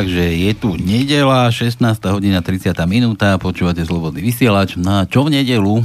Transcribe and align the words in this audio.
Takže 0.00 0.32
je 0.32 0.52
tu 0.56 0.80
nedela, 0.80 1.44
16. 1.52 1.76
hodina 2.08 2.40
30. 2.40 2.72
minúta, 2.88 3.36
počúvate 3.36 3.84
Slobodný 3.84 4.24
vysielač. 4.24 4.80
Na 4.80 5.04
čo 5.04 5.28
v 5.28 5.36
nedelu? 5.36 5.84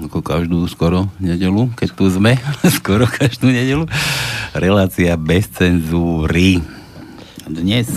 Ako 0.00 0.24
každú 0.24 0.64
skoro 0.64 1.12
nedelu, 1.20 1.68
keď 1.76 1.88
tu 1.92 2.08
sme, 2.08 2.40
skoro 2.80 3.04
každú 3.04 3.52
nedelu. 3.52 3.84
Relácia 4.56 5.12
bez 5.20 5.52
cenzúry. 5.52 6.64
Dnes 7.44 7.92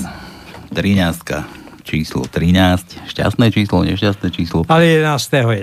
13 0.76 1.80
číslo 1.88 2.28
13, 2.28 3.08
šťastné 3.16 3.48
číslo, 3.56 3.88
nešťastné 3.88 4.28
číslo. 4.36 4.68
Ale 4.68 5.00
11. 5.00 5.16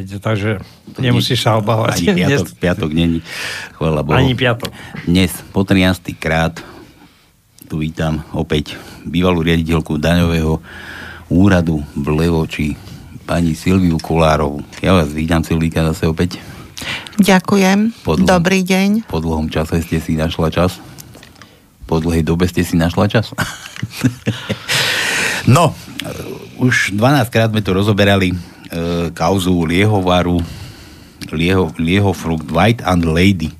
je, 0.09 0.17
takže 0.17 0.65
to 0.97 1.05
nemusíš 1.05 1.45
sa 1.45 1.61
obávať. 1.61 2.09
Ani 2.09 2.25
piatok, 2.25 2.49
piatok 2.57 2.91
není, 2.97 3.21
Bohu. 3.77 4.17
Ani 4.17 4.33
piatok. 4.33 4.73
Dnes 5.05 5.29
po 5.53 5.61
13. 5.61 6.17
krát 6.17 6.57
tu 7.71 7.79
vítam 7.79 8.27
opäť 8.35 8.75
bývalú 9.07 9.47
riaditeľku 9.47 9.95
daňového 10.03 10.59
úradu 11.31 11.79
v 11.95 12.07
Levoči, 12.19 12.75
pani 13.23 13.55
Silviu 13.55 13.95
Kolárovú. 14.03 14.67
Ja 14.83 14.99
vás 14.99 15.15
vítam, 15.15 15.47
Silvíka, 15.47 15.87
zase 15.87 16.11
opäť. 16.11 16.43
Ďakujem. 17.23 17.95
Po 18.03 18.19
dlhom, 18.19 18.27
Dobrý 18.27 18.67
deň. 18.67 19.07
Po 19.07 19.23
dlhom 19.23 19.47
čase 19.55 19.87
ste 19.87 20.03
si 20.03 20.19
našla 20.19 20.51
čas. 20.51 20.83
Po 21.87 22.03
dlhej 22.03 22.27
dobe 22.27 22.51
ste 22.51 22.67
si 22.67 22.75
našla 22.75 23.07
čas. 23.07 23.31
no, 25.55 25.71
už 26.59 26.99
12 26.99 27.31
krát 27.31 27.55
sme 27.55 27.63
tu 27.63 27.71
rozoberali 27.71 28.35
e, 28.35 28.37
kauzu 29.15 29.63
Liehovaru, 29.63 30.43
Lieho, 31.31 31.71
Liehofrukt 31.79 32.51
White 32.51 32.83
and 32.83 33.07
Lady. 33.07 33.55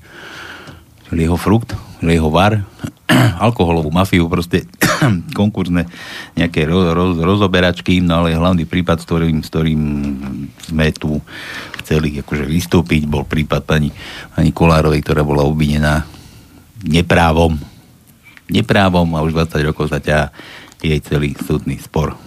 Liehofrukt, 1.15 1.90
Liehovar, 2.01 2.65
alkoholovú 3.45 3.93
mafiu, 3.93 4.25
proste 4.25 4.65
konkurzne 5.39 5.85
nejaké 6.33 6.65
ro, 6.65 6.93
ro, 6.93 7.05
rozoberačky, 7.13 8.01
no 8.01 8.25
ale 8.25 8.37
hlavný 8.37 8.65
prípad, 8.65 9.01
s 9.01 9.05
ktorým, 9.05 9.37
s 9.45 9.49
ktorým 9.49 9.81
sme 10.65 10.89
tu 10.93 11.21
chceli 11.81 12.17
akože 12.21 12.45
vystúpiť, 12.49 13.05
bol 13.05 13.25
prípad 13.25 13.61
pani, 13.65 13.89
pani 14.33 14.49
Kolárovej, 14.49 15.01
ktorá 15.05 15.21
bola 15.21 15.45
obvinená 15.45 16.05
neprávom. 16.81 17.57
Neprávom 18.51 19.07
a 19.15 19.23
už 19.23 19.37
20 19.37 19.69
rokov 19.69 19.93
zaťa 19.93 20.33
jej 20.81 20.99
celý 21.05 21.37
súdny 21.37 21.77
spor. 21.77 22.17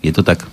Je 0.00 0.10
to 0.10 0.24
tak? 0.24 0.48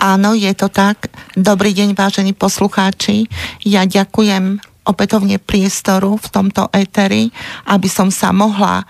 Áno, 0.00 0.32
je 0.32 0.48
to 0.56 0.72
tak. 0.72 1.12
Dobrý 1.36 1.76
deň, 1.76 1.92
vážení 1.92 2.32
poslucháči. 2.32 3.28
Ja 3.60 3.84
ďakujem 3.84 4.69
opätovne 4.84 5.36
priestoru 5.36 6.16
v 6.16 6.26
tomto 6.32 6.72
éteri, 6.72 7.28
aby 7.68 7.88
som 7.88 8.08
sa 8.08 8.32
mohla 8.32 8.84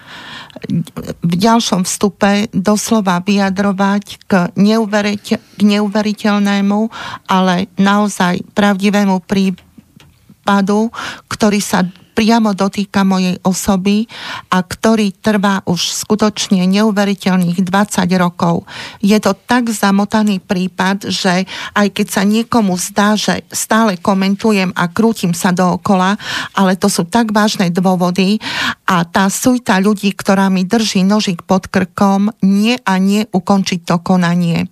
v 1.22 1.34
ďalšom 1.34 1.86
vstupe 1.86 2.50
doslova 2.52 3.22
vyjadrovať 3.24 4.04
k, 4.28 4.32
neuveriteľ, 4.54 5.38
k 5.38 5.60
neuveriteľnému, 5.60 6.80
ale 7.26 7.70
naozaj 7.80 8.44
pravdivému 8.54 9.24
prípadu, 9.24 10.92
ktorý 11.26 11.60
sa 11.62 11.86
priamo 12.12 12.52
dotýka 12.52 13.06
mojej 13.06 13.38
osoby 13.46 14.04
a 14.52 14.60
ktorý 14.60 15.14
trvá 15.16 15.62
už 15.64 16.04
skutočne 16.04 16.66
neuveriteľných 16.68 17.62
20 17.62 18.06
rokov. 18.20 18.66
Je 19.00 19.16
to 19.22 19.32
tak 19.34 19.70
zamotaný 19.70 20.42
prípad, 20.42 21.08
že 21.08 21.48
aj 21.74 21.86
keď 21.94 22.06
sa 22.06 22.22
niekomu 22.26 22.76
zdá, 22.76 23.16
že 23.16 23.46
stále 23.50 23.96
komentujem 23.96 24.74
a 24.76 24.90
krútim 24.90 25.32
sa 25.32 25.54
dookola, 25.54 26.18
ale 26.54 26.76
to 26.76 26.90
sú 26.92 27.06
tak 27.06 27.30
vážne 27.30 27.72
dôvody 27.72 28.42
a 28.84 29.06
tá 29.06 29.30
sujta 29.30 29.78
ľudí, 29.78 30.12
ktorá 30.12 30.50
mi 30.50 30.66
drží 30.66 31.06
nožik 31.06 31.46
pod 31.46 31.70
krkom, 31.70 32.34
nie 32.42 32.76
a 32.82 32.98
nie 32.98 33.26
ukončiť 33.30 33.80
to 33.86 33.96
konanie. 34.02 34.66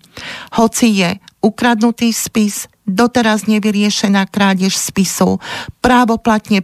Hoci 0.59 0.87
je 0.91 1.09
ukradnutý 1.39 2.11
spis, 2.11 2.67
doteraz 2.89 3.45
nevyriešená 3.45 4.27
krádež 4.27 4.75
spisu, 4.75 5.37
právoplatne 5.79 6.59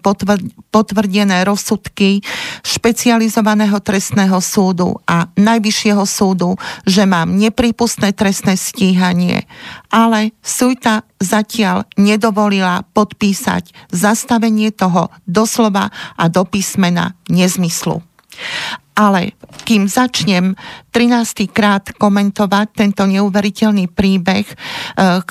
potvrdené 0.74 1.46
rozsudky 1.46 2.20
špecializovaného 2.66 3.80
trestného 3.80 4.42
súdu 4.44 5.00
a 5.06 5.30
najvyššieho 5.38 6.04
súdu, 6.04 6.58
že 6.84 7.06
mám 7.08 7.38
nepripustné 7.38 8.12
trestné 8.12 8.58
stíhanie. 8.58 9.46
Ale 9.94 10.36
sújta 10.44 11.08
zatiaľ 11.22 11.88
nedovolila 11.96 12.84
podpísať 12.92 13.94
zastavenie 13.94 14.74
toho 14.76 15.14
doslova 15.24 15.94
a 16.20 16.26
do 16.28 16.44
písmena 16.44 17.16
nezmyslu. 17.32 18.04
Ale 18.96 19.36
kým 19.68 19.92
začnem 19.92 20.56
13. 20.96 21.52
krát 21.52 21.84
komentovať 22.00 22.68
tento 22.72 23.04
neuveriteľný 23.04 23.92
príbeh, 23.92 24.48
e, 24.48 24.56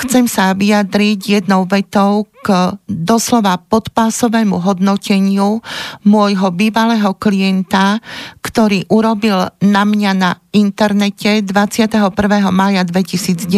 chcem 0.05 0.29
sa 0.29 0.53
vyjadriť 0.53 1.41
jednou 1.41 1.65
vetou 1.65 2.29
k 2.45 2.77
doslova 2.85 3.57
podpásovému 3.57 4.61
hodnoteniu 4.61 5.65
môjho 6.05 6.53
bývalého 6.53 7.17
klienta, 7.17 8.05
ktorý 8.45 8.85
urobil 8.93 9.49
na 9.65 9.83
mňa 9.89 10.13
na 10.13 10.37
internete 10.53 11.41
21. 11.41 12.13
maja 12.53 12.85
2019. 12.85 13.49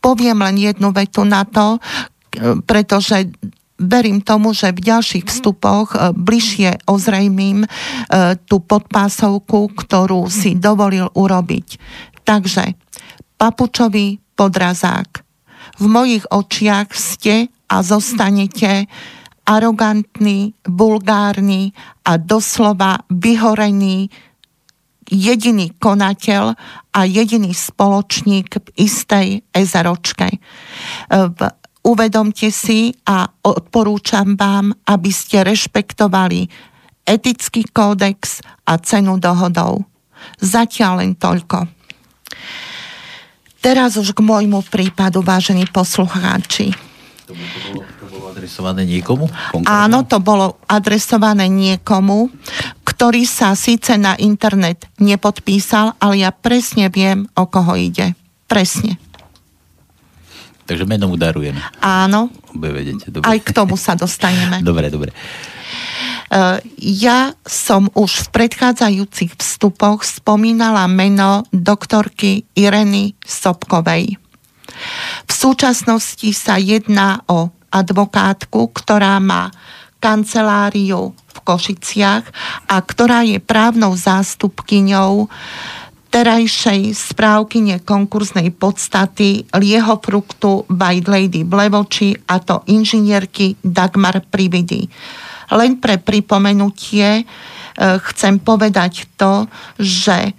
Poviem 0.00 0.38
len 0.40 0.56
jednu 0.56 0.88
vetu 0.96 1.28
na 1.28 1.44
to, 1.44 1.76
pretože 2.64 3.28
verím 3.78 4.20
tomu, 4.20 4.50
že 4.52 4.74
v 4.74 4.82
ďalších 4.82 5.24
vstupoch 5.30 5.94
e, 5.94 6.10
bližšie 6.12 6.90
ozrejmím 6.90 7.64
e, 7.64 7.68
tú 8.44 8.58
podpásovku, 8.58 9.72
ktorú 9.72 10.26
si 10.26 10.58
dovolil 10.58 11.06
urobiť. 11.14 11.78
Takže 12.26 12.74
papučový 13.38 14.18
podrazák. 14.34 15.22
V 15.78 15.86
mojich 15.86 16.26
očiach 16.28 16.90
ste 16.90 17.48
a 17.70 17.76
zostanete 17.86 18.90
arogantný, 19.46 20.52
vulgárny 20.66 21.72
a 22.04 22.18
doslova 22.18 23.06
vyhorený 23.08 24.10
jediný 25.08 25.72
konateľ 25.80 26.52
a 26.92 27.00
jediný 27.08 27.56
spoločník 27.56 28.60
v 28.60 28.68
istej 28.76 29.26
ezaročke. 29.54 30.28
E, 30.34 30.38
v 31.08 31.38
uvedomte 31.84 32.50
si 32.50 32.94
a 33.06 33.28
odporúčam 33.44 34.34
vám, 34.34 34.74
aby 34.86 35.10
ste 35.10 35.44
rešpektovali 35.44 36.48
etický 37.08 37.64
kódex 37.68 38.44
a 38.68 38.76
cenu 38.76 39.16
dohodov. 39.16 39.88
Zatiaľ 40.42 41.00
len 41.00 41.12
toľko. 41.16 41.64
Teraz 43.58 43.98
už 43.98 44.14
k 44.14 44.20
môjmu 44.22 44.62
prípadu, 44.70 45.24
vážení 45.24 45.66
poslucháči. 45.66 46.70
To 47.26 47.34
bolo, 47.34 47.84
to 47.84 48.06
bolo 48.08 48.24
adresované 48.32 48.82
niekomu? 48.88 49.24
Konkrétne? 49.28 49.68
Áno, 49.68 49.98
to 50.06 50.16
bolo 50.22 50.56
adresované 50.64 51.50
niekomu, 51.50 52.32
ktorý 52.86 53.28
sa 53.28 53.52
síce 53.52 53.98
na 54.00 54.16
internet 54.16 54.88
nepodpísal, 54.96 55.98
ale 56.00 56.24
ja 56.24 56.30
presne 56.32 56.88
viem, 56.88 57.28
o 57.36 57.44
koho 57.44 57.76
ide. 57.76 58.16
Presne. 58.48 58.96
Takže 60.68 60.84
meno 60.84 61.08
mu 61.08 61.16
darujeme. 61.16 61.64
Áno. 61.80 62.28
vedete, 62.52 63.08
dobre. 63.08 63.24
Aj 63.24 63.38
k 63.40 63.50
tomu 63.56 63.80
sa 63.80 63.96
dostaneme. 63.96 64.60
dobre, 64.68 64.92
dobre. 64.92 65.16
Uh, 66.28 66.60
ja 66.76 67.32
som 67.48 67.88
už 67.96 68.28
v 68.28 68.36
predchádzajúcich 68.36 69.40
vstupoch 69.40 70.04
spomínala 70.04 70.84
meno 70.84 71.48
doktorky 71.56 72.44
Ireny 72.52 73.16
Sobkovej. 73.24 74.20
V 75.24 75.32
súčasnosti 75.32 76.28
sa 76.36 76.60
jedná 76.60 77.24
o 77.32 77.48
advokátku, 77.72 78.68
ktorá 78.76 79.16
má 79.24 79.48
kanceláriu 80.04 81.16
v 81.16 81.38
Košiciach 81.48 82.24
a 82.68 82.76
ktorá 82.84 83.24
je 83.24 83.40
právnou 83.40 83.96
zástupkyňou 83.96 85.32
terajšej 86.08 86.96
správkyne 86.96 87.84
konkurznej 87.84 88.48
podstaty 88.56 89.44
Liehofruktu 89.52 90.64
White 90.72 91.08
Lady 91.08 91.44
Blevoči 91.44 92.16
a 92.26 92.40
to 92.40 92.64
inžinierky 92.66 93.60
Dagmar 93.60 94.24
Prividy. 94.24 94.88
Len 95.52 95.80
pre 95.80 96.00
pripomenutie 96.00 97.22
e, 97.22 97.24
chcem 98.12 98.40
povedať 98.40 99.08
to, 99.16 99.48
že 99.76 100.32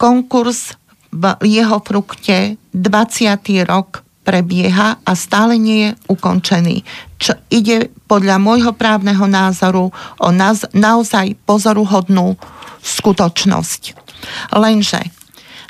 konkurs 0.00 0.76
v 1.12 1.24
Liehofrukte 1.40 2.60
20. 2.72 3.68
rok 3.68 4.04
prebieha 4.28 5.00
a 5.00 5.12
stále 5.16 5.56
nie 5.56 5.88
je 5.88 5.90
ukončený. 6.12 6.84
Čo 7.16 7.32
ide 7.48 7.88
podľa 8.04 8.36
môjho 8.36 8.76
právneho 8.76 9.24
názoru 9.24 9.88
o 10.20 10.28
naz- 10.28 10.68
naozaj 10.76 11.32
pozoruhodnú 11.48 12.36
skutočnosť. 12.84 14.07
Lenže 14.52 15.00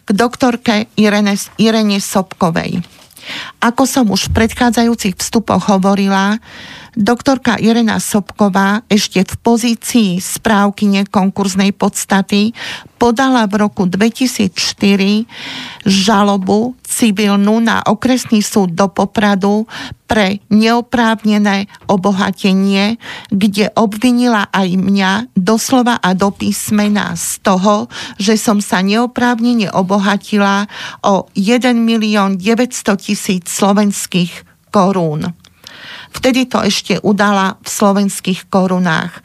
k 0.04 0.08
doktorke 0.16 0.88
Irene, 0.96 1.36
Irene 1.60 2.00
Sobkovej. 2.00 2.80
Ako 3.60 3.84
som 3.84 4.08
už 4.08 4.32
v 4.32 4.40
predchádzajúcich 4.40 5.20
vstupoch 5.20 5.68
hovorila, 5.68 6.40
Doktorka 6.98 7.62
Irena 7.62 8.02
Sobková 8.02 8.82
ešte 8.90 9.22
v 9.22 9.34
pozícii 9.38 10.18
správky 10.18 11.06
konkurznej 11.06 11.70
podstaty 11.70 12.50
podala 12.98 13.46
v 13.46 13.54
roku 13.62 13.86
2004 13.86 14.50
žalobu 15.86 16.74
civilnú 16.82 17.62
na 17.62 17.86
okresný 17.86 18.42
súd 18.42 18.74
do 18.74 18.90
Popradu 18.90 19.70
pre 20.10 20.42
neoprávnené 20.50 21.70
obohatenie, 21.86 22.98
kde 23.30 23.70
obvinila 23.78 24.50
aj 24.50 24.66
mňa 24.74 25.38
doslova 25.38 26.02
a 26.02 26.18
do 26.18 26.34
písmena 26.34 27.14
z 27.14 27.38
toho, 27.46 27.86
že 28.18 28.34
som 28.34 28.58
sa 28.58 28.82
neoprávnene 28.82 29.70
obohatila 29.70 30.66
o 31.06 31.30
1 31.38 31.62
milión 31.78 32.42
900 32.42 32.98
tisíc 32.98 33.46
slovenských 33.54 34.42
korún. 34.74 35.37
Vtedy 36.12 36.48
to 36.48 36.64
ešte 36.64 36.98
udala 37.04 37.60
v 37.60 37.68
slovenských 37.68 38.48
korunách. 38.48 39.20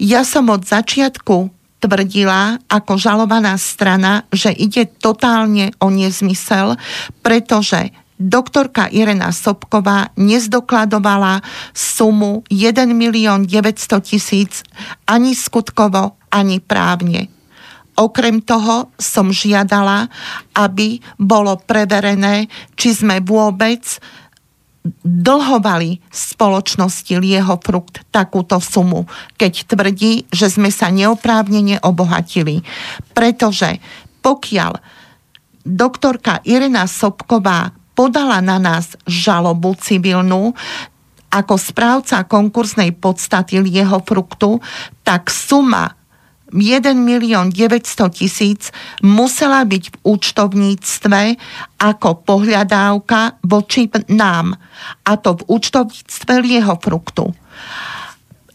Ja 0.00 0.24
som 0.24 0.48
od 0.48 0.64
začiatku 0.64 1.52
tvrdila 1.82 2.62
ako 2.70 2.94
žalovaná 2.94 3.58
strana, 3.58 4.22
že 4.30 4.54
ide 4.54 4.86
totálne 4.86 5.74
o 5.82 5.90
nezmysel, 5.90 6.78
pretože 7.26 7.90
doktorka 8.22 8.86
Irena 8.86 9.34
Sobková 9.34 10.14
nezdokladovala 10.14 11.42
sumu 11.74 12.46
1 12.46 12.86
milión 12.94 13.50
900 13.50 13.98
tisíc 13.98 14.62
ani 15.10 15.34
skutkovo, 15.34 16.14
ani 16.30 16.62
právne. 16.62 17.26
Okrem 17.92 18.40
toho 18.40 18.88
som 18.96 19.28
žiadala, 19.28 20.08
aby 20.56 21.02
bolo 21.20 21.60
preverené, 21.60 22.48
či 22.72 22.96
sme 22.96 23.20
vôbec 23.20 23.84
dlhovali 25.06 26.02
spoločnosti 26.10 27.14
Lieho 27.22 27.54
Frukt 27.62 28.02
takúto 28.10 28.58
sumu, 28.58 29.06
keď 29.38 29.52
tvrdí, 29.70 30.26
že 30.34 30.50
sme 30.50 30.74
sa 30.74 30.90
neoprávnene 30.90 31.78
obohatili. 31.86 32.66
Pretože 33.14 33.78
pokiaľ 34.26 34.82
doktorka 35.62 36.42
Irena 36.42 36.90
Sobková 36.90 37.70
podala 37.94 38.42
na 38.42 38.58
nás 38.58 38.98
žalobu 39.06 39.78
civilnú, 39.78 40.54
ako 41.32 41.54
správca 41.56 42.28
konkursnej 42.28 42.92
podstaty 42.92 43.62
Lieho 43.62 44.04
Fruktu, 44.04 44.60
tak 45.00 45.32
suma 45.32 45.96
1 46.52 46.92
milión 46.94 47.48
900 47.48 48.12
tisíc 48.12 48.68
musela 49.00 49.64
byť 49.64 49.84
v 49.88 49.96
účtovníctve 50.04 51.20
ako 51.80 52.08
pohľadávka 52.28 53.40
voči 53.42 53.88
nám. 54.12 54.54
A 55.08 55.12
to 55.16 55.40
v 55.40 55.42
účtovníctve 55.48 56.32
lieho 56.44 56.76
fruktu. 56.76 57.32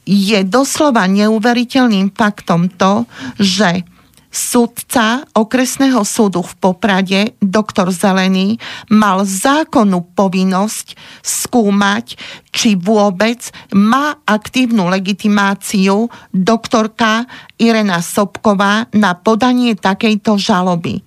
Je 0.08 0.40
doslova 0.48 1.04
neuveriteľným 1.10 2.16
faktom 2.16 2.72
to, 2.72 3.04
že 3.42 3.84
Sudca 4.28 5.24
okresného 5.34 6.04
súdu 6.04 6.44
v 6.44 6.54
Poprade, 6.60 7.34
doktor 7.40 7.90
Zelený, 7.96 8.60
mal 8.92 9.24
zákonnú 9.24 10.14
povinnosť 10.14 11.00
skúmať, 11.24 12.20
či 12.52 12.76
vôbec 12.76 13.50
má 13.72 14.20
aktívnu 14.28 14.92
legitimáciu 14.92 16.12
doktorka 16.36 17.24
Irena 17.56 18.04
Sobková 18.04 18.92
na 18.92 19.16
podanie 19.16 19.74
takejto 19.80 20.36
žaloby. 20.36 21.02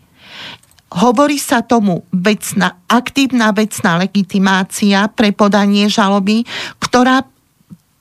Hovorí 0.90 1.38
sa 1.38 1.62
tomu 1.62 2.02
vecná, 2.10 2.82
aktívna 2.90 3.54
vecná 3.54 3.94
legitimácia 4.02 5.06
pre 5.06 5.30
podanie 5.30 5.86
žaloby, 5.86 6.42
ktorá 6.82 7.22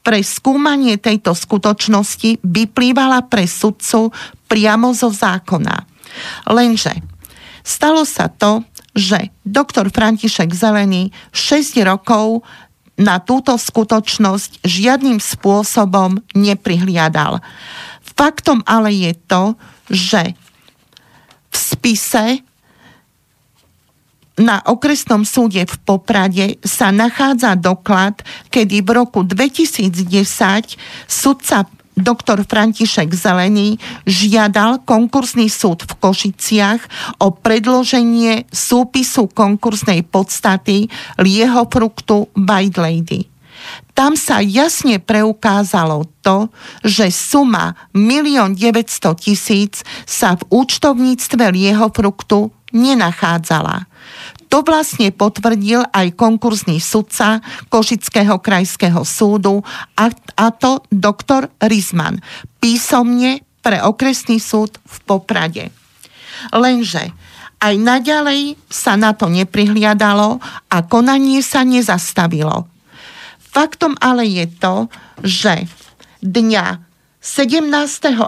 pre 0.02 0.24
skúmanie 0.24 0.96
tejto 0.98 1.36
skutočnosti 1.36 2.42
vyplývala 2.42 3.28
pre 3.28 3.46
sudcu 3.46 4.10
priamo 4.50 4.96
zo 4.96 5.12
zákona. 5.12 5.86
Lenže 6.50 6.98
stalo 7.62 8.08
sa 8.08 8.32
to, 8.32 8.66
že 8.98 9.30
doktor 9.46 9.94
František 9.94 10.50
Zelený 10.52 11.14
6 11.32 11.78
rokov 11.86 12.42
na 13.00 13.24
túto 13.24 13.56
skutočnosť 13.56 14.66
žiadnym 14.66 15.24
spôsobom 15.24 16.20
neprihliadal. 16.36 17.40
Faktom 18.04 18.60
ale 18.68 18.92
je 18.92 19.14
to, 19.24 19.44
že 19.88 20.36
v 21.50 21.56
spise 21.56 22.44
na 24.40 24.64
okresnom 24.64 25.28
súde 25.28 25.68
v 25.68 25.76
Poprade 25.84 26.56
sa 26.64 26.96
nachádza 26.96 27.60
doklad, 27.60 28.24
kedy 28.48 28.80
v 28.82 28.90
roku 29.04 29.28
2010 29.28 30.00
sudca 31.06 31.68
doktor 32.00 32.48
František 32.48 33.12
Zelený 33.12 33.76
žiadal 34.08 34.88
konkursný 34.88 35.52
súd 35.52 35.84
v 35.84 35.92
Košiciach 36.00 36.82
o 37.20 37.36
predloženie 37.36 38.48
súpisu 38.48 39.28
konkursnej 39.28 40.08
podstaty 40.08 40.88
lieho 41.20 41.68
fruktu 41.68 42.32
White 42.40 42.80
Lady. 42.80 43.28
Tam 43.92 44.16
sa 44.16 44.40
jasne 44.40 45.04
preukázalo 45.04 46.08
to, 46.24 46.48
že 46.88 47.12
suma 47.12 47.76
1 47.92 48.56
900 48.56 49.20
tisíc 49.20 49.84
sa 50.08 50.40
v 50.40 50.64
účtovníctve 50.64 51.52
lieho 51.52 51.92
fruktu 51.92 52.56
nenachádzala. 52.72 53.89
To 54.50 54.66
vlastne 54.66 55.14
potvrdil 55.14 55.86
aj 55.94 56.18
konkurzný 56.18 56.82
sudca 56.82 57.38
Košického 57.70 58.42
krajského 58.42 59.06
súdu 59.06 59.62
a, 59.94 60.10
a 60.38 60.46
to 60.50 60.82
doktor 60.90 61.54
Rizman 61.62 62.18
písomne 62.58 63.46
pre 63.62 63.78
okresný 63.78 64.42
súd 64.42 64.82
v 64.82 64.96
Poprade. 65.06 65.70
Lenže 66.50 67.14
aj 67.60 67.76
naďalej 67.76 68.56
sa 68.72 68.96
na 68.96 69.12
to 69.14 69.28
neprihliadalo 69.28 70.40
a 70.72 70.78
konanie 70.88 71.44
sa 71.44 71.68
nezastavilo. 71.68 72.66
Faktom 73.38 74.00
ale 74.00 74.26
je 74.26 74.46
to, 74.48 74.76
že 75.22 75.68
dňa 76.24 76.80
17. 77.20 77.68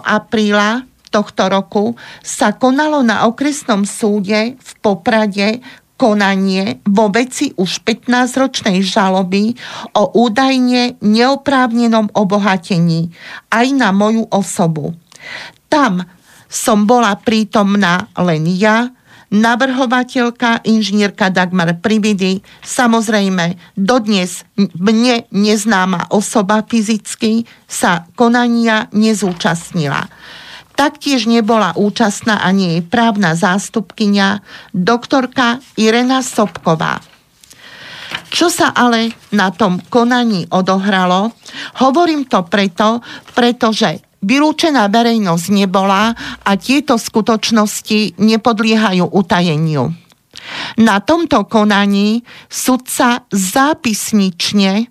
apríla 0.04 0.84
tohto 1.12 1.48
roku 1.52 1.84
sa 2.24 2.56
konalo 2.56 3.04
na 3.04 3.28
okresnom 3.28 3.84
súde 3.84 4.56
v 4.56 4.70
Poprade 4.80 5.60
konanie 6.02 6.82
vo 6.82 7.06
veci 7.14 7.54
už 7.54 7.86
15-ročnej 7.86 8.82
žaloby 8.82 9.54
o 9.94 10.10
údajne 10.18 10.98
neoprávnenom 10.98 12.10
obohatení 12.10 13.14
aj 13.54 13.66
na 13.70 13.94
moju 13.94 14.26
osobu. 14.34 14.98
Tam 15.70 16.02
som 16.50 16.90
bola 16.90 17.14
prítomná 17.14 18.10
len 18.18 18.50
ja, 18.50 18.90
navrhovateľka, 19.30 20.66
inžinierka 20.66 21.30
Dagmar 21.30 21.78
Prividy, 21.78 22.42
samozrejme 22.66 23.54
dodnes 23.78 24.42
mne 24.58 25.30
neznáma 25.30 26.10
osoba 26.10 26.66
fyzicky 26.66 27.46
sa 27.70 28.10
konania 28.18 28.90
nezúčastnila. 28.90 30.10
Taktiež 30.72 31.28
nebola 31.28 31.76
účastná 31.76 32.40
ani 32.40 32.76
jej 32.76 32.82
právna 32.82 33.36
zástupkynia, 33.36 34.40
doktorka 34.72 35.60
Irena 35.76 36.24
Sobková. 36.24 36.98
Čo 38.32 38.48
sa 38.48 38.72
ale 38.72 39.12
na 39.32 39.52
tom 39.52 39.80
konaní 39.92 40.48
odohralo? 40.48 41.36
Hovorím 41.84 42.24
to 42.24 42.44
preto, 42.48 43.04
pretože 43.36 44.00
vylúčená 44.24 44.88
verejnosť 44.88 45.46
nebola 45.52 46.16
a 46.40 46.50
tieto 46.56 46.96
skutočnosti 46.96 48.16
nepodliehajú 48.16 49.04
utajeniu. 49.12 49.92
Na 50.80 50.96
tomto 51.04 51.44
konaní 51.44 52.24
sudca 52.48 53.28
zápisnične 53.28 54.88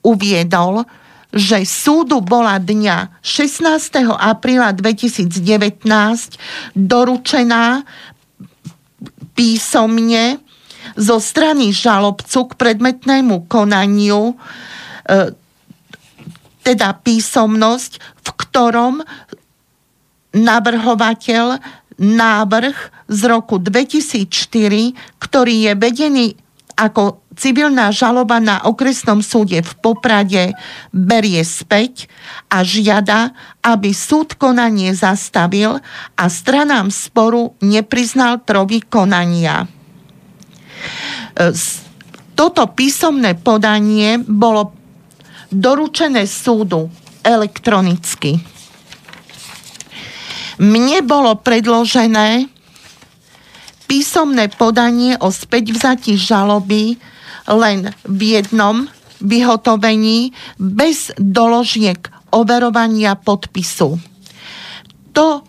uviedol, 0.00 0.88
že 1.30 1.62
súdu 1.62 2.18
bola 2.18 2.58
dňa 2.58 3.22
16. 3.22 4.10
apríla 4.18 4.74
2019 4.74 5.86
doručená 6.74 7.86
písomne 9.38 10.42
zo 10.98 11.22
strany 11.22 11.70
žalobcu 11.70 12.50
k 12.50 12.52
predmetnému 12.58 13.46
konaniu, 13.46 14.34
e, 14.34 15.34
teda 16.66 16.98
písomnosť, 16.98 17.92
v 18.20 18.28
ktorom 18.36 18.94
navrhovateľ 20.34 21.46
návrh 22.00 22.78
z 23.10 23.20
roku 23.28 23.58
2004, 23.58 24.94
ktorý 25.18 25.54
je 25.68 25.72
vedený 25.76 26.26
ako 26.78 27.20
civilná 27.40 27.88
žaloba 27.88 28.36
na 28.36 28.60
okresnom 28.68 29.24
súde 29.24 29.64
v 29.64 29.72
Poprade 29.80 30.52
berie 30.92 31.40
späť 31.40 32.12
a 32.52 32.60
žiada, 32.60 33.32
aby 33.64 33.96
súd 33.96 34.36
konanie 34.36 34.92
zastavil 34.92 35.80
a 36.20 36.24
stranám 36.28 36.92
sporu 36.92 37.56
nepriznal 37.64 38.44
trovy 38.44 38.84
konania. 38.84 39.64
Toto 42.36 42.62
písomné 42.76 43.40
podanie 43.40 44.20
bolo 44.20 44.76
doručené 45.48 46.28
súdu 46.28 46.92
elektronicky. 47.24 48.36
Mne 50.60 51.00
bolo 51.00 51.40
predložené 51.40 52.52
písomné 53.88 54.52
podanie 54.52 55.16
o 55.18 55.32
späťvzatí 55.32 56.14
žaloby 56.14 57.00
len 57.50 57.90
v 58.06 58.40
jednom 58.40 58.86
vyhotovení 59.20 60.32
bez 60.56 61.12
doložiek 61.18 62.00
overovania 62.32 63.18
podpisu. 63.18 64.00
To 65.12 65.42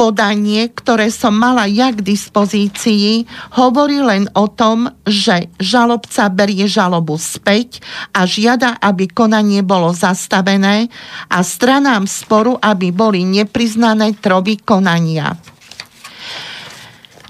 podanie, 0.00 0.72
ktoré 0.72 1.12
som 1.12 1.36
mala 1.36 1.68
ja 1.68 1.92
k 1.92 2.00
dispozícii, 2.00 3.28
hovorí 3.60 4.00
len 4.00 4.32
o 4.32 4.48
tom, 4.48 4.88
že 5.04 5.52
žalobca 5.60 6.32
berie 6.32 6.64
žalobu 6.64 7.20
späť 7.20 7.84
a 8.16 8.24
žiada, 8.24 8.80
aby 8.80 9.12
konanie 9.12 9.60
bolo 9.60 9.92
zastavené 9.92 10.88
a 11.28 11.44
stranám 11.44 12.08
sporu, 12.08 12.56
aby 12.56 12.96
boli 12.96 13.28
nepriznané 13.28 14.16
trovy 14.16 14.56
konania. 14.64 15.36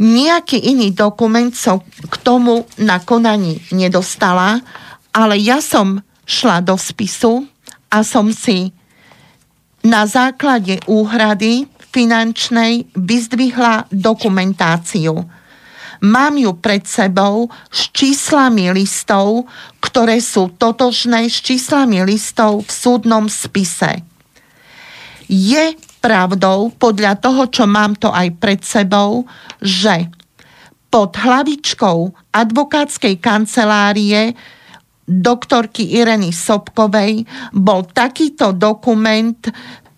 Nejaký 0.00 0.56
iný 0.56 0.96
dokument 0.96 1.52
som 1.52 1.84
k 1.84 2.14
tomu 2.24 2.64
na 2.80 3.04
konaní 3.04 3.60
nedostala, 3.68 4.64
ale 5.12 5.36
ja 5.36 5.60
som 5.60 6.00
šla 6.24 6.64
do 6.64 6.72
spisu 6.80 7.44
a 7.92 8.00
som 8.00 8.32
si 8.32 8.72
na 9.84 10.08
základe 10.08 10.80
úhrady 10.88 11.68
finančnej 11.92 12.88
vyzdvihla 12.96 13.92
dokumentáciu. 13.92 15.20
Mám 16.00 16.40
ju 16.40 16.56
pred 16.56 16.88
sebou 16.88 17.52
s 17.68 17.92
číslami 17.92 18.72
listov, 18.72 19.44
ktoré 19.84 20.16
sú 20.24 20.48
totožné 20.56 21.28
s 21.28 21.44
číslami 21.44 22.00
listov 22.08 22.64
v 22.64 22.70
súdnom 22.72 23.28
spise. 23.28 24.00
Je 25.28 25.76
pravdou, 26.00 26.72
podľa 26.74 27.20
toho, 27.20 27.46
čo 27.52 27.64
mám 27.68 27.94
to 27.94 28.08
aj 28.10 28.28
pred 28.40 28.60
sebou, 28.64 29.28
že 29.60 30.08
pod 30.90 31.14
hlavičkou 31.14 31.98
advokátskej 32.34 33.22
kancelárie 33.22 34.34
doktorky 35.06 35.86
Ireny 35.94 36.34
Sobkovej 36.34 37.28
bol 37.54 37.86
takýto 37.86 38.50
dokument 38.50 39.38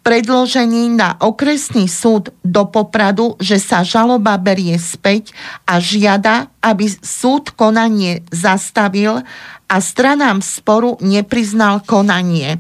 predložený 0.03 0.99
na 0.99 1.15
okresný 1.23 1.87
súd 1.87 2.35
do 2.43 2.67
Popradu, 2.67 3.39
že 3.39 3.63
sa 3.63 3.87
žaloba 3.87 4.35
berie 4.37 4.75
späť 4.77 5.31
a 5.65 5.79
žiada, 5.79 6.51
aby 6.59 6.91
súd 6.91 7.55
konanie 7.55 8.27
zastavil 8.35 9.23
a 9.71 9.77
stranám 9.79 10.43
sporu 10.43 10.99
nepriznal 10.99 11.87
konanie. 11.87 12.59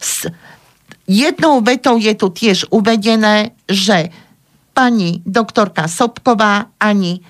S 0.00 0.26
jednou 1.12 1.60
vetou 1.60 2.00
je 2.00 2.16
tu 2.16 2.32
tiež 2.32 2.72
uvedené, 2.72 3.52
že 3.68 4.08
pani 4.72 5.20
doktorka 5.28 5.84
Sobková 5.84 6.72
ani 6.80 7.20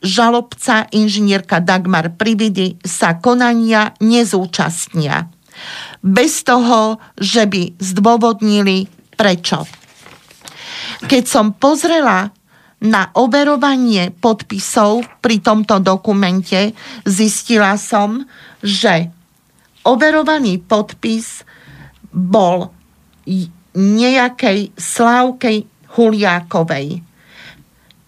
žalobca 0.00 0.88
inžinierka 0.92 1.60
Dagmar 1.60 2.16
Prividy 2.16 2.80
sa 2.80 3.20
konania 3.20 3.92
nezúčastnia 4.00 5.28
bez 6.04 6.44
toho, 6.44 7.00
že 7.16 7.48
by 7.48 7.80
zdôvodnili 7.80 8.92
prečo. 9.16 9.64
Keď 11.08 11.24
som 11.24 11.56
pozrela 11.56 12.28
na 12.84 13.08
overovanie 13.16 14.12
podpisov 14.12 15.00
pri 15.24 15.40
tomto 15.40 15.80
dokumente, 15.80 16.76
zistila 17.08 17.80
som, 17.80 18.28
že 18.60 19.08
overovaný 19.88 20.60
podpis 20.60 21.40
bol 22.12 22.75
nejakej 23.76 24.72
Slávkej 24.78 25.66
Huliákovej. 25.98 27.02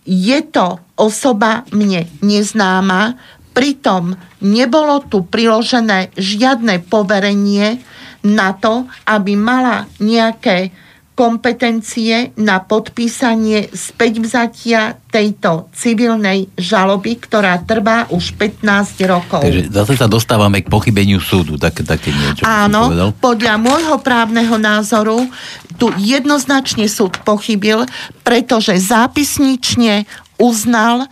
Je 0.08 0.38
to 0.48 0.80
osoba 0.96 1.68
mne 1.68 2.08
neznáma, 2.24 3.18
Pritom 3.58 4.14
nebolo 4.38 5.02
tu 5.10 5.26
priložené 5.26 6.14
žiadne 6.14 6.78
poverenie 6.86 7.82
na 8.22 8.54
to, 8.54 8.86
aby 9.02 9.34
mala 9.34 9.90
nejaké 9.98 10.70
kompetencie 11.18 12.30
na 12.38 12.62
podpísanie 12.62 13.66
späťvzatia 13.74 15.02
tejto 15.10 15.66
civilnej 15.74 16.46
žaloby, 16.54 17.18
ktorá 17.18 17.58
trvá 17.66 18.06
už 18.14 18.38
15 18.38 19.02
rokov. 19.10 19.42
Takže 19.42 19.66
zase 19.66 19.98
sa 19.98 20.06
dostávame 20.06 20.62
k 20.62 20.70
pochybeniu 20.70 21.18
súdu, 21.18 21.58
tak, 21.58 21.82
také 21.82 22.14
niečo. 22.14 22.46
Áno, 22.46 23.10
podľa 23.18 23.58
môjho 23.58 23.98
právneho 23.98 24.62
názoru 24.62 25.26
tu 25.74 25.90
jednoznačne 25.98 26.86
súd 26.86 27.18
pochybil, 27.26 27.82
pretože 28.22 28.78
zápisnične 28.78 30.06
uznal, 30.38 31.10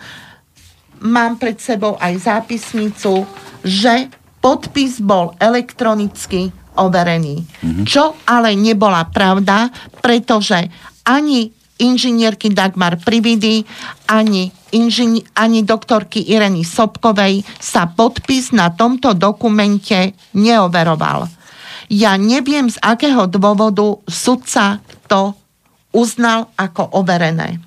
mám 1.03 1.35
pred 1.35 1.59
sebou 1.59 1.99
aj 1.99 2.31
zápisnicu, 2.31 3.27
že 3.67 4.07
podpis 4.39 5.03
bol 5.03 5.35
elektronicky 5.43 6.55
overený. 6.77 7.43
Mm-hmm. 7.43 7.85
Čo 7.89 8.17
ale 8.29 8.55
nebola 8.55 9.09
pravda, 9.09 9.73
pretože 10.01 10.69
ani 11.07 11.51
inžinierky 11.77 12.53
Dagmar 12.53 12.97
Prividy, 13.01 13.65
ani, 14.09 14.49
inžini- 14.73 15.25
ani 15.37 15.61
doktorky 15.61 16.25
Ireny 16.25 16.65
Sobkovej 16.65 17.45
sa 17.61 17.85
podpis 17.85 18.53
na 18.53 18.73
tomto 18.73 19.13
dokumente 19.13 20.17
neoveroval. 20.33 21.29
Ja 21.93 22.17
neviem, 22.17 22.67
z 22.67 22.81
akého 22.81 23.29
dôvodu 23.29 24.01
sudca 24.09 24.81
to 25.07 25.37
uznal 25.93 26.51
ako 26.59 26.97
overené. 26.97 27.61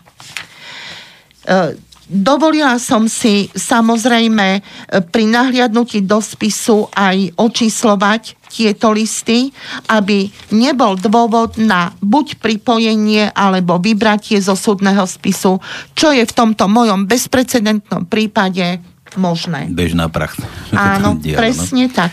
E, 1.45 1.77
Dovolila 2.09 2.81
som 2.81 3.05
si 3.05 3.53
samozrejme 3.53 4.65
pri 5.13 5.29
nahliadnutí 5.29 6.01
do 6.09 6.17
spisu 6.17 6.89
aj 6.89 7.37
očíslovať 7.37 8.33
tieto 8.49 8.91
listy, 8.91 9.53
aby 9.87 10.27
nebol 10.51 10.97
dôvod 10.97 11.61
na 11.61 11.93
buď 12.01 12.41
pripojenie 12.41 13.29
alebo 13.31 13.77
vybratie 13.77 14.41
zo 14.41 14.57
súdneho 14.57 15.05
spisu, 15.05 15.61
čo 15.93 16.09
je 16.09 16.25
v 16.25 16.33
tomto 16.33 16.65
mojom 16.65 17.05
bezprecedentnom 17.05 18.09
prípade 18.09 18.81
možné. 19.15 19.69
Bežná 19.69 20.09
prax. 20.09 20.41
Áno, 20.73 21.17
dialo, 21.21 21.39
presne 21.39 21.85
no? 21.87 21.93
tak. 21.93 22.11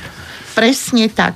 Presne 0.52 1.04
tak. 1.12 1.34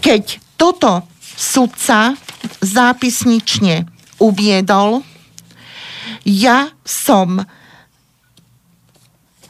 Keď 0.00 0.40
toto 0.56 1.04
sudca 1.20 2.16
zápisnične 2.60 3.84
uviedol, 4.20 5.04
ja 6.24 6.72
som 6.84 7.44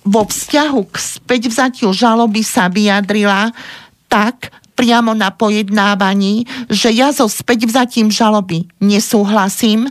vo 0.05 0.23
vzťahu 0.29 0.81
k 0.93 0.97
späťvzatiu 1.01 1.89
žaloby 1.97 2.45
sa 2.45 2.69
vyjadrila 2.69 3.55
tak, 4.15 4.55
priamo 4.79 5.15
na 5.15 5.31
pojednávaní, 5.31 6.47
že 6.71 6.91
ja 6.91 7.15
so 7.15 7.31
späťvzatím 7.31 8.11
žaloby 8.11 8.67
nesúhlasím 8.83 9.87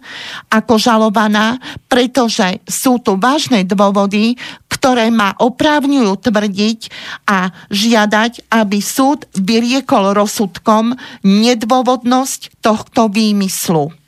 ako 0.52 0.76
žalovaná, 0.80 1.60
pretože 1.88 2.60
sú 2.68 3.00
tu 3.00 3.16
vážne 3.16 3.64
dôvody, 3.64 4.36
ktoré 4.68 5.08
ma 5.08 5.32
oprávňujú 5.40 6.12
tvrdiť 6.20 6.80
a 7.28 7.56
žiadať, 7.72 8.52
aby 8.52 8.78
súd 8.84 9.28
vyriekol 9.36 10.12
rozsudkom 10.12 11.00
nedôvodnosť 11.24 12.60
tohto 12.60 13.08
výmyslu. 13.08 14.03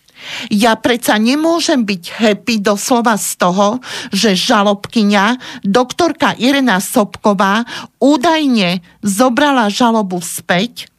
Ja 0.50 0.78
predsa 0.80 1.18
nemôžem 1.18 1.86
byť 1.86 2.04
happy 2.22 2.62
doslova 2.62 3.16
z 3.20 3.30
toho, 3.38 3.68
že 4.14 4.38
žalobkyňa, 4.38 5.26
doktorka 5.64 6.34
Irena 6.40 6.82
Sobková, 6.82 7.66
údajne 8.02 8.82
zobrala 9.02 9.70
žalobu 9.70 10.22
späť 10.22 10.90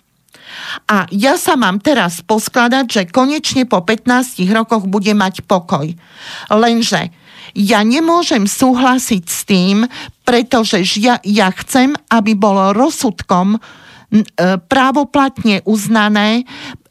a 0.87 1.05
ja 1.13 1.37
sa 1.37 1.55
mám 1.59 1.83
teraz 1.83 2.23
poskladať, 2.25 2.85
že 2.89 3.03
konečne 3.11 3.69
po 3.69 3.83
15 3.83 4.41
rokoch 4.55 4.85
bude 4.89 5.13
mať 5.13 5.45
pokoj. 5.45 5.93
Lenže 6.51 7.13
ja 7.57 7.81
nemôžem 7.81 8.45
súhlasiť 8.45 9.25
s 9.25 9.41
tým, 9.49 9.77
pretože 10.29 10.83
ja, 11.01 11.23
ja 11.25 11.49
chcem, 11.55 11.97
aby 12.13 12.37
bolo 12.37 12.77
rozsudkom 12.77 13.57
právoplatne 14.69 15.67
uznané, 15.67 16.47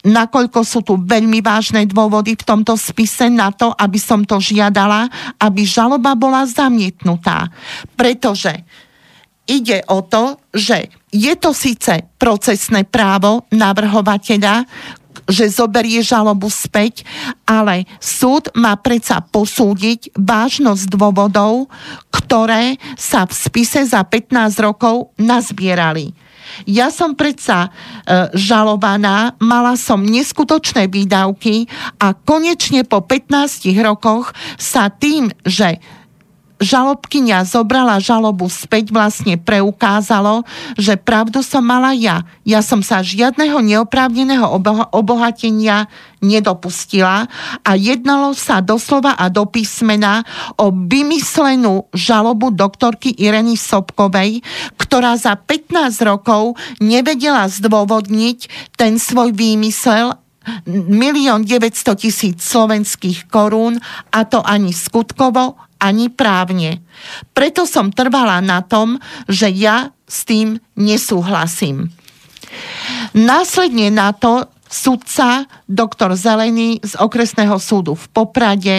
nakoľko 0.05 0.59
sú 0.61 0.79
tu 0.85 0.93
veľmi 1.01 1.41
vážne 1.41 1.87
dôvody 1.89 2.37
v 2.37 2.45
tomto 2.45 2.77
spise 2.77 3.31
na 3.31 3.49
to, 3.49 3.73
aby 3.73 3.97
som 3.97 4.21
to 4.21 4.37
žiadala, 4.37 5.09
aby 5.41 5.65
žaloba 5.65 6.13
bola 6.13 6.45
zamietnutá. 6.45 7.49
Pretože 7.97 8.61
ide 9.49 9.81
o 9.89 10.05
to, 10.05 10.37
že 10.53 10.93
je 11.09 11.33
to 11.39 11.55
síce 11.55 12.05
procesné 12.21 12.85
právo 12.85 13.45
navrhovateľa 13.49 14.67
že 15.25 15.49
zoberie 15.49 16.05
žalobu 16.05 16.53
späť, 16.53 17.01
ale 17.49 17.89
súd 17.97 18.53
má 18.53 18.77
predsa 18.77 19.25
posúdiť 19.25 20.13
vážnosť 20.13 20.85
dôvodov, 20.85 21.65
ktoré 22.13 22.77
sa 22.93 23.25
v 23.25 23.33
spise 23.33 23.89
za 23.89 24.05
15 24.05 24.53
rokov 24.61 25.17
nazbierali. 25.17 26.13
Ja 26.69 26.93
som 26.93 27.17
predsa 27.17 27.67
e, 27.67 27.69
žalovaná, 28.37 29.33
mala 29.41 29.75
som 29.75 30.01
neskutočné 30.01 30.87
výdavky 30.87 31.67
a 32.01 32.13
konečne 32.13 32.85
po 32.85 33.01
15 33.01 33.69
rokoch 33.81 34.31
sa 34.55 34.89
tým, 34.89 35.33
že 35.43 35.81
žalobkynia 36.59 37.43
zobrala 37.43 37.99
žalobu 37.99 38.47
späť, 38.47 38.91
vlastne 38.91 39.35
preukázalo, 39.35 40.47
že 40.79 40.95
pravdu 40.95 41.43
som 41.43 41.63
mala 41.63 41.91
ja. 41.91 42.23
Ja 42.47 42.63
som 42.63 42.79
sa 42.79 43.03
žiadneho 43.03 43.59
neoprávneného 43.59 44.47
obohatenia 44.91 45.91
nedopustila 46.23 47.29
a 47.61 47.71
jednalo 47.77 48.33
sa 48.33 48.63
doslova 48.63 49.13
a 49.13 49.29
do 49.29 49.45
písmena 49.45 50.25
o 50.57 50.73
vymyslenú 50.73 51.85
žalobu 51.93 52.49
doktorky 52.49 53.13
Ireny 53.13 53.53
Sobkovej, 53.59 54.41
ktorá 54.79 55.13
za 55.19 55.37
15 55.37 56.01
rokov 56.01 56.57
nevedela 56.81 57.45
zdôvodniť 57.45 58.73
ten 58.73 58.97
svoj 58.97 59.35
výmysel 59.35 60.24
milión 60.67 61.43
900 61.43 61.95
tisíc 61.99 62.41
slovenských 62.45 63.29
korún 63.29 63.79
a 64.11 64.19
to 64.25 64.41
ani 64.41 64.71
skutkovo, 64.73 65.57
ani 65.81 66.09
právne. 66.09 66.81
Preto 67.35 67.69
som 67.69 67.93
trvala 67.93 68.41
na 68.41 68.65
tom, 68.65 68.97
že 69.29 69.51
ja 69.51 69.93
s 70.05 70.25
tým 70.25 70.61
nesúhlasím. 70.77 71.91
Následne 73.13 73.91
na 73.91 74.13
to 74.15 74.47
sudca 74.69 75.45
doktor 75.69 76.17
Zelený 76.17 76.81
z 76.81 76.93
okresného 76.97 77.57
súdu 77.61 77.93
v 77.95 78.05
Poprade 78.11 78.77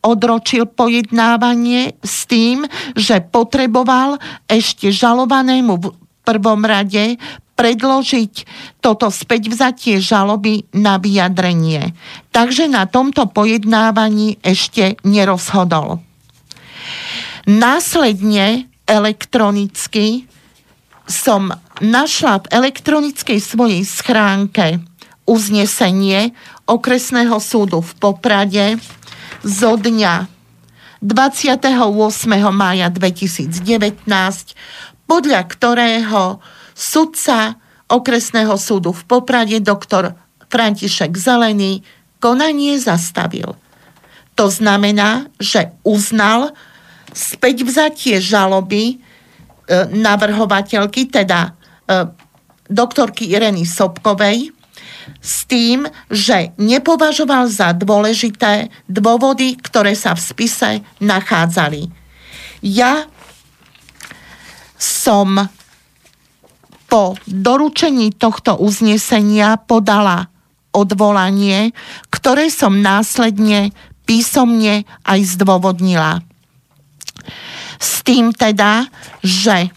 odročil 0.00 0.64
pojednávanie 0.64 2.00
s 2.00 2.24
tým, 2.24 2.64
že 2.96 3.20
potreboval 3.20 4.16
ešte 4.48 4.88
žalovanému 4.88 5.72
v 5.76 5.86
prvom 6.24 6.64
rade 6.64 7.20
predložiť 7.60 8.48
toto 8.80 9.12
späť 9.12 9.52
vzatie 9.52 10.00
žaloby 10.00 10.64
na 10.72 10.96
vyjadrenie. 10.96 11.92
Takže 12.32 12.72
na 12.72 12.88
tomto 12.88 13.28
pojednávaní 13.28 14.40
ešte 14.40 14.96
nerozhodol. 15.04 16.00
Následne 17.44 18.64
elektronicky 18.88 20.24
som 21.04 21.52
našla 21.84 22.48
v 22.48 22.50
elektronickej 22.64 23.36
svojej 23.36 23.84
schránke 23.84 24.80
uznesenie 25.28 26.32
okresného 26.64 27.36
súdu 27.44 27.84
v 27.84 27.92
Poprade 28.00 28.80
zo 29.44 29.76
dňa 29.76 30.32
28. 31.04 31.76
mája 32.56 32.88
2019, 32.88 34.08
podľa 35.04 35.40
ktorého 35.44 36.40
sudca 36.80 37.60
okresného 37.92 38.56
súdu 38.56 38.96
v 38.96 39.02
Poprade 39.04 39.60
doktor 39.60 40.16
František 40.48 41.12
Zelený 41.12 41.84
konanie 42.16 42.80
zastavil. 42.80 43.52
To 44.40 44.48
znamená, 44.48 45.28
že 45.36 45.76
uznal 45.84 46.56
späť 47.12 47.68
vzatie 47.68 48.16
žaloby 48.22 48.96
e, 48.96 48.96
navrhovateľky, 49.92 51.12
teda 51.12 51.52
e, 51.84 52.08
doktorky 52.70 53.28
Ireny 53.28 53.68
Sobkovej, 53.68 54.56
s 55.18 55.44
tým, 55.50 55.90
že 56.08 56.54
nepovažoval 56.56 57.50
za 57.50 57.74
dôležité 57.74 58.70
dôvody, 58.86 59.58
ktoré 59.58 59.98
sa 59.98 60.14
v 60.14 60.22
spise 60.22 60.70
nachádzali. 61.02 61.90
Ja 62.62 63.10
som 64.78 65.50
po 66.90 67.14
doručení 67.24 68.10
tohto 68.10 68.58
uznesenia 68.58 69.54
podala 69.56 70.26
odvolanie, 70.74 71.70
ktoré 72.10 72.50
som 72.50 72.82
následne 72.82 73.70
písomne 74.02 74.82
aj 75.06 75.38
zdôvodnila. 75.38 76.18
S 77.78 78.02
tým 78.02 78.34
teda, 78.34 78.90
že 79.22 79.70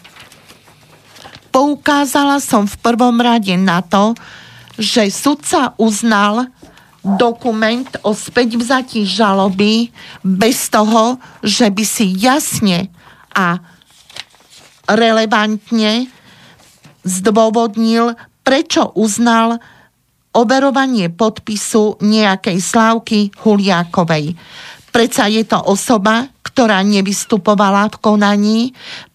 poukázala 1.54 2.42
som 2.42 2.66
v 2.66 2.76
prvom 2.82 3.22
rade 3.22 3.54
na 3.62 3.86
to, 3.86 4.18
že 4.74 5.14
sudca 5.14 5.78
uznal 5.78 6.50
dokument 7.06 7.86
o 8.02 8.18
späťvzatí 8.18 9.06
žaloby 9.06 9.94
bez 10.26 10.72
toho, 10.74 11.22
že 11.46 11.70
by 11.70 11.84
si 11.86 12.18
jasne 12.18 12.90
a 13.38 13.62
relevantne 14.90 16.10
zdôvodnil, 17.04 18.16
prečo 18.44 18.92
uznal 18.96 19.60
overovanie 20.34 21.14
podpisu 21.14 22.02
nejakej 22.02 22.58
Slávky 22.58 23.20
Huliákovej. 23.46 24.34
Preca 24.90 25.24
je 25.30 25.44
to 25.46 25.60
osoba, 25.62 26.28
ktorá 26.42 26.82
nevystupovala 26.82 27.90
v 27.94 27.96
konaní, 28.02 28.60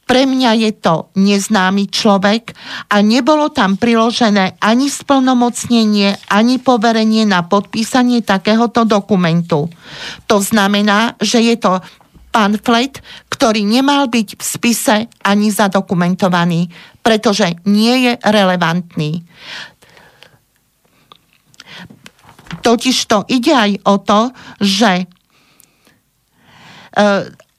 pre 0.08 0.24
mňa 0.24 0.50
je 0.56 0.72
to 0.80 1.12
neznámy 1.20 1.92
človek 1.92 2.56
a 2.88 3.04
nebolo 3.04 3.52
tam 3.52 3.76
priložené 3.76 4.56
ani 4.56 4.88
splnomocnenie, 4.88 6.32
ani 6.32 6.56
poverenie 6.56 7.28
na 7.28 7.44
podpísanie 7.44 8.24
takéhoto 8.24 8.88
dokumentu. 8.88 9.68
To 10.24 10.40
znamená, 10.40 11.12
že 11.20 11.44
je 11.44 11.60
to 11.60 11.84
pamflet, 12.32 13.04
ktorý 13.28 13.68
nemal 13.68 14.08
byť 14.08 14.40
v 14.40 14.42
spise 14.42 14.96
ani 15.20 15.52
zadokumentovaný, 15.52 16.72
pretože 17.08 17.56
nie 17.64 18.04
je 18.04 18.12
relevantný. 18.20 19.24
Totiž 22.60 22.96
to 23.08 23.24
ide 23.32 23.48
aj 23.48 23.72
o 23.88 23.96
to, 23.96 24.20
že 24.60 24.92
e, 25.00 25.04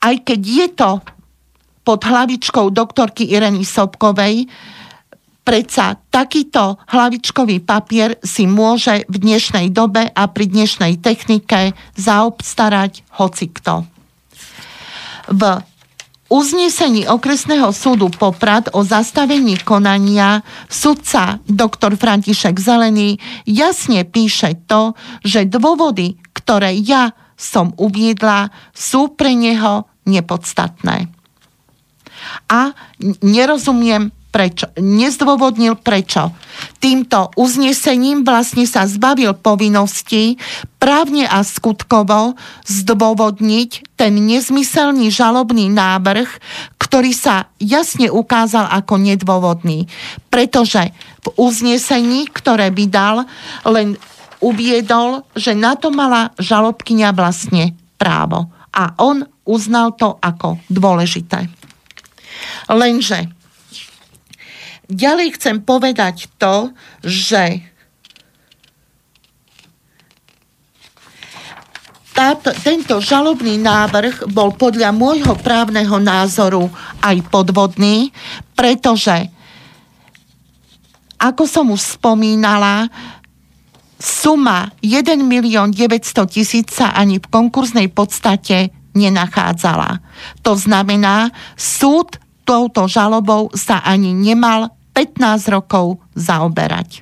aj 0.06 0.16
keď 0.22 0.42
je 0.46 0.68
to 0.78 1.02
pod 1.82 2.06
hlavičkou 2.06 2.70
doktorky 2.70 3.26
Ireny 3.26 3.66
Sobkovej, 3.66 4.46
predsa 5.42 5.98
takýto 6.14 6.78
hlavičkový 6.94 7.66
papier 7.66 8.22
si 8.22 8.46
môže 8.46 9.02
v 9.10 9.16
dnešnej 9.18 9.74
dobe 9.74 10.14
a 10.14 10.30
pri 10.30 10.46
dnešnej 10.46 11.02
technike 11.02 11.74
zaobstarať 11.98 13.02
hocikto. 13.18 13.90
V 15.34 15.42
uznesení 16.30 17.10
okresného 17.10 17.74
súdu 17.74 18.14
Poprad 18.14 18.70
o 18.78 18.86
zastavení 18.86 19.58
konania 19.66 20.46
sudca 20.70 21.42
dr. 21.50 21.98
František 21.98 22.56
Zelený 22.56 23.18
jasne 23.50 24.06
píše 24.06 24.56
to, 24.70 24.94
že 25.26 25.50
dôvody, 25.50 26.22
ktoré 26.38 26.78
ja 26.78 27.18
som 27.34 27.74
uviedla, 27.76 28.54
sú 28.72 29.18
pre 29.18 29.34
neho 29.34 29.90
nepodstatné. 30.06 31.10
A 32.52 32.76
nerozumiem 33.24 34.12
prečo. 34.30 34.70
Nezdôvodnil 34.78 35.82
prečo. 35.82 36.30
Týmto 36.78 37.34
uznesením 37.34 38.22
vlastne 38.22 38.70
sa 38.70 38.86
zbavil 38.86 39.34
povinnosti 39.34 40.38
právne 40.78 41.26
a 41.26 41.42
skutkovo 41.42 42.38
zdôvodniť 42.70 43.89
ten 44.00 44.16
nezmyselný 44.16 45.12
žalobný 45.12 45.68
návrh, 45.68 46.32
ktorý 46.80 47.12
sa 47.12 47.52
jasne 47.60 48.08
ukázal 48.08 48.72
ako 48.72 48.96
nedôvodný. 48.96 49.92
Pretože 50.32 50.96
v 51.20 51.28
uznesení, 51.36 52.32
ktoré 52.32 52.72
vydal, 52.72 53.28
len 53.68 54.00
uviedol, 54.40 55.28
že 55.36 55.52
na 55.52 55.76
to 55.76 55.92
mala 55.92 56.32
žalobkynia 56.40 57.12
vlastne 57.12 57.76
právo. 58.00 58.48
A 58.72 58.96
on 59.04 59.28
uznal 59.44 59.92
to 60.00 60.16
ako 60.24 60.64
dôležité. 60.72 61.52
Lenže 62.72 63.36
Ďalej 64.90 65.38
chcem 65.38 65.62
povedať 65.62 66.34
to, 66.42 66.74
že 67.06 67.62
táto, 72.20 72.52
tento 72.52 73.00
žalobný 73.00 73.56
návrh 73.64 74.28
bol 74.36 74.52
podľa 74.52 74.92
môjho 74.92 75.40
právneho 75.40 76.04
názoru 76.04 76.68
aj 77.00 77.16
podvodný, 77.32 78.12
pretože, 78.60 79.32
ako 81.16 81.48
som 81.48 81.72
už 81.72 81.96
spomínala, 81.96 82.92
suma 83.96 84.68
1 84.84 85.16
milión 85.24 85.72
900 85.72 86.28
tisíc 86.28 86.76
sa 86.76 86.92
ani 86.92 87.24
v 87.24 87.28
konkurznej 87.32 87.88
podstate 87.88 88.76
nenachádzala. 89.00 90.04
To 90.44 90.60
znamená, 90.60 91.32
súd 91.56 92.20
touto 92.44 92.92
žalobou 92.92 93.48
sa 93.56 93.80
ani 93.80 94.12
nemal 94.12 94.76
15 94.92 95.56
rokov 95.56 96.04
zaoberať. 96.20 97.00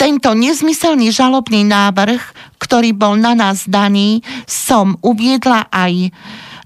Tento 0.00 0.30
nezmyselný 0.34 1.14
žalobný 1.14 1.62
návrh, 1.68 2.20
ktorý 2.58 2.90
bol 2.90 3.14
na 3.20 3.38
nás 3.38 3.68
daný, 3.70 4.24
som 4.50 4.98
uviedla 5.04 5.70
aj 5.70 6.10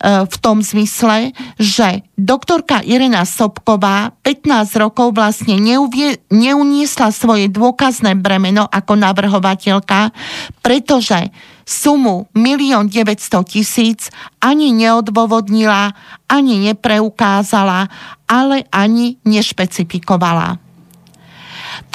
v 0.06 0.36
tom 0.44 0.60
zmysle, 0.60 1.32
že 1.56 2.04
doktorka 2.20 2.84
Irena 2.84 3.24
Sobková 3.24 4.12
15 4.28 4.76
rokov 4.76 5.16
vlastne 5.16 5.56
neuvie, 5.56 6.20
neuniesla 6.28 7.08
svoje 7.10 7.48
dôkazné 7.48 8.12
bremeno 8.12 8.68
ako 8.68 8.92
navrhovateľka, 8.92 10.12
pretože 10.60 11.32
sumu 11.64 12.28
1 12.36 12.92
900 12.92 13.40
tisíc 13.48 14.12
ani 14.36 14.76
neodôvodnila, 14.76 15.96
ani 16.28 16.60
nepreukázala, 16.70 17.88
ale 18.28 18.68
ani 18.68 19.16
nešpecifikovala. 19.24 20.65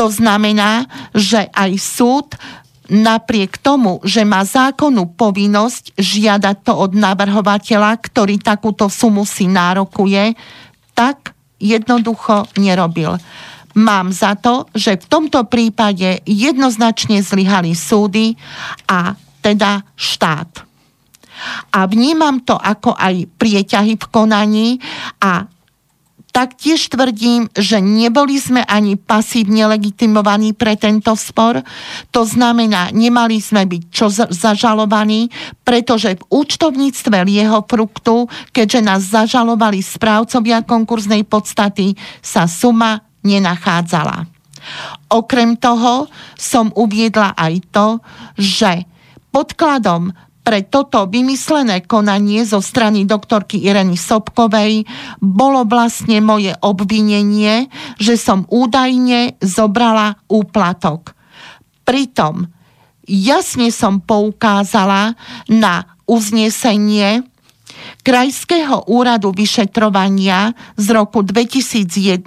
To 0.01 0.09
znamená, 0.09 0.89
že 1.13 1.45
aj 1.53 1.71
súd 1.77 2.33
napriek 2.89 3.61
tomu, 3.61 4.01
že 4.01 4.25
má 4.25 4.41
zákonnú 4.41 5.13
povinnosť 5.13 5.93
žiadať 5.93 6.65
to 6.65 6.73
od 6.73 6.97
navrhovateľa, 6.97 8.01
ktorý 8.01 8.41
takúto 8.41 8.89
sumu 8.89 9.29
si 9.29 9.45
nárokuje, 9.45 10.33
tak 10.97 11.37
jednoducho 11.61 12.49
nerobil. 12.57 13.21
Mám 13.77 14.09
za 14.09 14.33
to, 14.33 14.65
že 14.73 14.97
v 14.97 15.05
tomto 15.05 15.45
prípade 15.45 16.25
jednoznačne 16.25 17.21
zlyhali 17.21 17.77
súdy 17.77 18.33
a 18.89 19.13
teda 19.45 19.85
štát. 19.93 20.65
A 21.77 21.85
vnímam 21.85 22.41
to 22.41 22.57
ako 22.57 22.97
aj 22.97 23.29
prieťahy 23.37 24.01
v 24.01 24.05
konaní 24.09 24.69
a 25.21 25.45
Taktiež 26.31 26.87
tvrdím, 26.87 27.51
že 27.51 27.83
neboli 27.83 28.39
sme 28.39 28.63
ani 28.63 28.95
pasívne 28.95 29.67
legitimovaní 29.67 30.55
pre 30.55 30.79
tento 30.79 31.11
spor. 31.19 31.59
To 32.15 32.23
znamená, 32.23 32.87
nemali 32.95 33.43
sme 33.43 33.67
byť 33.67 33.81
čo 33.91 34.07
zažalovaní, 34.31 35.27
pretože 35.67 36.15
v 36.15 36.23
účtovníctve 36.31 37.27
Lieho 37.27 37.67
Fruktu, 37.67 38.31
keďže 38.55 38.79
nás 38.79 39.01
zažalovali 39.11 39.83
správcovia 39.83 40.63
konkurznej 40.63 41.27
podstaty, 41.27 41.99
sa 42.23 42.47
suma 42.47 43.03
nenachádzala. 43.27 44.23
Okrem 45.11 45.59
toho 45.59 46.07
som 46.39 46.71
uviedla 46.79 47.35
aj 47.35 47.53
to, 47.75 47.87
že 48.39 48.87
podkladom 49.35 50.15
pre 50.41 50.65
toto 50.65 51.05
vymyslené 51.05 51.85
konanie 51.85 52.41
zo 52.45 52.59
strany 52.65 53.05
doktorky 53.05 53.61
Ireny 53.61 53.93
Sobkovej 53.93 54.89
bolo 55.21 55.61
vlastne 55.69 56.17
moje 56.17 56.57
obvinenie, 56.65 57.69
že 58.01 58.17
som 58.17 58.49
údajne 58.49 59.37
zobrala 59.37 60.17
úplatok. 60.25 61.13
Pritom 61.85 62.49
jasne 63.05 63.69
som 63.69 64.01
poukázala 64.01 65.13
na 65.49 65.85
uznesenie 66.09 67.25
Krajského 68.01 68.89
úradu 68.89 69.33
vyšetrovania 69.33 70.53
z 70.77 70.87
roku 70.93 71.21
2001, 71.21 72.25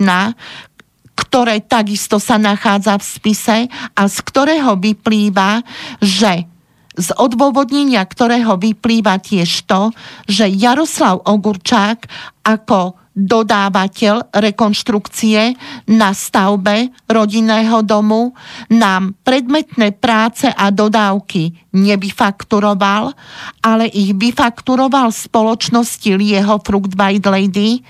ktoré 1.15 1.63
takisto 1.63 2.19
sa 2.19 2.39
nachádza 2.39 2.99
v 2.99 3.05
spise 3.05 3.57
a 3.95 4.03
z 4.07 4.17
ktorého 4.23 4.79
vyplýva, 4.79 5.63
že 5.99 6.47
z 6.95 7.09
odôvodnenia 7.19 8.03
ktorého 8.07 8.55
vyplýva 8.59 9.19
tiež 9.19 9.67
to, 9.67 9.91
že 10.31 10.47
Jaroslav 10.47 11.27
Ogurčák 11.27 12.07
ako 12.47 12.95
dodávateľ 13.15 14.35
rekonštrukcie 14.35 15.55
na 15.87 16.11
stavbe 16.11 16.91
rodinného 17.07 17.87
domu 17.87 18.35
nám 18.75 19.15
predmetné 19.23 19.95
práce 19.95 20.51
a 20.51 20.75
dodávky 20.75 21.55
nevyfakturoval, 21.71 23.15
ale 23.63 23.87
ich 23.91 24.15
vyfakturoval 24.19 25.15
spoločnosti 25.15 26.11
Lieho 26.11 26.59
Fruit 26.63 26.91
White 26.91 27.31
Lady 27.31 27.87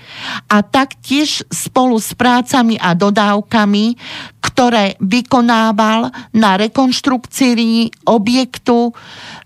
a 0.49 0.61
taktiež 0.61 1.41
spolu 1.49 1.97
s 1.97 2.13
prácami 2.13 2.77
a 2.77 2.93
dodávkami, 2.93 3.97
ktoré 4.55 4.95
vykonával 5.03 6.15
na 6.31 6.55
rekonštrukcii 6.55 8.07
objektu 8.07 8.95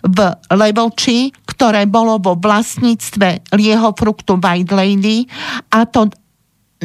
v 0.06 0.18
Levoči, 0.54 1.34
ktoré 1.50 1.90
bolo 1.90 2.22
vo 2.22 2.38
vlastníctve 2.38 3.58
Lieho 3.58 3.90
Fruktu 3.98 4.38
White 4.38 4.70
Lady 4.70 5.26
a 5.74 5.90
to 5.90 6.14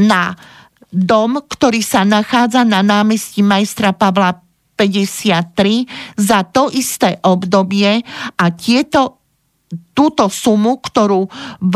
na 0.01 0.33
dom, 0.89 1.45
ktorý 1.45 1.85
sa 1.85 2.09
nachádza 2.09 2.65
na 2.65 2.81
námestí 2.81 3.45
majstra 3.45 3.93
Pavla 3.93 4.41
53 4.73 6.17
za 6.17 6.49
to 6.49 6.73
isté 6.73 7.21
obdobie 7.21 8.01
a 8.41 8.45
tieto, 8.57 9.21
túto 9.93 10.33
sumu, 10.33 10.81
ktorú 10.81 11.29
v 11.61 11.75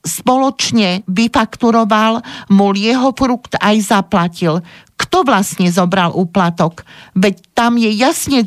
spoločne 0.00 1.04
vyfakturoval, 1.04 2.24
mu 2.56 2.72
jeho 2.72 3.12
frukt 3.12 3.52
aj 3.60 3.76
zaplatil. 3.84 4.64
Kto 5.00 5.24
vlastne 5.24 5.72
zobral 5.72 6.12
úplatok? 6.12 6.84
Veď 7.16 7.40
tam 7.56 7.80
je 7.80 7.88
jasne 7.96 8.44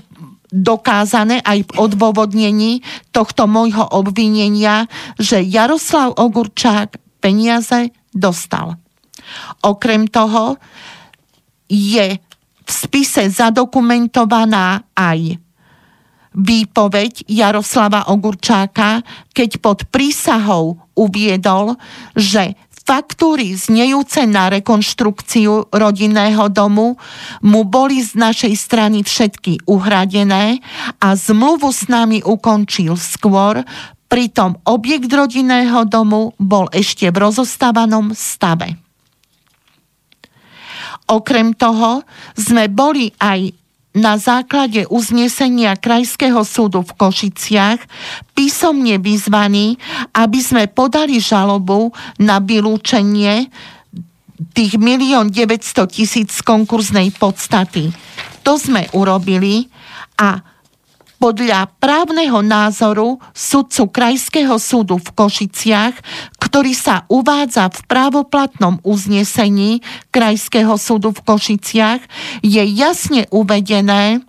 dokázané 0.54 1.42
aj 1.42 1.66
v 1.66 1.72
odôvodnení 1.82 2.86
tohto 3.10 3.50
môjho 3.50 3.89
obvinenia, 3.89 4.86
že 5.18 5.42
Jaroslav 5.42 6.13
Ogurčák 6.13 7.02
peniaze 7.18 7.89
dostal. 8.13 8.78
Okrem 9.66 10.06
toho 10.06 10.62
je 11.66 12.22
v 12.63 12.70
spise 12.70 13.34
zadokumentovaná 13.34 14.86
aj 14.94 15.42
výpoveď 16.34 17.30
Jaroslava 17.30 18.10
Ogurčáka, 18.10 19.02
keď 19.34 19.58
pod 19.58 19.80
prísahou 19.89 20.82
uviedol, 20.94 21.78
že 22.13 22.58
Faktúry 22.84 23.56
znejúce 23.56 24.28
na 24.28 24.52
rekonštrukciu 24.52 25.72
rodinného 25.72 26.52
domu 26.52 27.00
mu 27.39 27.63
boli 27.63 28.04
z 28.04 28.19
našej 28.19 28.54
strany 28.60 29.08
všetky 29.08 29.63
uhradené 29.72 30.60
a 31.00 31.15
zmluvu 31.15 31.72
s 31.72 31.88
nami 31.88 32.19
ukončil 32.19 33.00
skôr, 33.00 33.63
pritom 34.12 34.60
objekt 34.67 35.08
rodinného 35.08 35.88
domu 35.88 36.36
bol 36.36 36.67
ešte 36.76 37.08
v 37.08 37.24
rozostávanom 37.24 38.12
stave. 38.12 38.76
Okrem 41.08 41.56
toho 41.56 42.04
sme 42.36 42.67
boli 42.67 43.15
aj 43.15 43.62
na 43.93 44.17
základe 44.17 44.89
uznesenia 44.89 45.77
Krajského 45.77 46.41
súdu 46.41 46.82
v 46.82 46.91
Košiciach 46.97 47.79
písomne 48.34 48.97
vyzvaní, 48.97 49.77
aby 50.17 50.39
sme 50.41 50.65
podali 50.65 51.21
žalobu 51.21 51.93
na 52.17 52.41
vylúčenie 52.41 53.53
tých 54.58 54.75
1 54.75 55.29
900 55.29 55.88
tisíc 55.93 56.41
konkurznej 56.41 57.13
podstaty. 57.15 57.93
To 58.43 58.58
sme 58.58 58.89
urobili 58.91 59.69
a 60.19 60.53
podľa 61.24 61.72
právneho 61.80 62.44
názoru 62.44 63.16
sudcu 63.32 63.88
Krajského 63.88 64.60
súdu 64.60 65.00
v 65.00 65.08
Košiciach, 65.16 65.96
ktorý 66.36 66.76
sa 66.76 67.08
uvádza 67.08 67.72
v 67.72 67.80
právoplatnom 67.88 68.84
uznesení 68.84 69.80
Krajského 70.12 70.76
súdu 70.76 71.16
v 71.16 71.24
Košiciach, 71.24 72.04
je 72.44 72.60
jasne 72.76 73.24
uvedené, 73.32 74.20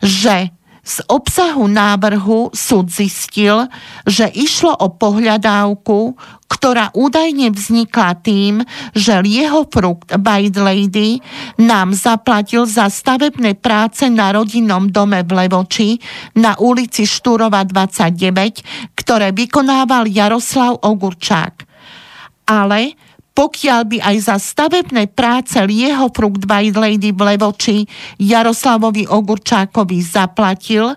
že 0.00 0.48
z 0.84 1.00
obsahu 1.08 1.64
návrhu 1.64 2.52
súd 2.52 2.92
zistil, 2.92 3.72
že 4.04 4.28
išlo 4.28 4.76
o 4.76 4.92
pohľadávku, 4.92 6.12
ktorá 6.44 6.92
údajne 6.92 7.48
vznikla 7.50 8.20
tým, 8.20 8.60
že 8.92 9.24
jeho 9.24 9.64
frukt 9.64 10.12
White 10.12 10.60
Lady 10.60 11.24
nám 11.56 11.96
zaplatil 11.96 12.68
za 12.68 12.92
stavebné 12.92 13.56
práce 13.56 14.06
na 14.12 14.30
rodinnom 14.36 14.92
dome 14.92 15.24
v 15.24 15.30
Levoči 15.32 15.96
na 16.36 16.52
ulici 16.60 17.08
Štúrova 17.08 17.64
29, 17.64 18.92
ktoré 18.92 19.32
vykonával 19.32 20.04
Jaroslav 20.06 20.84
Ogurčák. 20.84 21.64
Ale 22.44 22.92
pokiaľ 23.34 23.80
by 23.90 23.98
aj 23.98 24.16
za 24.30 24.36
stavebné 24.38 25.10
práce 25.10 25.58
Lieho 25.58 26.06
Fruit 26.14 26.46
White 26.46 26.78
Lady 26.78 27.10
v 27.10 27.34
Levoči 27.34 27.82
Jaroslavovi 28.22 29.10
Ogurčákovi 29.10 29.98
zaplatil 29.98 30.94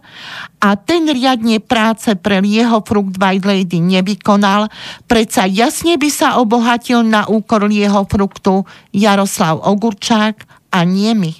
a 0.61 0.69
ten 0.77 1.09
riadne 1.09 1.57
práce 1.57 2.13
pre 2.13 2.37
Lieho 2.37 2.85
Fruit 2.85 3.17
White 3.17 3.45
Lady 3.49 3.81
nevykonal, 3.81 4.69
predsa 5.09 5.49
jasne 5.49 5.97
by 5.97 6.09
sa 6.13 6.37
obohatil 6.37 7.01
na 7.01 7.25
úkor 7.25 7.65
Lieho 7.65 8.05
Fruktu 8.05 8.69
Jaroslav 8.93 9.57
Ogurčák 9.65 10.45
a 10.69 10.85
nie 10.85 11.17
my. 11.17 11.33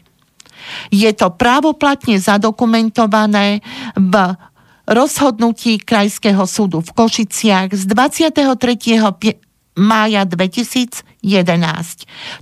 Je 0.90 1.14
to 1.14 1.30
právoplatne 1.30 2.18
zadokumentované 2.18 3.62
v 3.96 4.14
rozhodnutí 4.90 5.78
Krajského 5.84 6.48
súdu 6.50 6.82
v 6.82 6.90
Košiciach 6.90 7.70
z 7.76 7.84
23 7.86 9.47
mája 9.78 10.26
2011. 10.26 11.06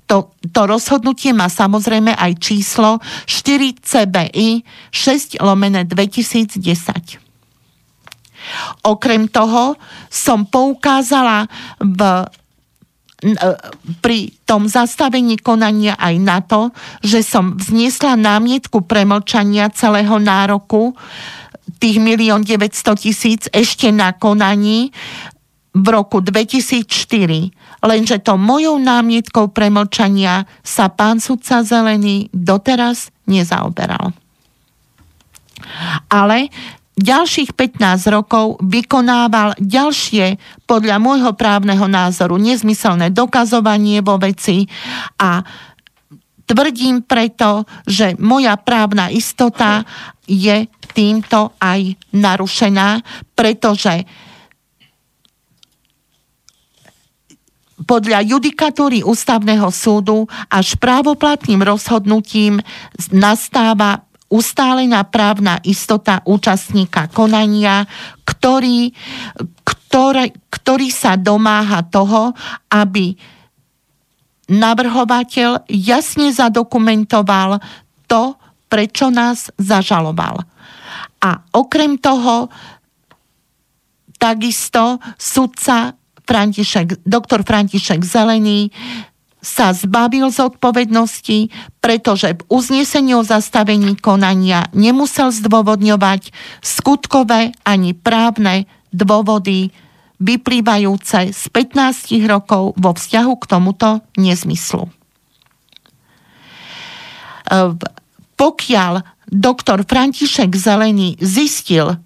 To, 0.08 0.32
to 0.50 0.62
rozhodnutie 0.66 1.36
má 1.36 1.52
samozrejme 1.52 2.16
aj 2.16 2.32
číslo 2.40 3.04
4 3.28 3.84
CBI 3.84 4.64
6 4.90 5.44
lomené 5.44 5.84
2010. 5.84 6.64
Okrem 8.86 9.28
toho 9.28 9.76
som 10.08 10.48
poukázala 10.48 11.52
v 11.82 12.26
pri 14.06 14.30
tom 14.46 14.70
zastavení 14.70 15.40
konania 15.42 15.98
aj 15.98 16.16
na 16.20 16.46
to, 16.46 16.70
že 17.02 17.26
som 17.26 17.58
vzniesla 17.58 18.20
námietku 18.20 18.86
premlčania 18.86 19.72
celého 19.74 20.22
nároku 20.22 20.94
tých 21.82 21.98
1 21.98 22.46
900 22.46 23.02
tisíc 23.02 23.42
ešte 23.50 23.90
na 23.90 24.14
konaní 24.14 24.94
v 25.76 25.86
roku 25.92 26.24
2004. 26.24 26.88
Lenže 27.84 28.18
to 28.24 28.40
mojou 28.40 28.80
námietkou 28.80 29.52
premlčania 29.52 30.48
sa 30.64 30.88
pán 30.88 31.20
sudca 31.20 31.62
Zelený 31.62 32.32
doteraz 32.32 33.12
nezaoberal. 33.28 34.16
Ale 36.08 36.48
ďalších 36.96 37.52
15 37.52 38.08
rokov 38.08 38.56
vykonával 38.64 39.60
ďalšie, 39.60 40.40
podľa 40.64 40.98
môjho 41.04 41.36
právneho 41.36 41.86
názoru, 41.92 42.40
nezmyselné 42.40 43.12
dokazovanie 43.12 44.00
vo 44.00 44.16
veci 44.16 44.64
a 45.20 45.44
tvrdím 46.48 47.04
preto, 47.04 47.68
že 47.84 48.16
moja 48.22 48.56
právna 48.56 49.12
istota 49.12 49.84
je 50.24 50.72
týmto 50.96 51.54
aj 51.60 52.00
narušená, 52.16 53.04
pretože 53.36 54.08
podľa 57.84 58.24
judikatúry 58.24 59.04
ústavného 59.04 59.68
súdu 59.68 60.24
až 60.48 60.80
právoplatným 60.80 61.60
rozhodnutím 61.60 62.64
nastáva 63.12 64.08
ustálená 64.32 65.04
právna 65.04 65.60
istota 65.68 66.24
účastníka 66.24 67.12
konania, 67.12 67.84
ktorý, 68.24 68.96
ktoré, 69.68 70.32
ktorý 70.48 70.88
sa 70.88 71.20
domáha 71.20 71.84
toho, 71.84 72.32
aby 72.72 73.20
navrhovateľ 74.48 75.68
jasne 75.68 76.32
zadokumentoval 76.32 77.60
to, 78.08 78.40
prečo 78.72 79.12
nás 79.12 79.52
zažaloval. 79.60 80.42
A 81.22 81.30
okrem 81.54 81.98
toho, 81.98 82.50
takisto 84.16 85.02
sudca 85.18 85.94
František, 86.26 87.06
doktor 87.06 87.46
František 87.46 88.02
Zelený 88.02 88.74
sa 89.46 89.78
zbavil 89.78 90.34
z 90.34 90.42
odpovednosti, 90.42 91.54
pretože 91.78 92.34
v 92.34 92.42
uznesení 92.50 93.14
o 93.14 93.22
zastavení 93.22 93.94
konania 93.94 94.66
nemusel 94.74 95.30
zdôvodňovať 95.30 96.34
skutkové 96.66 97.54
ani 97.62 97.94
právne 97.94 98.66
dôvody 98.90 99.70
vyplývajúce 100.18 101.30
z 101.30 101.44
15 101.54 102.26
rokov 102.26 102.74
vo 102.74 102.92
vzťahu 102.98 103.34
k 103.38 103.46
tomuto 103.46 104.02
nezmyslu. 104.18 104.90
Pokiaľ 108.36 108.94
doktor 109.30 109.86
František 109.86 110.50
Zelený 110.58 111.22
zistil 111.22 112.02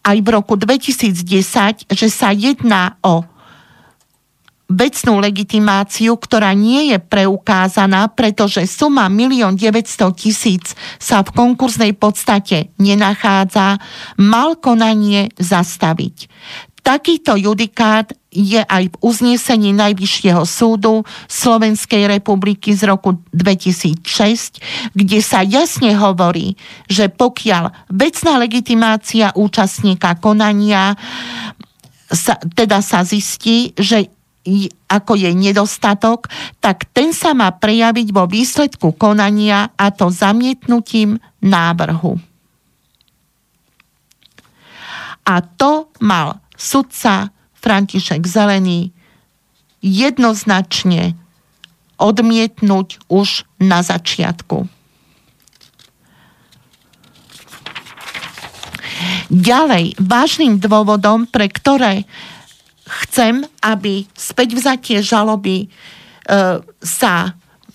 aj 0.00 0.16
v 0.20 0.28
roku 0.28 0.56
2010, 0.56 1.88
že 1.88 2.08
sa 2.08 2.32
jedná 2.32 3.00
o 3.00 3.24
vecnú 4.70 5.18
legitimáciu, 5.18 6.14
ktorá 6.14 6.54
nie 6.54 6.94
je 6.94 6.98
preukázaná, 7.02 8.06
pretože 8.14 8.70
suma 8.70 9.10
1 9.10 9.58
900 9.58 10.14
tisíc 10.14 10.78
sa 11.02 11.26
v 11.26 11.34
konkurznej 11.34 11.92
podstate 11.98 12.70
nenachádza, 12.78 13.82
mal 14.16 14.54
konanie 14.62 15.34
zastaviť. 15.36 16.30
Takýto 16.80 17.36
judikát 17.36 18.08
je 18.32 18.62
aj 18.62 18.94
v 18.94 18.98
uznesení 19.04 19.74
Najvyššieho 19.76 20.46
súdu 20.48 21.04
Slovenskej 21.28 22.08
republiky 22.08 22.72
z 22.72 22.88
roku 22.88 23.20
2006, 23.36 24.94
kde 24.96 25.18
sa 25.20 25.44
jasne 25.44 25.92
hovorí, 25.98 26.56
že 26.88 27.12
pokiaľ 27.12 27.90
vecná 27.90 28.40
legitimácia 28.40 29.34
účastníka 29.36 30.16
konania 30.22 30.96
sa, 32.10 32.38
teda 32.38 32.80
sa 32.80 33.04
zistí, 33.04 33.76
že 33.76 34.08
ako 34.90 35.12
je 35.14 35.30
nedostatok, 35.32 36.26
tak 36.58 36.88
ten 36.90 37.14
sa 37.14 37.34
má 37.36 37.50
prejaviť 37.54 38.08
vo 38.10 38.26
výsledku 38.26 38.94
konania 38.98 39.70
a 39.78 39.94
to 39.94 40.10
zamietnutím 40.10 41.22
návrhu. 41.40 42.18
A 45.24 45.34
to 45.44 45.92
mal 46.02 46.42
sudca 46.58 47.30
František 47.60 48.26
Zelený 48.26 48.90
jednoznačne 49.80 51.14
odmietnúť 52.00 53.04
už 53.12 53.44
na 53.60 53.84
začiatku. 53.84 54.68
Ďalej, 59.30 59.94
vážnym 60.02 60.58
dôvodom, 60.58 61.30
pre 61.30 61.46
ktoré 61.46 62.04
chcem, 62.90 63.46
aby 63.62 64.04
späť 64.12 64.58
vzatie 64.58 64.98
žaloby 64.98 65.66
e, 65.66 65.66
sa 66.82 67.14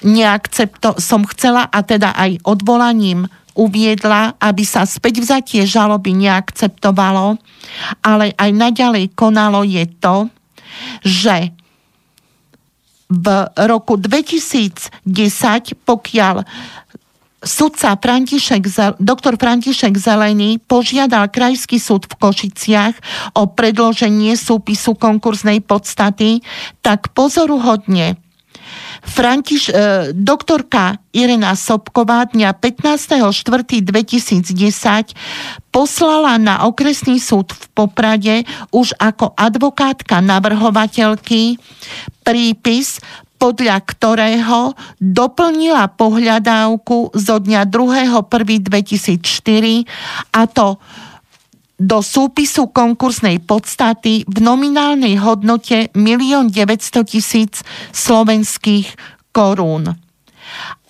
neakcepto, 0.04 1.00
som 1.00 1.24
chcela 1.32 1.72
a 1.72 1.80
teda 1.82 2.12
aj 2.14 2.44
odvolaním 2.44 3.26
uviedla, 3.56 4.36
aby 4.38 4.68
sa 4.68 4.84
späť 4.84 5.24
vzatie 5.24 5.64
žaloby 5.64 6.12
neakceptovalo, 6.12 7.40
ale 8.04 8.36
aj 8.36 8.52
naďalej 8.52 9.16
konalo 9.16 9.64
je 9.64 9.88
to, 10.04 10.28
že 11.08 11.56
v 13.08 13.28
roku 13.70 13.96
2010, 13.96 14.92
pokiaľ 15.88 16.36
sudca 17.46 17.94
František, 17.96 18.66
doktor 18.98 19.38
František 19.38 19.94
Zelený 19.96 20.58
požiadal 20.66 21.30
Krajský 21.30 21.78
súd 21.78 22.10
v 22.10 22.18
Košiciach 22.18 22.98
o 23.38 23.48
predloženie 23.48 24.34
súpisu 24.34 24.98
konkurznej 24.98 25.62
podstaty, 25.62 26.42
tak 26.82 27.14
pozoruhodne 27.14 28.18
Františ, 29.06 29.70
e, 29.70 30.10
doktorka 30.18 30.98
Irena 31.14 31.54
Sobková 31.54 32.26
dňa 32.34 32.58
15.4.2010 32.58 35.14
poslala 35.70 36.42
na 36.42 36.66
okresný 36.66 37.22
súd 37.22 37.54
v 37.54 37.66
Poprade 37.78 38.50
už 38.74 38.98
ako 38.98 39.38
advokátka 39.38 40.26
navrhovateľky 40.26 41.62
prípis 42.26 42.98
podľa 43.46 43.78
ktorého 43.86 44.74
doplnila 44.98 45.94
pohľadávku 45.94 47.14
zo 47.14 47.38
dňa 47.38 47.70
2.1.2004 47.70 49.86
a 50.34 50.50
to 50.50 50.82
do 51.78 52.02
súpisu 52.02 52.74
konkursnej 52.74 53.46
podstaty 53.46 54.26
v 54.26 54.38
nominálnej 54.42 55.22
hodnote 55.22 55.94
1 55.94 56.50
900 56.50 57.06
tisíc 57.06 57.62
slovenských 57.94 58.98
korún. 59.30 59.94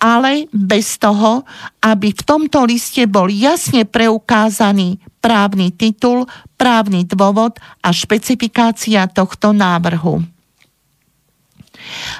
Ale 0.00 0.48
bez 0.48 0.96
toho, 0.96 1.44
aby 1.84 2.16
v 2.16 2.22
tomto 2.24 2.64
liste 2.64 3.04
bol 3.04 3.28
jasne 3.28 3.84
preukázaný 3.84 4.96
právny 5.20 5.76
titul, 5.76 6.24
právny 6.56 7.04
dôvod 7.04 7.60
a 7.84 7.92
špecifikácia 7.92 9.04
tohto 9.12 9.52
návrhu. 9.52 10.35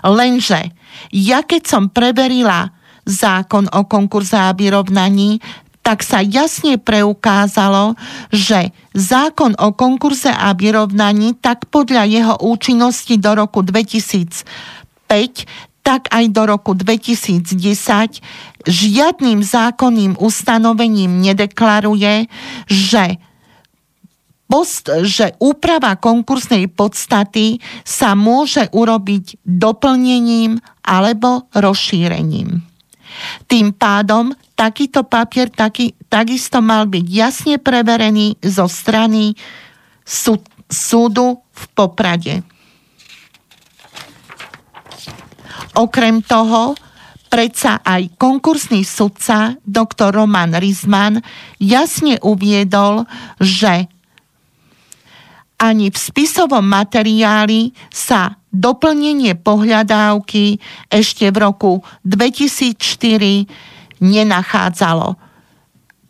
Lenže 0.03 0.73
ja 1.13 1.45
keď 1.45 1.63
som 1.67 1.85
preverila 1.93 2.73
zákon 3.07 3.71
o 3.71 3.87
konkurze 3.87 4.35
a 4.35 4.51
vyrovnaní, 4.51 5.39
tak 5.87 6.03
sa 6.03 6.19
jasne 6.19 6.83
preukázalo, 6.83 7.95
že 8.35 8.75
zákon 8.91 9.55
o 9.55 9.71
konkurze 9.71 10.35
a 10.35 10.51
vyrovnaní 10.51 11.39
tak 11.39 11.71
podľa 11.71 12.11
jeho 12.11 12.35
účinnosti 12.43 13.15
do 13.23 13.39
roku 13.39 13.63
2005, 13.63 14.43
tak 15.87 16.11
aj 16.11 16.25
do 16.35 16.43
roku 16.51 16.75
2010 16.75 17.55
žiadnym 18.67 19.39
zákonným 19.47 20.19
ustanovením 20.19 21.23
nedeklaruje, 21.23 22.27
že 22.67 23.23
post, 24.47 24.89
že 25.05 25.35
úprava 25.43 25.99
konkursnej 25.99 26.71
podstaty 26.71 27.59
sa 27.83 28.15
môže 28.15 28.71
urobiť 28.71 29.43
doplnením 29.43 30.63
alebo 30.87 31.51
rozšírením. 31.53 32.63
Tým 33.51 33.75
pádom 33.75 34.35
takýto 34.55 35.05
papier 35.05 35.51
taký, 35.53 35.95
takisto 36.09 36.63
mal 36.65 36.87
byť 36.89 37.07
jasne 37.07 37.55
preverený 37.59 38.39
zo 38.41 38.71
strany 38.71 39.35
súd, 40.05 40.43
súdu 40.71 41.43
v 41.53 41.63
Poprade. 41.75 42.35
Okrem 45.77 46.25
toho, 46.25 46.73
predsa 47.29 47.85
aj 47.85 48.17
konkursný 48.17 48.81
sudca, 48.81 49.61
doktor 49.61 50.17
Roman 50.17 50.57
Rizman, 50.57 51.21
jasne 51.61 52.17
uviedol, 52.25 53.05
že 53.41 53.93
ani 55.57 55.89
v 55.89 55.97
spisovom 55.97 56.65
materiáli 56.65 57.73
sa 57.89 58.37
doplnenie 58.53 59.37
pohľadávky 59.41 60.61
ešte 60.93 61.29
v 61.33 61.37
roku 61.41 61.73
2004 62.05 64.01
nenachádzalo. 64.01 65.17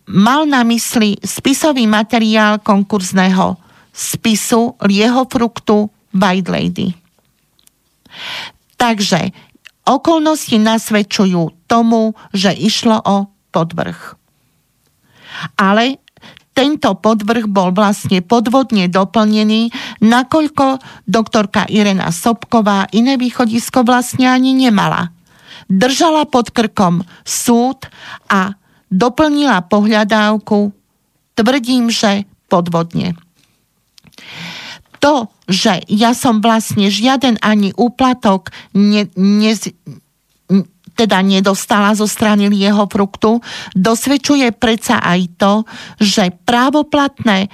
Mal 0.07 0.41
na 0.47 0.63
mysli 0.63 1.19
spisový 1.19 1.91
materiál 1.91 2.63
konkurzného 2.63 3.59
spisu 3.91 4.79
Lieho 4.87 5.27
fruktu 5.27 5.91
White 6.15 6.51
Lady. 6.51 6.95
Takže 8.79 9.35
okolnosti 9.87 10.55
nasvedčujú 10.59 11.67
tomu, 11.67 12.15
že 12.31 12.55
išlo 12.55 13.03
o 13.03 13.27
podvrh. 13.51 14.15
Ale 15.59 16.06
tento 16.57 16.97
podvrh 16.97 17.45
bol 17.45 17.77
vlastne 17.77 18.25
podvodne 18.25 18.89
doplnený, 18.89 19.69
nakoľko 20.01 20.81
doktorka 21.05 21.69
Irena 21.69 22.09
Sobková 22.09 22.89
iné 22.97 23.21
východisko 23.21 23.85
vlastne 23.85 24.33
ani 24.33 24.57
nemala. 24.57 25.13
Držala 25.69 26.25
pod 26.25 26.57
krkom 26.57 27.05
súd 27.29 27.93
a 28.33 28.57
doplnila 28.89 29.69
pohľadávku, 29.69 30.73
tvrdím, 31.37 31.93
že 31.93 32.25
podvodne. 32.49 33.21
To, 35.05 35.29
že 35.45 35.85
ja 35.93 36.17
som 36.17 36.41
vlastne 36.41 36.89
žiaden 36.89 37.37
ani 37.45 37.77
úplatok 37.77 38.49
ne, 38.73 39.13
ne, 39.13 39.53
teda 40.97 41.21
nedostala 41.21 41.93
zo 41.93 42.09
strany 42.09 42.49
jeho 42.49 42.89
fruktu, 42.89 43.45
dosvedčuje 43.77 44.57
predsa 44.57 44.99
aj 45.05 45.21
to, 45.37 45.55
že 46.01 46.33
právoplatné 46.49 47.53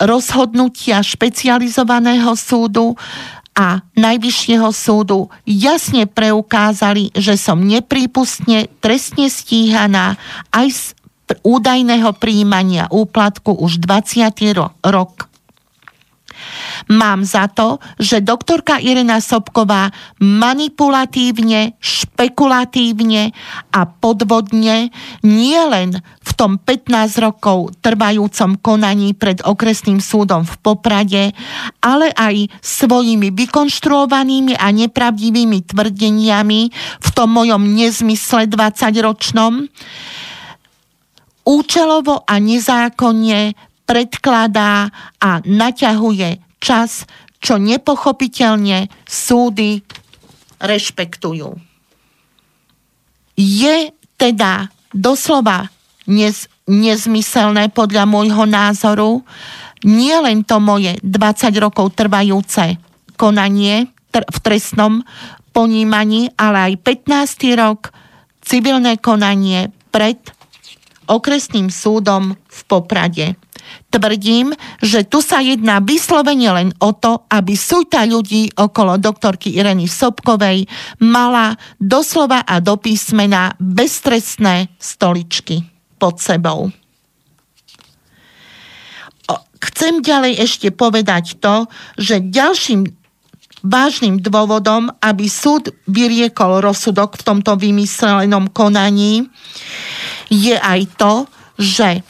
rozhodnutia 0.00 1.04
špecializovaného 1.04 2.32
súdu 2.38 2.96
a 3.58 3.82
Najvyššieho 3.98 4.70
súdu 4.70 5.34
jasne 5.42 6.06
preukázali, 6.06 7.10
že 7.10 7.34
som 7.34 7.58
neprípustne 7.58 8.70
trestne 8.78 9.26
stíhaná 9.26 10.14
aj 10.54 10.66
z 10.70 10.82
údajného 11.42 12.14
príjmania 12.16 12.86
úplatku 12.88 13.58
už 13.58 13.82
20. 13.82 14.30
rok. 14.86 15.27
Mám 16.86 17.26
za 17.26 17.50
to, 17.50 17.82
že 17.98 18.22
doktorka 18.22 18.78
Irena 18.78 19.18
Sobková 19.18 19.90
manipulatívne, 20.22 21.74
špekulatívne 21.82 23.34
a 23.74 23.80
podvodne 23.90 24.94
nielen 25.26 25.98
v 25.98 26.30
tom 26.38 26.60
15 26.62 27.18
rokov 27.18 27.74
trvajúcom 27.82 28.60
konaní 28.62 29.18
pred 29.18 29.42
okresným 29.42 29.98
súdom 29.98 30.46
v 30.46 30.54
Poprade, 30.62 31.34
ale 31.82 32.14
aj 32.14 32.46
svojimi 32.62 33.34
vykonštruovanými 33.34 34.54
a 34.54 34.70
nepravdivými 34.70 35.66
tvrdeniami 35.66 36.60
v 37.00 37.08
tom 37.10 37.28
mojom 37.34 37.62
nezmysle 37.74 38.46
20-ročnom, 38.46 39.66
účelovo 41.48 42.28
a 42.28 42.34
nezákonne 42.36 43.56
predkladá 43.88 44.92
a 45.16 45.40
naťahuje 45.48 46.47
čas, 46.58 47.06
čo 47.38 47.56
nepochopiteľne 47.56 48.90
súdy 49.06 49.82
rešpektujú. 50.58 51.54
Je 53.38 53.76
teda 54.18 54.74
doslova 54.90 55.70
nez, 56.10 56.50
nezmyselné 56.66 57.70
podľa 57.70 58.04
môjho 58.10 58.44
názoru 58.44 59.22
nie 59.86 60.14
len 60.18 60.42
to 60.42 60.58
moje 60.58 60.98
20 61.06 61.54
rokov 61.62 61.94
trvajúce 61.94 62.82
konanie 63.14 63.86
tr- 64.10 64.26
v 64.26 64.38
trestnom 64.42 65.06
ponímaní, 65.54 66.34
ale 66.34 66.74
aj 66.74 66.74
15. 66.82 67.54
rok 67.54 67.94
civilné 68.42 68.98
konanie 68.98 69.70
pred 69.94 70.18
okresným 71.08 71.72
súdom 71.72 72.36
v 72.36 72.60
Poprade. 72.68 73.26
Tvrdím, 73.88 74.52
že 74.80 75.04
tu 75.04 75.20
sa 75.20 75.40
jedná 75.44 75.80
vyslovene 75.80 76.48
len 76.52 76.70
o 76.80 76.92
to, 76.92 77.24
aby 77.28 77.56
súta 77.56 78.04
ľudí 78.04 78.52
okolo 78.56 78.96
doktorky 78.96 79.56
Ireny 79.56 79.88
Sobkovej 79.88 80.68
mala 81.04 81.56
doslova 81.76 82.44
a 82.44 82.60
do 82.60 82.76
písmena 82.80 83.52
beztrestné 83.60 84.72
stoličky 84.76 85.64
pod 86.00 86.20
sebou. 86.20 86.72
Chcem 89.58 90.06
ďalej 90.06 90.38
ešte 90.38 90.68
povedať 90.70 91.42
to, 91.42 91.66
že 91.98 92.22
ďalším 92.22 92.94
vážnym 93.66 94.22
dôvodom, 94.22 94.94
aby 95.02 95.26
súd 95.26 95.74
vyriekol 95.90 96.62
rozsudok 96.62 97.18
v 97.18 97.26
tomto 97.26 97.58
vymyslenom 97.58 98.54
konaní, 98.54 99.26
je 100.28 100.56
aj 100.56 100.80
to, 100.96 101.14
že 101.58 102.04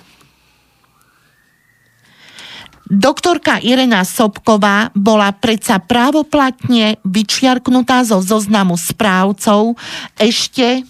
Doktorka 2.89 3.61
Irena 3.61 4.01
Sobková 4.01 4.89
bola 4.97 5.29
predsa 5.37 5.77
právoplatne 5.77 6.97
vyčiarknutá 7.05 8.01
zo 8.01 8.25
zoznamu 8.25 8.81
správcov 8.81 9.77
ešte 10.17 10.89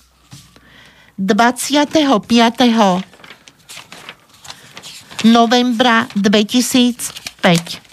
25. 1.19 1.99
novembra 5.27 6.07
2005. 6.14 7.88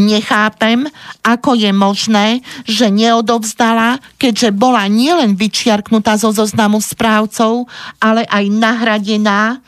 Nechápem, 0.00 0.88
ako 1.20 1.52
je 1.52 1.70
možné, 1.76 2.40
že 2.64 2.88
neodovzdala, 2.88 4.00
keďže 4.16 4.56
bola 4.56 4.88
nielen 4.88 5.36
vyčiarknutá 5.36 6.16
zo 6.16 6.32
zoznamu 6.32 6.80
správcov, 6.80 7.68
ale 8.00 8.24
aj 8.24 8.44
nahradená 8.48 9.60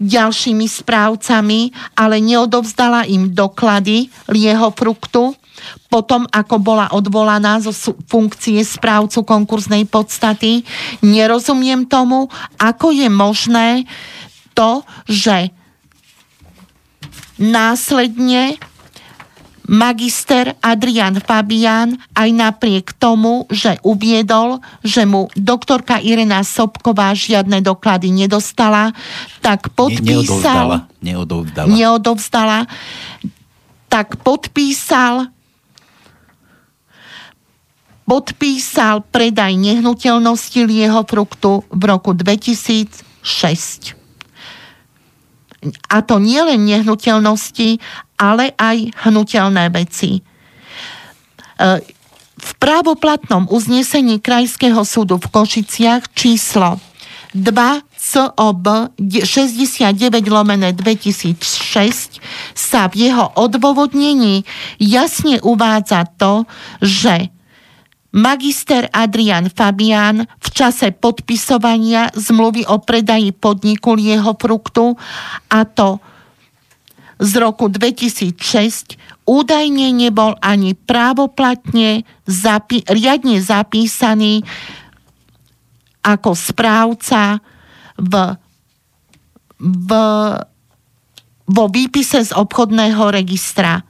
ďalšími 0.00 0.64
správcami, 0.64 1.74
ale 1.98 2.22
neodovzdala 2.22 3.04
im 3.10 3.34
doklady 3.34 4.08
lieho 4.30 4.70
fruktu, 4.72 5.34
potom 5.90 6.24
ako 6.30 6.56
bola 6.62 6.86
odvolaná 6.94 7.58
zo 7.58 7.74
funkcie 8.06 8.62
správcu 8.62 9.26
konkurznej 9.26 9.84
podstaty. 9.90 10.62
Nerozumiem 11.02 11.84
tomu, 11.90 12.30
ako 12.62 12.94
je 12.94 13.08
možné 13.10 13.68
to, 14.54 14.86
že 15.10 15.50
následne 17.38 18.58
magister 19.68 20.56
Adrian 20.64 21.20
Fabian 21.20 22.00
aj 22.16 22.28
napriek 22.32 22.96
tomu, 22.96 23.44
že 23.52 23.76
uviedol, 23.84 24.64
že 24.80 25.04
mu 25.04 25.28
doktorka 25.36 26.00
Irena 26.00 26.40
Sobková 26.40 27.12
žiadne 27.12 27.60
doklady 27.60 28.08
nedostala, 28.08 28.96
tak 29.44 29.68
podpísal... 29.76 30.24
Neodovzdala. 30.24 30.78
Neodovzdala. 31.04 31.68
Neodovzdala. 31.68 32.58
Tak 33.92 34.24
podpísal 34.24 35.28
podpísal 38.08 39.04
predaj 39.12 39.52
nehnuteľnosti 39.52 40.60
lieho 40.64 41.04
fruktu 41.04 41.60
v 41.68 41.82
roku 41.84 42.16
2006 42.16 43.97
a 45.90 45.96
to 46.06 46.22
nie 46.22 46.38
len 46.38 46.62
nehnuteľnosti, 46.66 47.82
ale 48.18 48.54
aj 48.54 48.94
hnutelné 49.06 49.70
veci. 49.74 50.18
E, 50.18 50.20
v 52.38 52.50
právoplatnom 52.62 53.50
uznesení 53.50 54.22
Krajského 54.22 54.86
súdu 54.86 55.18
v 55.18 55.26
Košiciach 55.26 56.14
číslo 56.14 56.78
2 57.34 57.82
COB 57.98 58.94
69 58.96 59.92
lomené 60.30 60.72
2006 60.72 62.22
sa 62.54 62.88
v 62.88 63.10
jeho 63.10 63.26
odôvodnení 63.36 64.46
jasne 64.78 65.42
uvádza 65.42 66.06
to, 66.16 66.46
že 66.80 67.28
Magister 68.18 68.90
Adrian 68.90 69.46
Fabian 69.46 70.26
v 70.26 70.48
čase 70.50 70.90
podpisovania 70.90 72.10
zmluvy 72.18 72.66
o 72.66 72.82
predaji 72.82 73.30
podniku 73.30 73.94
jeho 73.94 74.34
fruktu 74.34 74.98
a 75.46 75.62
to 75.62 76.02
z 77.22 77.32
roku 77.38 77.70
2006 77.70 78.98
údajne 79.22 79.94
nebol 79.94 80.34
ani 80.42 80.74
právoplatne 80.74 82.02
zapi- 82.26 82.82
riadne 82.90 83.38
zapísaný 83.38 84.42
ako 86.02 86.34
správca 86.34 87.38
v, 87.98 88.14
v, 89.62 89.90
vo 91.46 91.64
výpise 91.68 92.18
z 92.24 92.32
obchodného 92.34 93.14
registra 93.14 93.86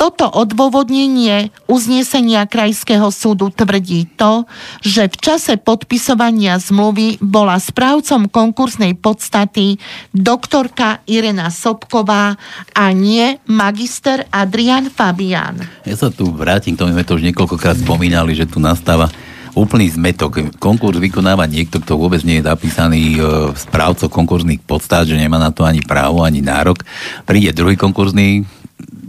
Toto 0.00 0.32
odôvodnenie 0.32 1.52
uznesenia 1.68 2.48
Krajského 2.48 3.12
súdu 3.12 3.52
tvrdí 3.52 4.08
to, 4.16 4.48
že 4.80 5.12
v 5.12 5.16
čase 5.20 5.60
podpisovania 5.60 6.56
zmluvy 6.56 7.20
bola 7.20 7.60
správcom 7.60 8.32
konkursnej 8.32 8.96
podstaty 8.96 9.76
doktorka 10.16 11.04
Irena 11.04 11.52
Sobková 11.52 12.40
a 12.72 12.84
nie 12.96 13.44
magister 13.44 14.24
Adrian 14.32 14.88
Fabian. 14.88 15.60
Ja 15.84 16.00
sa 16.00 16.08
tu 16.08 16.32
vrátim 16.32 16.72
k 16.72 16.80
tomu, 16.80 16.96
sme 16.96 17.04
to 17.04 17.20
už 17.20 17.28
niekoľkokrát 17.28 17.76
spomínali, 17.84 18.32
že 18.32 18.48
tu 18.48 18.56
nastáva 18.56 19.12
úplný 19.52 19.92
zmetok. 19.92 20.56
Konkurs 20.56 20.96
vykonáva 20.96 21.44
niekto, 21.44 21.76
kto 21.76 22.00
vôbec 22.00 22.24
nie 22.24 22.40
je 22.40 22.48
zapísaný 22.48 23.20
e, 23.20 23.52
správcov 23.52 24.08
konkurzných 24.08 24.64
podstat, 24.64 25.12
že 25.12 25.20
nemá 25.20 25.36
na 25.36 25.52
to 25.52 25.68
ani 25.68 25.84
právo, 25.84 26.24
ani 26.24 26.40
nárok. 26.40 26.80
Príde 27.28 27.52
druhý 27.52 27.76
konkurzný 27.76 28.48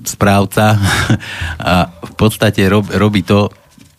správca 0.03 0.77
a 1.71 1.89
v 1.89 2.13
podstate 2.17 2.65
rob, 2.67 2.87
robí 2.91 3.21
to, 3.25 3.49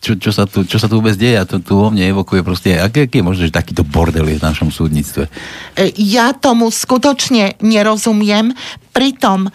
čo, 0.03 0.19
čo, 0.19 0.31
sa 0.35 0.43
tu, 0.43 0.67
čo 0.67 0.75
sa 0.75 0.91
tu 0.91 0.99
vôbec 0.99 1.15
deje 1.15 1.39
a 1.39 1.47
to 1.47 1.63
tu 1.63 1.79
vo 1.79 1.87
mne 1.87 2.11
evokuje 2.11 2.43
proste, 2.43 2.75
aké 2.75 3.07
je 3.07 3.23
možné, 3.23 3.47
že 3.47 3.55
takýto 3.55 3.87
bordel 3.87 4.27
je 4.27 4.39
v 4.39 4.45
našom 4.45 4.67
súdnictve? 4.67 5.31
E, 5.79 5.95
ja 5.95 6.35
tomu 6.35 6.67
skutočne 6.67 7.55
nerozumiem, 7.63 8.51
pritom 8.91 9.47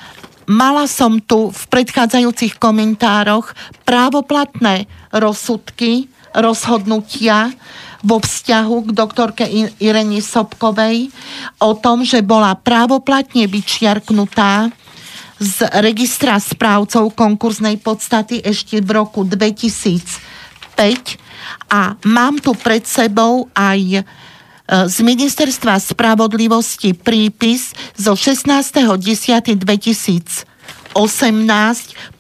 mala 0.49 0.89
som 0.89 1.21
tu 1.21 1.53
v 1.53 1.63
predchádzajúcich 1.69 2.57
komentároch 2.57 3.53
právoplatné 3.85 4.89
rozsudky, 5.13 6.09
rozhodnutia 6.33 7.53
vo 8.01 8.23
vzťahu 8.23 8.77
k 8.89 8.91
doktorke 8.97 9.45
Irene 9.83 10.23
Sobkovej 10.25 11.13
o 11.61 11.77
tom, 11.77 12.07
že 12.07 12.25
bola 12.25 12.57
právoplatne 12.57 13.45
vyčiarknutá 13.51 14.73
z 15.39 15.71
registra 15.83 16.39
správcov 16.43 17.15
konkurznej 17.15 17.79
podstaty 17.79 18.43
ešte 18.43 18.83
v 18.83 18.91
roku 18.91 19.23
2005 19.23 20.19
a 21.71 21.95
mám 22.03 22.43
tu 22.43 22.59
pred 22.59 22.83
sebou 22.83 23.47
aj 23.55 23.81
e, 23.99 24.03
z 24.67 24.97
Ministerstva 25.01 25.79
spravodlivosti 25.79 26.99
prípis 26.99 27.71
zo 27.95 28.19
16.10.2018 28.19 30.43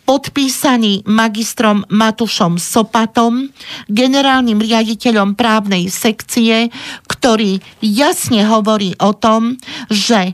podpísaný 0.09 1.05
magistrom 1.05 1.85
Matušom 1.93 2.57
Sopatom, 2.57 3.53
generálnym 3.93 4.57
riaditeľom 4.57 5.37
právnej 5.37 5.93
sekcie, 5.93 6.73
ktorý 7.05 7.61
jasne 7.85 8.49
hovorí 8.49 8.97
o 8.97 9.13
tom, 9.13 9.61
že 9.93 10.33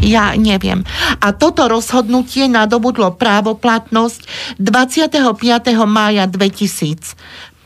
ja 0.00 0.32
neviem. 0.36 0.84
A 1.20 1.32
toto 1.36 1.68
rozhodnutie 1.68 2.48
nadobudlo 2.48 3.16
právoplatnosť 3.16 4.20
25. 4.60 5.40
mája 5.88 6.24
2000. 6.28 7.16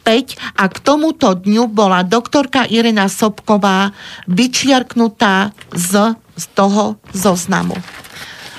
5 0.05 0.61
a 0.61 0.69
k 0.69 0.77
tomuto 0.85 1.33
dňu 1.33 1.65
bola 1.73 2.05
doktorka 2.05 2.69
Irena 2.69 3.09
Sobková 3.09 3.97
vyčiarknutá 4.29 5.57
z, 5.73 6.13
z 6.37 6.45
toho 6.53 7.01
zoznamu. 7.17 7.73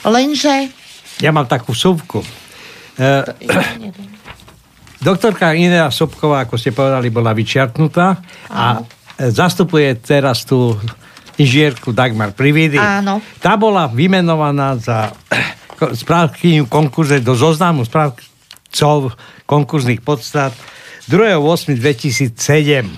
Lenže... 0.01 0.73
Ja 1.21 1.29
mám 1.29 1.45
takú 1.45 1.77
súvku. 1.77 2.25
E, 2.97 3.29
doktorka 5.05 5.53
Irena 5.53 5.93
Sobková, 5.93 6.49
ako 6.49 6.57
ste 6.57 6.73
povedali, 6.73 7.13
bola 7.13 7.37
vyčiarknutá 7.37 8.17
a 8.49 8.81
zastupuje 9.21 9.93
teraz 10.01 10.41
tu 10.49 10.73
inžierku 11.37 11.93
Dagmar 11.93 12.33
Prividy. 12.33 12.81
Áno. 12.81 13.21
Tá 13.37 13.53
bola 13.53 13.85
vymenovaná 13.85 14.73
za 14.81 15.13
správkyňu 16.01 16.65
konkurze 16.65 17.21
do 17.21 17.37
zoznamu 17.37 17.85
správcov 17.85 19.13
konkurzných 19.45 20.01
podstat 20.01 20.57
2.8.2007. 21.05 22.89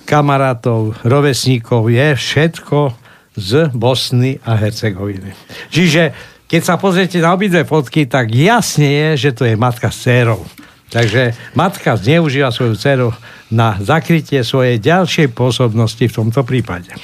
kamarátov, 0.06 0.94
rovesníkov 1.02 1.90
je 1.90 2.14
všetko 2.14 3.05
z 3.36 3.70
Bosny 3.76 4.40
a 4.42 4.56
Hercegoviny. 4.56 5.36
Čiže 5.68 6.16
keď 6.46 6.62
sa 6.62 6.74
pozriete 6.80 7.20
na 7.20 7.36
obidve 7.36 7.68
fotky, 7.68 8.08
tak 8.08 8.32
jasne 8.32 8.86
je, 8.86 9.08
že 9.28 9.30
to 9.36 9.42
je 9.44 9.54
matka 9.58 9.92
s 9.92 10.08
dcerou. 10.08 10.40
Takže 10.86 11.34
matka 11.58 11.98
zneužíva 11.98 12.54
svoju 12.54 12.78
dceru 12.78 13.10
na 13.50 13.74
zakrytie 13.82 14.46
svojej 14.46 14.78
ďalšej 14.78 15.34
pôsobnosti 15.34 16.02
v 16.02 16.14
tomto 16.14 16.46
prípade. 16.46 16.94
E, 16.94 16.98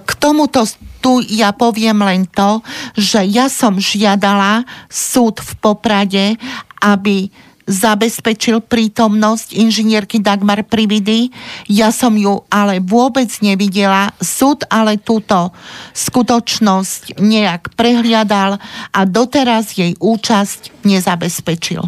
k 0.00 0.10
tomuto 0.20 0.68
tu 1.00 1.24
ja 1.24 1.56
poviem 1.56 2.04
len 2.04 2.28
to, 2.28 2.60
že 2.92 3.24
ja 3.24 3.48
som 3.48 3.80
žiadala 3.80 4.68
súd 4.92 5.40
v 5.40 5.52
Poprade, 5.56 6.26
aby 6.84 7.32
zabezpečil 7.68 8.64
prítomnosť 8.64 9.52
inžinierky 9.52 10.24
Dagmar 10.24 10.64
Prividy. 10.64 11.28
Ja 11.68 11.92
som 11.92 12.16
ju 12.16 12.42
ale 12.48 12.80
vôbec 12.80 13.28
nevidela. 13.44 14.16
Súd 14.18 14.64
ale 14.72 14.96
túto 14.96 15.52
skutočnosť 15.92 17.20
nejak 17.20 17.76
prehliadal 17.76 18.56
a 18.90 19.00
doteraz 19.04 19.76
jej 19.76 19.92
účasť 20.00 20.72
nezabezpečil. 20.88 21.84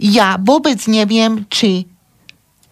Ja 0.00 0.40
vôbec 0.40 0.80
neviem, 0.88 1.44
či 1.52 1.84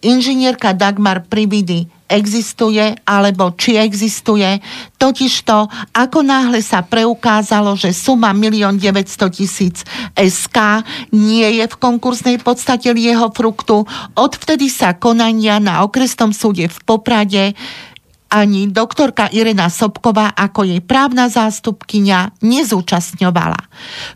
inžinierka 0.01 0.73
Dagmar 0.73 1.29
Prividy 1.29 1.98
existuje, 2.09 2.97
alebo 3.05 3.53
či 3.53 3.77
existuje. 3.77 4.57
Totižto, 4.97 5.69
ako 5.93 6.19
náhle 6.25 6.59
sa 6.59 6.81
preukázalo, 6.81 7.77
že 7.77 7.93
suma 7.93 8.33
1 8.33 8.81
900 8.81 9.29
tisíc 9.29 9.85
SK 10.17 10.83
nie 11.13 11.61
je 11.61 11.65
v 11.69 11.75
konkursnej 11.77 12.41
podstate 12.41 12.91
jeho 12.91 13.29
fruktu, 13.31 13.85
odvtedy 14.17 14.67
sa 14.67 14.97
konania 14.97 15.61
na 15.61 15.85
okresnom 15.85 16.33
súde 16.33 16.67
v 16.67 16.77
Poprade 16.83 17.53
ani 18.29 18.69
doktorka 18.69 19.27
Irena 19.33 19.73
Sobková 19.73 20.31
ako 20.37 20.61
jej 20.61 20.81
právna 20.85 21.27
zástupkynia 21.27 22.29
nezúčastňovala. 22.45 23.57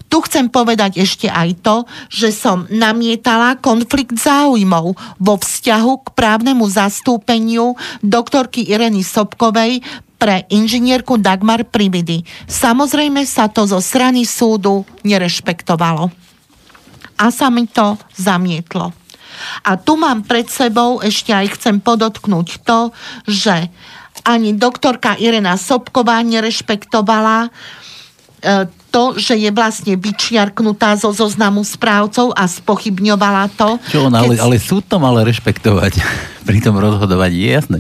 Tu 0.08 0.18
chcem 0.30 0.48
povedať 0.54 1.02
ešte 1.02 1.26
aj 1.26 1.50
to, 1.66 1.76
že 2.14 2.30
som 2.30 2.70
namietala 2.70 3.58
konflikt 3.58 4.22
záujmov 4.22 4.94
vo 5.18 5.36
vzťahu 5.42 5.94
k 6.06 6.08
právnemu 6.14 6.66
zastúpeniu 6.70 7.74
doktorky 8.06 8.70
Ireny 8.70 9.02
Sobkovej 9.02 9.82
pre 10.22 10.48
inžinierku 10.48 11.20
Dagmar 11.20 11.68
Prividy. 11.68 12.24
Samozrejme 12.48 13.28
sa 13.28 13.52
to 13.52 13.68
zo 13.68 13.84
strany 13.84 14.24
súdu 14.24 14.88
nerešpektovalo. 15.04 16.08
A 17.20 17.26
sa 17.28 17.52
mi 17.52 17.68
to 17.68 18.00
zamietlo. 18.16 18.96
A 19.66 19.76
tu 19.76 20.00
mám 20.00 20.24
pred 20.24 20.48
sebou, 20.48 21.02
ešte 21.02 21.34
aj 21.34 21.60
chcem 21.60 21.82
podotknúť 21.82 22.64
to, 22.64 22.94
že 23.28 23.68
ani 24.24 24.56
doktorka 24.56 25.20
Irena 25.20 25.60
Sobková 25.60 26.24
nerešpektovala 26.24 27.48
e, 27.48 28.68
to, 28.94 29.18
že 29.18 29.34
je 29.36 29.50
vlastne 29.50 29.98
vyčiarknutá 29.98 30.94
zo 30.96 31.10
zoznamu 31.10 31.66
správcov 31.66 32.30
a 32.38 32.46
spochybňovala 32.46 33.50
to. 33.58 33.82
Čo 33.90 34.08
on, 34.08 34.14
ale, 34.14 34.38
ale 34.38 34.56
súd 34.62 34.86
to 34.86 35.02
mal 35.02 35.18
rešpektovať 35.18 35.98
pri 36.48 36.60
tom 36.62 36.78
rozhodovaní, 36.78 37.42
je 37.42 37.52
jasné. 37.52 37.78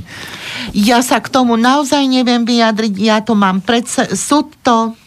Ja 0.73 1.05
sa 1.05 1.21
k 1.21 1.29
tomu 1.29 1.59
naozaj 1.59 2.05
neviem 2.09 2.47
vyjadriť, 2.47 2.93
ja 2.97 3.21
to 3.21 3.37
mám 3.37 3.61
predsa, 3.61 4.09
súd 4.13 4.49
to 4.65 4.97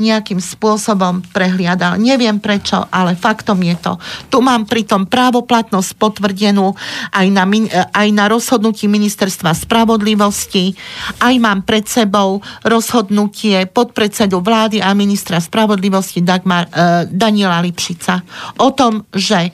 nejakým 0.00 0.40
spôsobom 0.40 1.20
prehliadal. 1.30 2.00
Neviem 2.00 2.40
prečo, 2.40 2.88
ale 2.88 3.14
faktom 3.14 3.60
je 3.60 3.76
to. 3.76 3.92
Tu 4.32 4.40
mám 4.40 4.64
pritom 4.64 5.04
právoplatnosť 5.06 5.90
potvrdenú 6.00 6.72
aj 7.12 7.26
na, 7.28 7.44
aj 7.92 8.08
na 8.10 8.24
rozhodnutí 8.26 8.88
Ministerstva 8.88 9.52
spravodlivosti, 9.52 10.72
aj 11.20 11.34
mám 11.36 11.62
pred 11.62 11.84
sebou 11.84 12.40
rozhodnutie 12.64 13.68
podpredsedu 13.68 14.40
vlády 14.40 14.80
a 14.80 14.96
ministra 14.96 15.38
spravodlivosti 15.38 16.24
Dagmar, 16.24 16.66
eh, 16.72 17.04
Daniela 17.12 17.60
Lipšica 17.60 18.24
o 18.56 18.72
tom, 18.72 19.04
že 19.12 19.50
eh, 19.50 19.52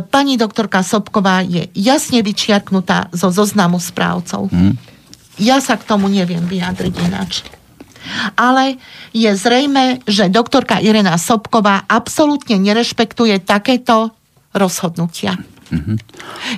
pani 0.00 0.38
doktorka 0.38 0.86
Sobková 0.86 1.42
je 1.42 1.66
jasne 1.74 2.22
vyčiarknutá 2.22 3.10
zo 3.10 3.34
zoznamu 3.34 3.82
správcov. 3.82 4.46
Hmm. 4.48 4.78
Ja 5.40 5.58
sa 5.64 5.80
k 5.80 5.88
tomu 5.88 6.06
neviem 6.12 6.44
vyjadriť 6.44 6.94
ináč 7.02 7.42
ale 8.36 8.76
je 9.12 9.30
zrejme, 9.32 10.04
že 10.08 10.32
doktorka 10.32 10.78
Irena 10.82 11.16
Sobková 11.16 11.84
absolútne 11.88 12.58
nerešpektuje 12.58 13.42
takéto 13.42 14.12
rozhodnutia. 14.52 15.36
Mm-hmm. 15.72 15.96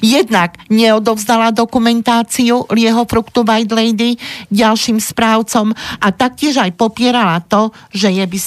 Jednak 0.03 0.59
neodovzdala 0.67 1.55
dokumentáciu 1.55 2.67
Lieho 2.75 3.07
Fruktu 3.07 3.47
White 3.47 3.71
Lady 3.71 4.19
ďalším 4.51 4.99
správcom 4.99 5.71
a 6.03 6.07
taktiež 6.11 6.59
aj 6.59 6.75
popierala 6.75 7.39
to, 7.47 7.71
že 7.95 8.11
je 8.11 8.25
by, 8.27 8.39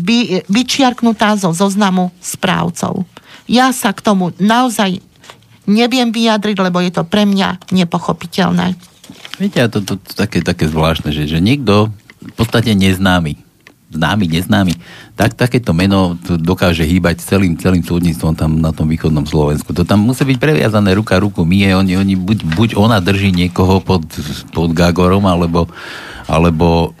by, 0.00 0.18
vyčiarknutá 0.48 1.36
zo 1.36 1.52
zoznamu 1.52 2.08
správcov. 2.24 3.04
Ja 3.44 3.68
sa 3.76 3.92
k 3.92 4.00
tomu 4.00 4.32
naozaj 4.40 5.04
neviem 5.68 6.08
vyjadriť, 6.08 6.56
lebo 6.56 6.80
je 6.80 6.96
to 6.96 7.04
pre 7.04 7.28
mňa 7.28 7.68
nepochopiteľné. 7.74 8.95
Viete, 9.36 9.60
to, 9.68 9.84
to, 9.84 9.94
to 10.00 10.12
také, 10.16 10.40
také 10.42 10.66
zvláštne, 10.66 11.12
že, 11.12 11.28
že 11.28 11.38
niekto 11.38 11.92
v 12.22 12.34
podstate 12.34 12.72
neznámy, 12.74 13.38
známy, 13.92 14.24
neznámy, 14.26 14.74
tak 15.14 15.38
takéto 15.38 15.70
meno 15.70 16.18
dokáže 16.26 16.82
hýbať 16.82 17.22
celým, 17.22 17.54
celým 17.56 17.86
súdnictvom 17.86 18.34
tam 18.34 18.58
na 18.58 18.74
tom 18.74 18.90
východnom 18.90 19.24
Slovensku. 19.24 19.70
To 19.72 19.86
tam 19.86 20.02
musí 20.02 20.26
byť 20.26 20.38
previazané 20.42 20.92
ruka 20.98 21.16
ruku 21.22 21.46
mie, 21.46 21.70
oni, 21.72 21.96
oni 21.96 22.14
buď, 22.18 22.38
buď 22.56 22.70
ona 22.74 22.98
drží 22.98 23.30
niekoho 23.30 23.78
pod, 23.78 24.04
pod 24.50 24.70
Gagorom, 24.74 25.24
alebo, 25.24 25.70
alebo 26.26 26.92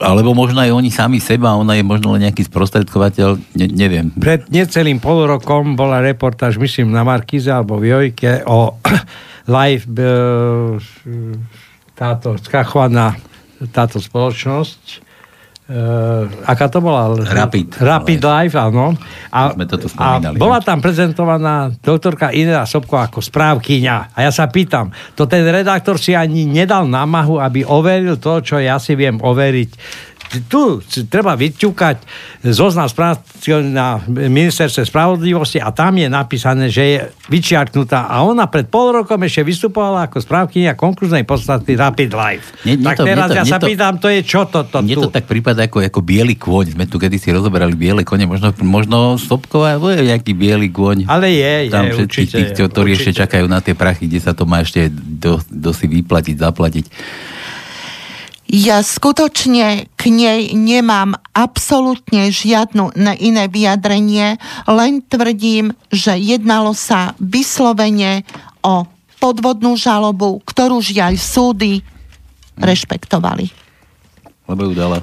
alebo 0.00 0.32
možno 0.32 0.64
aj 0.64 0.72
oni 0.72 0.88
sami 0.88 1.20
seba, 1.20 1.52
ona 1.54 1.76
je 1.76 1.84
možno 1.84 2.16
len 2.16 2.24
nejaký 2.24 2.48
sprostredkovateľ, 2.48 3.36
ne, 3.36 3.66
neviem. 3.68 4.08
Pred 4.16 4.48
necelým 4.48 4.96
pol 4.96 5.28
rokom 5.28 5.76
bola 5.76 6.00
reportáž, 6.00 6.56
myslím, 6.56 6.88
na 6.88 7.04
Markize 7.04 7.52
alebo 7.52 7.76
v 7.76 7.92
Jojke 7.92 8.40
o 8.48 8.80
live 9.54 9.84
e, 9.92 10.04
táto 11.92 12.40
skachovaná 12.40 13.20
táto 13.68 14.00
spoločnosť 14.00 15.09
aká 16.42 16.66
to 16.66 16.82
bola? 16.82 17.14
Rapid. 17.14 17.78
Rapid 17.78 18.20
Life, 18.26 18.58
áno. 18.58 18.98
A, 19.30 19.54
sme 19.54 19.70
toto 19.70 19.86
a 19.94 20.18
bola 20.34 20.58
tam 20.58 20.82
prezentovaná 20.82 21.70
doktorka 21.70 22.34
Inera 22.34 22.66
Sobko 22.66 22.98
ako 22.98 23.22
správkyňa. 23.22 24.18
A 24.18 24.18
ja 24.26 24.34
sa 24.34 24.50
pýtam, 24.50 24.90
to 25.14 25.30
ten 25.30 25.46
redaktor 25.46 25.94
si 26.02 26.10
ani 26.10 26.42
nedal 26.50 26.90
námahu, 26.90 27.38
aby 27.38 27.62
overil 27.62 28.18
to, 28.18 28.42
čo 28.42 28.58
ja 28.58 28.82
si 28.82 28.98
viem 28.98 29.22
overiť 29.22 29.70
tu 30.46 30.78
treba 31.10 31.34
vyťukať 31.34 31.96
zoznam 32.54 32.86
na 33.66 33.98
ministerstve 34.06 34.86
spravodlivosti 34.86 35.58
a 35.58 35.74
tam 35.74 35.98
je 35.98 36.06
napísané, 36.06 36.70
že 36.70 36.82
je 36.86 36.98
vyčiarknutá 37.26 38.06
a 38.06 38.22
ona 38.22 38.46
pred 38.46 38.70
pol 38.70 38.94
rokom 39.02 39.18
ešte 39.26 39.42
vystupovala 39.42 40.06
ako 40.06 40.22
správkynia 40.22 40.78
konkurznej 40.78 41.26
podstaty 41.26 41.74
Rapid 41.74 42.14
Life. 42.14 42.54
Nie, 42.62 42.78
nie 42.78 42.86
tak 42.86 43.02
to, 43.02 43.10
teraz 43.10 43.26
to, 43.26 43.34
ja 43.34 43.44
sa 43.44 43.58
to, 43.58 43.66
pýtam, 43.66 43.94
to 43.98 44.06
je 44.06 44.20
čo 44.22 44.46
toto 44.46 44.78
Mne 44.78 45.10
to 45.10 45.10
tak 45.10 45.26
prípada 45.26 45.66
ako, 45.66 45.82
ako 45.82 46.00
biely 46.00 46.38
kôň. 46.38 46.78
Sme 46.78 46.86
tu 46.86 47.02
kedysi 47.02 47.34
rozoberali 47.34 47.74
biele 47.74 48.06
kone, 48.06 48.30
možno, 48.30 48.54
možno 48.62 49.18
Stopková, 49.18 49.82
je 49.82 50.14
nejaký 50.14 50.32
biely 50.38 50.70
kôň. 50.70 51.10
Ale 51.10 51.34
je, 51.34 51.74
tam 51.74 51.90
je, 51.90 52.06
určite. 52.06 52.36
Tých, 52.38 52.54
ktorí 52.54 52.94
ešte 52.94 53.10
čakajú 53.26 53.50
na 53.50 53.58
tie 53.58 53.74
prachy, 53.74 54.06
kde 54.06 54.22
sa 54.22 54.30
to 54.30 54.46
má 54.46 54.62
ešte 54.62 54.86
do, 54.94 55.42
do 55.50 55.74
si 55.74 55.90
vyplatiť, 55.90 56.38
zaplatiť. 56.38 56.86
Ja 58.50 58.82
skutočne 58.82 59.86
k 59.94 60.02
nej 60.10 60.50
nemám 60.58 61.14
absolútne 61.30 62.34
žiadnu 62.34 62.98
iné 63.14 63.46
vyjadrenie, 63.46 64.42
len 64.66 65.06
tvrdím, 65.06 65.70
že 65.94 66.18
jednalo 66.18 66.74
sa 66.74 67.14
vyslovene 67.22 68.26
o 68.66 68.90
podvodnú 69.22 69.78
žalobu, 69.78 70.42
ktorú 70.42 70.82
žiaľ 70.82 71.14
súdy 71.14 71.86
rešpektovali. 72.58 73.54
Lebo 74.50 74.66
ju 74.66 74.74
dala 74.74 74.98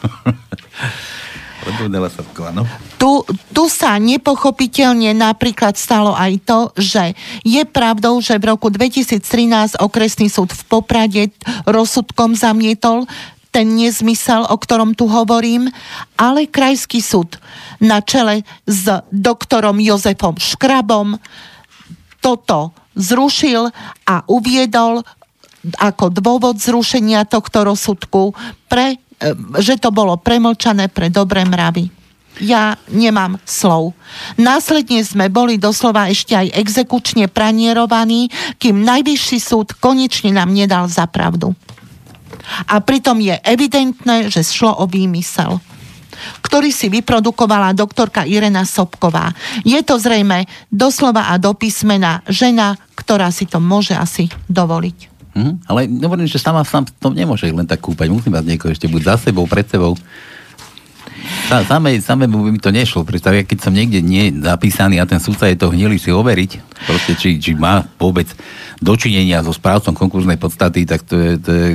Sobková. 2.08 2.50
no. 2.50 2.64
Tu, 2.96 3.10
tu 3.52 3.64
sa 3.68 3.96
nepochopiteľne 4.00 5.12
napríklad 5.14 5.76
stalo 5.76 6.16
aj 6.16 6.32
to, 6.44 6.58
že 6.80 7.12
je 7.44 7.62
pravdou, 7.68 8.18
že 8.24 8.40
v 8.40 8.56
roku 8.56 8.72
2013 8.72 9.78
okresný 9.78 10.32
súd 10.32 10.52
v 10.52 10.62
Poprade 10.66 11.30
rozsudkom 11.68 12.32
zamietol 12.32 13.04
ten 13.48 13.74
nezmysel, 13.74 14.44
o 14.44 14.56
ktorom 14.60 14.92
tu 14.92 15.08
hovorím, 15.08 15.72
ale 16.20 16.44
krajský 16.44 17.00
súd 17.00 17.40
na 17.80 18.04
čele 18.04 18.44
s 18.68 18.86
doktorom 19.08 19.80
Jozefom 19.80 20.36
Škrabom 20.36 21.16
toto 22.20 22.76
zrušil 22.98 23.70
a 24.04 24.14
uviedol 24.26 25.06
ako 25.78 26.10
dôvod 26.14 26.58
zrušenia 26.58 27.26
tohto 27.26 27.66
rozsudku 27.66 28.34
pre 28.70 28.98
že 29.58 29.74
to 29.78 29.90
bolo 29.90 30.14
premlčané 30.18 30.88
pre 30.88 31.10
dobré 31.10 31.42
mravy. 31.42 31.90
Ja 32.38 32.78
nemám 32.86 33.42
slov. 33.42 33.98
Následne 34.38 35.02
sme 35.02 35.26
boli 35.26 35.58
doslova 35.58 36.06
ešte 36.06 36.38
aj 36.38 36.54
exekučne 36.54 37.26
pranierovaní, 37.26 38.30
kým 38.62 38.86
najvyšší 38.86 39.38
súd 39.42 39.74
konečne 39.82 40.30
nám 40.30 40.54
nedal 40.54 40.86
za 40.86 41.10
pravdu. 41.10 41.50
A 42.70 42.78
pritom 42.78 43.18
je 43.18 43.34
evidentné, 43.42 44.30
že 44.30 44.46
šlo 44.46 44.78
o 44.78 44.86
výmysel 44.86 45.58
ktorý 46.42 46.74
si 46.74 46.90
vyprodukovala 46.90 47.78
doktorka 47.78 48.26
Irena 48.26 48.66
Sobková. 48.66 49.30
Je 49.62 49.78
to 49.86 50.02
zrejme 50.02 50.50
doslova 50.66 51.30
a 51.30 51.38
do 51.38 51.54
písmena 51.54 52.26
žena, 52.26 52.74
ktorá 52.98 53.30
si 53.30 53.46
to 53.46 53.62
môže 53.62 53.94
asi 53.94 54.26
dovoliť. 54.50 55.17
Hm? 55.36 55.60
Ale 55.68 55.88
hovorím, 56.04 56.28
že 56.28 56.40
sama 56.40 56.64
sám 56.64 56.88
to 56.88 57.12
nemôže 57.12 57.48
len 57.48 57.66
tak 57.68 57.82
kúpať. 57.82 58.08
Musím 58.08 58.36
mať 58.36 58.44
niekoho 58.48 58.72
ešte 58.72 58.88
buď 58.88 59.14
za 59.14 59.28
sebou, 59.28 59.44
pred 59.44 59.68
sebou. 59.68 59.98
Sa, 61.48 61.64
samé, 61.64 61.98
by 61.98 62.52
mi 62.52 62.60
to 62.60 62.70
nešlo. 62.70 63.02
Predstav, 63.02 63.34
keď 63.34 63.58
som 63.58 63.72
niekde 63.72 64.04
nie 64.04 64.30
zapísaný 64.38 65.00
a 65.00 65.08
ten 65.08 65.18
súdca 65.18 65.48
je 65.48 65.58
to 65.58 65.72
hnilý 65.72 65.98
si 65.98 66.12
overiť, 66.12 66.50
proste, 66.86 67.12
či, 67.16 67.40
či 67.40 67.56
má 67.56 67.88
vôbec 67.96 68.28
dočinenia 68.78 69.42
so 69.42 69.50
správcom 69.50 69.96
konkurznej 69.96 70.38
podstaty, 70.38 70.86
tak 70.86 71.02
to 71.08 71.16
je, 71.16 71.32
to 71.40 71.50
je 71.50 71.68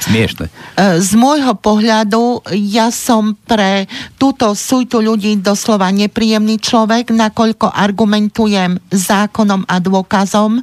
smiešne. 0.00 0.52
Z 0.76 1.10
môjho 1.16 1.56
pohľadu 1.56 2.44
ja 2.52 2.92
som 2.92 3.36
pre 3.48 3.88
túto 4.20 4.52
sújtu 4.52 5.00
ľudí 5.00 5.40
doslova 5.40 5.88
nepríjemný 5.92 6.60
človek, 6.60 7.12
nakoľko 7.12 7.72
argumentujem 7.72 8.76
zákonom 8.92 9.64
a 9.64 9.76
dôkazom, 9.80 10.60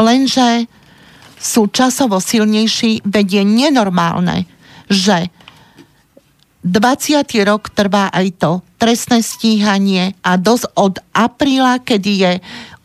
lenže 0.00 0.68
sú 1.40 1.72
časovo 1.72 2.20
silnejší, 2.20 3.00
veď 3.08 3.40
je 3.40 3.44
nenormálne, 3.48 4.44
že 4.92 5.32
20. 6.60 7.24
rok 7.48 7.72
trvá 7.72 8.12
aj 8.12 8.26
to 8.36 8.52
trestné 8.76 9.24
stíhanie 9.24 10.12
a 10.20 10.36
dosť 10.36 10.76
od 10.76 11.00
apríla, 11.16 11.80
kedy 11.80 12.12
je 12.20 12.32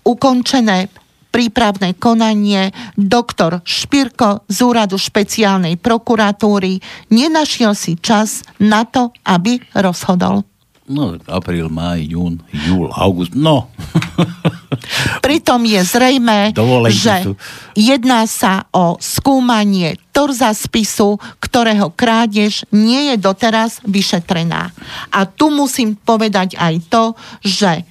ukončené 0.07 0.87
prípravné 1.35 1.99
konanie 1.99 2.71
doktor 2.95 3.59
Špirko 3.67 4.47
z 4.47 4.57
úradu 4.63 4.95
špeciálnej 4.95 5.75
prokuratúry 5.75 6.79
nenašiel 7.11 7.75
si 7.75 7.99
čas 7.99 8.47
na 8.63 8.87
to, 8.87 9.11
aby 9.27 9.59
rozhodol. 9.75 10.47
No, 10.85 11.17
apríl, 11.25 11.65
maj, 11.65 12.05
jún, 12.05 12.37
júl, 12.53 12.93
august, 12.93 13.33
no. 13.33 13.73
Pritom 15.25 15.65
je 15.65 15.81
zrejme, 15.81 16.53
Dovolenky 16.53 16.93
že 16.93 17.15
sú. 17.25 17.33
jedná 17.73 18.29
sa 18.29 18.69
o 18.69 18.93
skúmanie 19.01 19.97
torza 20.13 20.53
spisu, 20.53 21.17
ktorého 21.41 21.89
krádež 21.89 22.69
nie 22.69 23.09
je 23.09 23.15
doteraz 23.17 23.81
vyšetrená. 23.81 24.69
A 25.09 25.25
tu 25.25 25.49
musím 25.49 25.97
povedať 25.97 26.53
aj 26.53 26.73
to, 26.85 27.03
že 27.41 27.81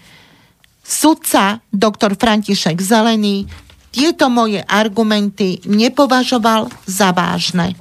sudca 0.87 1.67
doktor 1.75 2.15
František 2.15 2.79
Zelený 2.79 3.51
tieto 3.91 4.31
moje 4.31 4.63
argumenty 4.71 5.59
nepovažoval 5.67 6.71
za 6.87 7.11
vážne. 7.11 7.75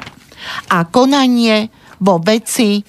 A 0.74 0.90
konanie 0.90 1.70
vo 2.02 2.18
veci 2.18 2.82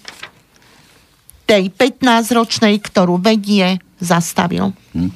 tej 1.45 1.73
15-ročnej, 1.73 2.81
ktorú 2.81 3.21
vedie, 3.21 3.81
zastavil. 4.01 4.73
Hm. 4.93 5.11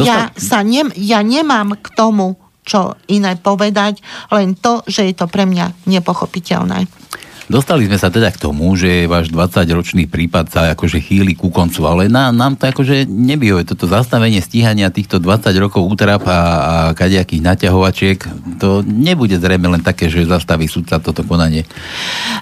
Ja, 0.00 0.30
Dostal- 0.32 0.40
sa 0.40 0.58
nem, 0.64 0.88
ja 0.96 1.20
nemám 1.24 1.76
k 1.80 1.86
tomu, 1.92 2.36
čo 2.64 2.94
iné 3.08 3.34
povedať, 3.34 3.98
len 4.30 4.54
to, 4.54 4.84
že 4.86 5.10
je 5.10 5.14
to 5.16 5.26
pre 5.26 5.48
mňa 5.48 5.88
nepochopiteľné. 5.90 6.86
Dostali 7.50 7.90
sme 7.90 7.98
sa 7.98 8.14
teda 8.14 8.30
k 8.30 8.38
tomu, 8.38 8.70
že 8.78 9.10
váš 9.10 9.34
20-ročný 9.34 10.06
prípad 10.06 10.54
sa 10.54 10.60
akože 10.70 11.02
chýli 11.02 11.34
ku 11.34 11.50
koncu, 11.50 11.82
ale 11.82 12.06
nám, 12.06 12.30
nám 12.38 12.54
to 12.54 12.70
akože 12.70 13.10
nevyhovuje. 13.10 13.66
Toto 13.66 13.90
zastavenie 13.90 14.38
stíhania 14.38 14.86
týchto 14.94 15.18
20 15.18 15.50
rokov 15.58 15.82
útrap 15.82 16.22
a, 16.30 16.30
a 16.30 16.74
kadejakých 16.94 17.42
naťahovačiek, 17.42 18.18
to 18.62 18.86
nebude 18.86 19.34
zrejme 19.34 19.66
len 19.66 19.82
také, 19.82 20.06
že 20.06 20.30
zastaví 20.30 20.70
sudca 20.70 21.02
toto 21.02 21.26
konanie. 21.26 21.66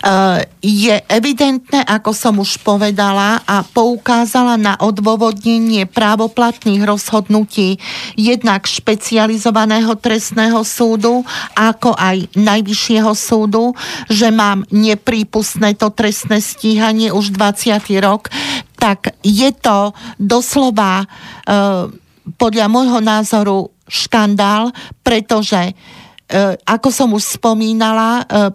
Uh, 0.04 0.44
je 0.60 1.00
evidentné, 1.08 1.88
ako 1.88 2.12
som 2.12 2.36
už 2.36 2.60
povedala 2.60 3.40
a 3.48 3.64
poukázala 3.64 4.60
na 4.60 4.76
odôvodnenie 4.76 5.88
právoplatných 5.88 6.84
rozhodnutí 6.84 7.80
jednak 8.12 8.68
špecializovaného 8.68 9.96
trestného 9.96 10.60
súdu, 10.68 11.24
ako 11.56 11.96
aj 11.96 12.28
Najvyššieho 12.36 13.12
súdu, 13.16 13.72
že 14.12 14.28
mám 14.28 14.68
neprípustné 14.98 15.78
to 15.78 15.94
trestné 15.94 16.42
stíhanie 16.42 17.14
už 17.14 17.30
20. 17.30 17.78
rok, 18.02 18.26
tak 18.74 19.14
je 19.22 19.54
to 19.54 19.94
doslova 20.18 21.06
uh, 21.06 21.86
podľa 22.34 22.66
môjho 22.66 22.98
názoru 22.98 23.70
škandál, 23.86 24.74
pretože, 25.06 25.70
uh, 25.70 26.58
ako 26.66 26.88
som 26.90 27.14
už 27.14 27.38
spomínala, 27.38 28.26
uh, 28.26 28.50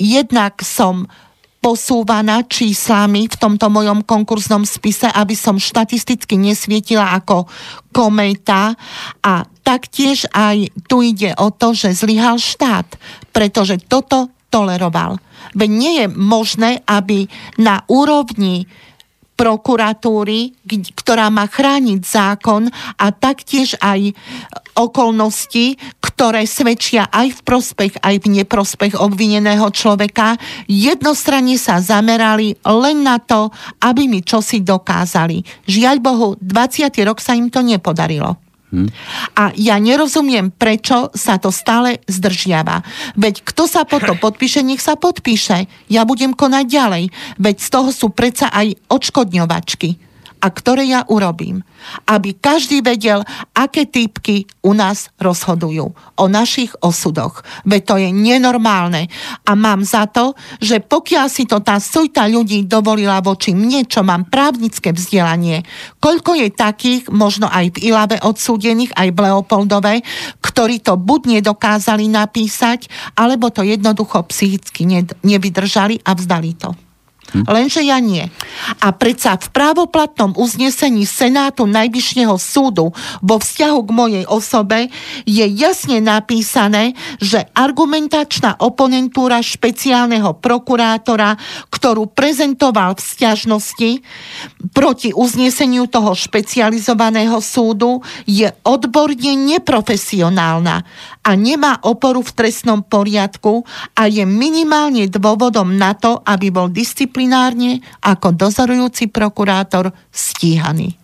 jednak 0.00 0.56
som 0.64 1.04
posúvaná 1.58 2.46
číslami 2.46 3.28
v 3.28 3.36
tomto 3.36 3.68
mojom 3.68 4.06
konkurznom 4.06 4.62
spise, 4.64 5.10
aby 5.10 5.34
som 5.34 5.58
štatisticky 5.60 6.38
nesvietila 6.38 7.12
ako 7.18 7.50
kométa 7.90 8.78
a 9.20 9.42
taktiež 9.66 10.30
aj 10.32 10.70
tu 10.86 11.02
ide 11.02 11.34
o 11.36 11.50
to, 11.50 11.74
že 11.74 11.98
zlyhal 11.98 12.38
štát, 12.38 12.86
pretože 13.34 13.76
toto 13.84 14.30
toleroval. 14.48 15.18
Veď 15.54 15.70
nie 15.70 15.92
je 16.02 16.06
možné, 16.10 16.70
aby 16.84 17.28
na 17.56 17.84
úrovni 17.88 18.68
prokuratúry, 19.38 20.58
ktorá 20.98 21.30
má 21.30 21.46
chrániť 21.46 22.00
zákon 22.02 22.66
a 22.98 23.06
taktiež 23.14 23.78
aj 23.78 24.10
okolnosti, 24.74 25.78
ktoré 26.02 26.42
svedčia 26.42 27.06
aj 27.06 27.38
v 27.38 27.40
prospech, 27.46 27.92
aj 28.02 28.14
v 28.18 28.42
neprospech 28.42 28.98
obvineného 28.98 29.70
človeka, 29.70 30.34
jednostranne 30.66 31.54
sa 31.54 31.78
zamerali 31.78 32.58
len 32.66 33.06
na 33.06 33.22
to, 33.22 33.54
aby 33.78 34.10
mi 34.10 34.26
čosi 34.26 34.66
dokázali. 34.66 35.46
Žiaľ 35.70 35.96
Bohu, 36.02 36.28
20. 36.42 36.90
rok 37.06 37.22
sa 37.22 37.38
im 37.38 37.46
to 37.46 37.62
nepodarilo. 37.62 38.47
A 39.38 39.52
ja 39.56 39.80
nerozumiem, 39.80 40.52
prečo 40.52 41.08
sa 41.16 41.40
to 41.40 41.48
stále 41.48 42.04
zdržiava. 42.04 42.84
Veď 43.16 43.40
kto 43.44 43.64
sa 43.64 43.88
po 43.88 43.96
to 43.96 44.12
podpíše, 44.16 44.60
nech 44.60 44.84
sa 44.84 44.96
podpíše. 44.98 45.64
Ja 45.88 46.04
budem 46.04 46.36
konať 46.36 46.64
ďalej. 46.68 47.04
Veď 47.40 47.56
z 47.64 47.68
toho 47.72 47.88
sú 47.92 48.12
predsa 48.12 48.52
aj 48.52 48.76
odškodňovačky 48.92 50.07
a 50.38 50.46
ktoré 50.50 50.86
ja 50.86 51.04
urobím. 51.06 51.62
Aby 52.06 52.34
každý 52.38 52.82
vedel, 52.82 53.22
aké 53.54 53.86
typky 53.86 54.46
u 54.66 54.74
nás 54.74 55.10
rozhodujú 55.18 55.94
o 55.94 56.24
našich 56.26 56.74
osudoch. 56.82 57.42
Veď 57.62 57.82
to 57.84 57.94
je 58.02 58.10
nenormálne. 58.10 59.06
A 59.46 59.52
mám 59.54 59.86
za 59.86 60.10
to, 60.10 60.34
že 60.58 60.82
pokiaľ 60.82 61.26
si 61.30 61.46
to 61.46 61.62
tá 61.62 61.78
sujta 61.78 62.26
ľudí 62.26 62.66
dovolila 62.66 63.22
voči 63.22 63.54
mne, 63.54 63.86
čo 63.86 64.02
mám 64.02 64.26
právnické 64.26 64.90
vzdelanie, 64.90 65.62
koľko 66.02 66.34
je 66.34 66.48
takých, 66.50 67.02
možno 67.10 67.46
aj 67.46 67.78
v 67.78 67.90
Ilave 67.90 68.18
odsúdených, 68.22 68.94
aj 68.94 69.08
v 69.14 69.18
Leopoldove, 69.22 69.94
ktorí 70.42 70.82
to 70.82 70.98
buď 70.98 71.38
nedokázali 71.38 72.10
napísať, 72.10 72.90
alebo 73.14 73.50
to 73.54 73.62
jednoducho 73.62 74.26
psychicky 74.30 74.86
nevydržali 75.22 76.02
a 76.02 76.10
vzdali 76.14 76.52
to. 76.58 76.87
Hm. 77.28 77.44
Lenže 77.44 77.84
ja 77.84 78.00
nie. 78.00 78.24
A 78.80 78.88
predsa 78.96 79.36
v 79.36 79.52
právoplatnom 79.52 80.32
uznesení 80.40 81.04
Senátu 81.04 81.68
Najvyššieho 81.68 82.40
súdu 82.40 82.96
vo 83.20 83.36
vzťahu 83.36 83.78
k 83.84 83.90
mojej 83.92 84.24
osobe 84.24 84.88
je 85.28 85.44
jasne 85.44 86.00
napísané, 86.00 86.96
že 87.20 87.44
argumentačná 87.52 88.56
oponentúra 88.64 89.44
špeciálneho 89.44 90.40
prokurátora, 90.40 91.36
ktorú 91.68 92.08
prezentoval 92.08 92.96
v 92.96 93.04
sťažnosti 93.04 93.90
proti 94.72 95.12
uzneseniu 95.12 95.84
toho 95.84 96.16
špecializovaného 96.16 97.44
súdu, 97.44 98.00
je 98.24 98.48
odborne 98.64 99.36
neprofesionálna 99.36 100.80
a 101.28 101.30
nemá 101.36 101.76
oporu 101.84 102.24
v 102.24 102.32
trestnom 102.32 102.80
poriadku 102.80 103.60
a 103.92 104.08
je 104.08 104.24
minimálne 104.24 105.04
dôvodom 105.12 105.76
na 105.76 105.92
to, 105.92 106.24
aby 106.24 106.48
bol 106.48 106.72
disciplinárne 107.18 107.82
ako 107.98 108.30
dozorujúci 108.30 109.10
prokurátor 109.10 109.90
stíhaný. 110.14 110.94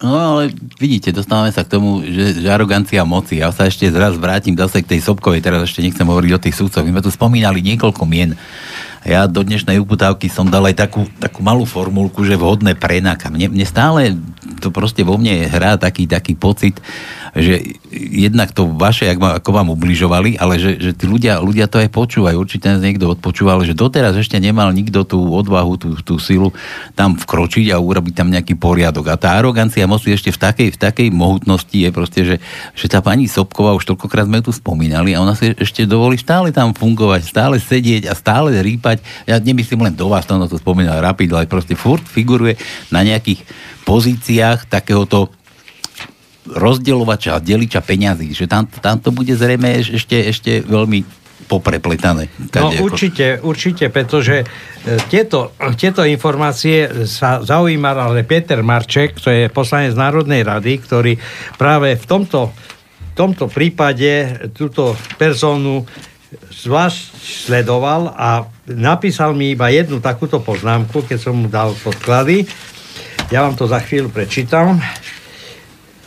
No 0.00 0.16
ale 0.16 0.54
vidíte, 0.80 1.12
dostávame 1.12 1.52
sa 1.52 1.66
k 1.66 1.76
tomu, 1.76 2.00
že, 2.06 2.40
že 2.40 2.48
arogancia 2.48 3.04
moci. 3.04 3.42
Ja 3.42 3.52
sa 3.52 3.68
ešte 3.68 3.84
zraz 3.90 4.16
vrátim 4.16 4.56
zase 4.56 4.80
k 4.80 4.96
tej 4.96 5.04
Sobkovej, 5.04 5.44
teraz 5.44 5.66
ešte 5.66 5.84
nechcem 5.84 6.08
hovoriť 6.08 6.32
o 6.32 6.40
tých 6.40 6.56
súdcoch. 6.56 6.86
My 6.86 6.94
sme 6.96 7.04
tu 7.04 7.12
spomínali 7.12 7.60
niekoľko 7.60 8.08
mien. 8.08 8.32
Ja 9.00 9.24
do 9.24 9.40
dnešnej 9.40 9.80
uputávky 9.80 10.28
som 10.28 10.52
dal 10.52 10.68
aj 10.68 10.76
takú, 10.76 11.08
takú 11.16 11.40
malú 11.40 11.64
formulku, 11.64 12.20
že 12.20 12.36
vhodné 12.36 12.76
prenáka. 12.76 13.32
Mne, 13.32 13.48
mne 13.48 13.64
stále 13.64 14.12
to 14.60 14.68
proste 14.68 15.00
vo 15.08 15.16
mne 15.16 15.48
hrá 15.48 15.80
taký, 15.80 16.04
taký 16.04 16.36
pocit, 16.36 16.76
že 17.32 17.80
jednak 17.88 18.52
to 18.52 18.68
vaše, 18.68 19.06
jak 19.08 19.16
ma, 19.16 19.38
ako 19.38 19.50
vám 19.54 19.72
ubližovali, 19.72 20.36
ale 20.36 20.60
že, 20.60 20.76
že 20.76 20.90
tí 20.92 21.08
ľudia, 21.08 21.40
ľudia 21.40 21.70
to 21.70 21.80
aj 21.80 21.88
počúvajú. 21.88 22.36
Určite 22.36 22.68
nás 22.68 22.82
niekto 22.82 23.08
odpočúval, 23.08 23.62
že 23.62 23.72
doteraz 23.72 24.18
ešte 24.18 24.36
nemal 24.42 24.74
nikto 24.74 25.06
tú 25.06 25.18
odvahu, 25.32 25.78
tú, 25.78 25.88
tú 26.02 26.18
silu 26.18 26.50
tam 26.98 27.14
vkročiť 27.14 27.70
a 27.70 27.78
urobiť 27.78 28.14
tam 28.20 28.28
nejaký 28.28 28.58
poriadok. 28.58 29.14
A 29.14 29.16
tá 29.16 29.38
arogancia 29.38 29.86
moci 29.86 30.12
ešte 30.12 30.34
v 30.34 30.38
takej, 30.42 30.68
v 30.74 30.78
takej 30.78 31.08
mohutnosti 31.14 31.72
je 31.72 31.90
proste, 31.94 32.20
že, 32.26 32.36
že 32.74 32.86
tá 32.90 32.98
pani 32.98 33.30
Sobková, 33.30 33.78
už 33.78 33.86
toľkokrát 33.86 34.26
sme 34.26 34.42
ju 34.42 34.50
tu 34.50 34.52
spomínali, 34.52 35.14
a 35.14 35.22
ona 35.22 35.38
si 35.38 35.54
ešte 35.54 35.86
dovolí 35.86 36.18
stále 36.18 36.50
tam 36.50 36.74
fungovať, 36.74 37.20
stále 37.24 37.56
sedieť 37.62 38.10
a 38.10 38.14
stále 38.18 38.58
rýpať. 38.58 38.89
Ja 39.28 39.38
nemyslím 39.38 39.86
len 39.86 39.94
do 39.94 40.10
vás, 40.10 40.26
ono 40.26 40.50
to 40.50 40.58
spomínal 40.58 40.98
Rapid, 40.98 41.30
ale 41.30 41.46
proste 41.46 41.78
furt 41.78 42.02
figuruje 42.02 42.58
na 42.90 43.06
nejakých 43.06 43.46
pozíciách 43.86 44.66
takéhoto 44.66 45.30
rozdielovača 46.50 47.38
a 47.38 47.42
deliča 47.42 47.84
peňazí, 47.84 48.34
že 48.34 48.50
tam, 48.50 48.66
tam 48.66 48.98
to 48.98 49.14
bude 49.14 49.30
zrejme 49.30 49.84
ešte, 49.84 50.16
ešte 50.34 50.64
veľmi 50.66 51.20
poprepletané. 51.50 52.30
No 52.30 52.70
Kadejako. 52.70 52.84
určite, 52.86 53.26
určite, 53.42 53.84
pretože 53.90 54.36
e, 54.40 54.44
tieto, 55.10 55.56
tieto 55.74 56.06
informácie 56.06 57.06
sa 57.10 57.42
zaujímal 57.42 57.96
ale 57.98 58.22
Peter 58.22 58.62
Marček, 58.62 59.18
to 59.18 59.34
je 59.34 59.50
poslanec 59.50 59.98
Národnej 59.98 60.46
rady, 60.46 60.78
ktorý 60.78 61.12
práve 61.58 61.98
v 61.98 62.04
tomto, 62.06 62.54
v 62.54 63.12
tomto 63.18 63.50
prípade 63.50 64.46
túto 64.54 64.94
persónu 65.18 65.82
zvlášť 66.30 67.00
sledoval 67.50 68.14
a 68.14 68.46
napísal 68.70 69.34
mi 69.34 69.54
iba 69.54 69.66
jednu 69.70 69.98
takúto 69.98 70.38
poznámku, 70.38 71.02
keď 71.02 71.18
som 71.18 71.34
mu 71.34 71.50
dal 71.50 71.74
podklady. 71.82 72.46
Ja 73.34 73.42
vám 73.46 73.58
to 73.58 73.66
za 73.66 73.82
chvíľu 73.82 74.14
prečítam. 74.14 74.78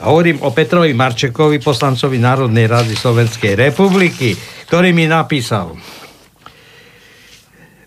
Hovorím 0.03 0.43
o 0.43 0.51
Petrovi 0.51 0.91
Marčekovi, 0.91 1.63
poslancovi 1.63 2.19
Národnej 2.19 2.67
rady 2.67 2.95
Slovenskej 2.95 3.55
republiky, 3.55 4.36
ktorý 4.67 4.91
mi 4.91 5.07
napísal. 5.07 5.80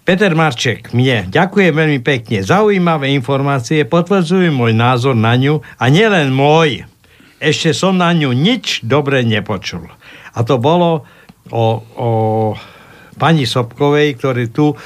Peter 0.06 0.32
Marček, 0.38 0.94
mne 0.94 1.26
ďakujem 1.28 1.74
veľmi 1.74 2.00
pekne. 2.00 2.38
Zaujímavé 2.40 3.10
informácie 3.10 3.82
potvrdzujú 3.82 4.54
môj 4.54 4.70
názor 4.70 5.18
na 5.18 5.34
ňu 5.34 5.60
a 5.76 5.84
nielen 5.90 6.30
môj. 6.30 6.86
ešte 7.42 7.76
som 7.76 7.98
na 7.98 8.14
ňu 8.16 8.32
nič 8.32 8.86
dobre 8.86 9.20
nepočul. 9.26 9.90
A 10.32 10.38
to 10.46 10.56
bolo 10.56 11.04
o, 11.50 11.66
o 11.96 12.10
pani 13.16 13.48
Sobkovej, 13.48 14.16
ktorý 14.20 14.44
tu 14.52 14.72
e, 14.72 14.76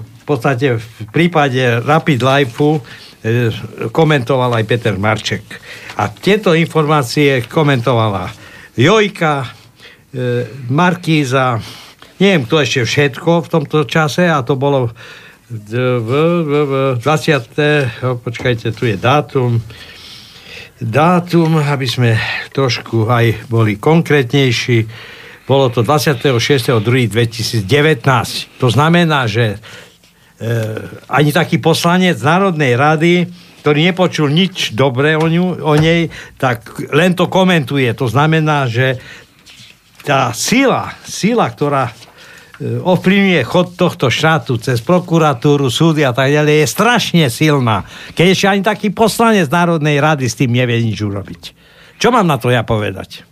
v 0.00 0.24
podstate 0.24 0.76
v 0.76 0.86
prípade 1.10 1.60
Rapid 1.82 2.20
Lifeu 2.20 2.78
e, 2.78 2.80
komentoval 3.90 4.60
aj 4.60 4.64
Peter 4.68 4.94
Marček. 4.98 5.44
A 5.96 6.12
tieto 6.12 6.52
informácie 6.52 7.44
komentovala 7.48 8.30
Jojka, 8.76 9.34
e, 9.42 9.48
Markíza, 10.68 11.60
neviem 12.20 12.44
kto 12.44 12.56
ešte 12.60 12.80
všetko 12.84 13.44
v 13.44 13.48
tomto 13.48 13.78
čase 13.88 14.28
a 14.28 14.44
to 14.44 14.56
bolo 14.56 14.92
v, 15.46 16.02
v 16.02 16.52
20. 16.98 18.24
počkajte, 18.26 18.74
tu 18.74 18.90
je 18.90 18.98
dátum 18.98 19.62
dátum, 20.80 21.56
aby 21.56 21.88
sme 21.88 22.20
trošku 22.52 23.08
aj 23.08 23.48
boli 23.48 23.80
konkrétnejší. 23.80 24.84
Bolo 25.46 25.70
to 25.70 25.86
26.2.2019. 25.86 27.64
To 28.58 28.68
znamená, 28.68 29.30
že 29.30 29.56
e, 29.56 29.58
ani 31.06 31.30
taký 31.30 31.62
poslanec 31.62 32.18
Národnej 32.18 32.74
rady, 32.74 33.30
ktorý 33.62 33.86
nepočul 33.90 34.30
nič 34.30 34.74
dobré 34.74 35.14
o, 35.14 35.26
ňu, 35.26 35.62
o 35.62 35.74
nej, 35.78 36.10
tak 36.38 36.66
len 36.90 37.14
to 37.14 37.30
komentuje. 37.30 37.90
To 37.94 38.10
znamená, 38.10 38.66
že 38.66 38.98
tá 40.06 40.30
sila, 40.34 40.94
sila, 41.02 41.50
ktorá 41.50 41.90
E, 42.56 42.80
ovplyvňuje 42.80 43.42
chod 43.44 43.76
tohto 43.76 44.08
štátu 44.08 44.56
cez 44.56 44.80
prokuratúru, 44.80 45.68
súdy 45.68 46.00
a 46.00 46.16
tak 46.16 46.32
ďalej, 46.32 46.64
je 46.64 46.66
strašne 46.72 47.24
silná. 47.28 47.84
Keď 48.16 48.26
ešte 48.32 48.46
ani 48.48 48.62
taký 48.64 48.88
poslanec 48.96 49.52
Národnej 49.52 50.00
rady 50.00 50.24
s 50.24 50.40
tým 50.40 50.56
nevie 50.56 50.80
nič 50.80 50.96
urobiť. 51.04 51.42
Čo 52.00 52.08
mám 52.08 52.24
na 52.24 52.40
to 52.40 52.48
ja 52.48 52.64
povedať? 52.64 53.28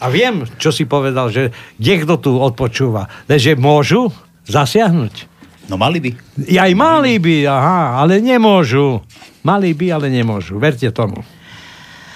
A 0.00 0.08
viem, 0.08 0.48
čo 0.56 0.72
si 0.72 0.88
povedal, 0.88 1.28
že 1.28 1.52
kde 1.76 1.94
kto 2.04 2.14
tu 2.16 2.30
odpočúva. 2.40 3.12
Leže 3.28 3.52
môžu 3.54 4.08
zasiahnuť. 4.48 5.28
No 5.68 5.76
mali 5.78 6.02
by. 6.02 6.10
Aj 6.56 6.72
mali 6.74 7.20
by, 7.22 7.46
aha, 7.46 8.02
ale 8.02 8.18
nemôžu. 8.18 9.04
Mali 9.46 9.70
by, 9.76 9.86
ale 10.00 10.10
nemôžu. 10.10 10.58
Verte 10.58 10.88
tomu. 10.90 11.22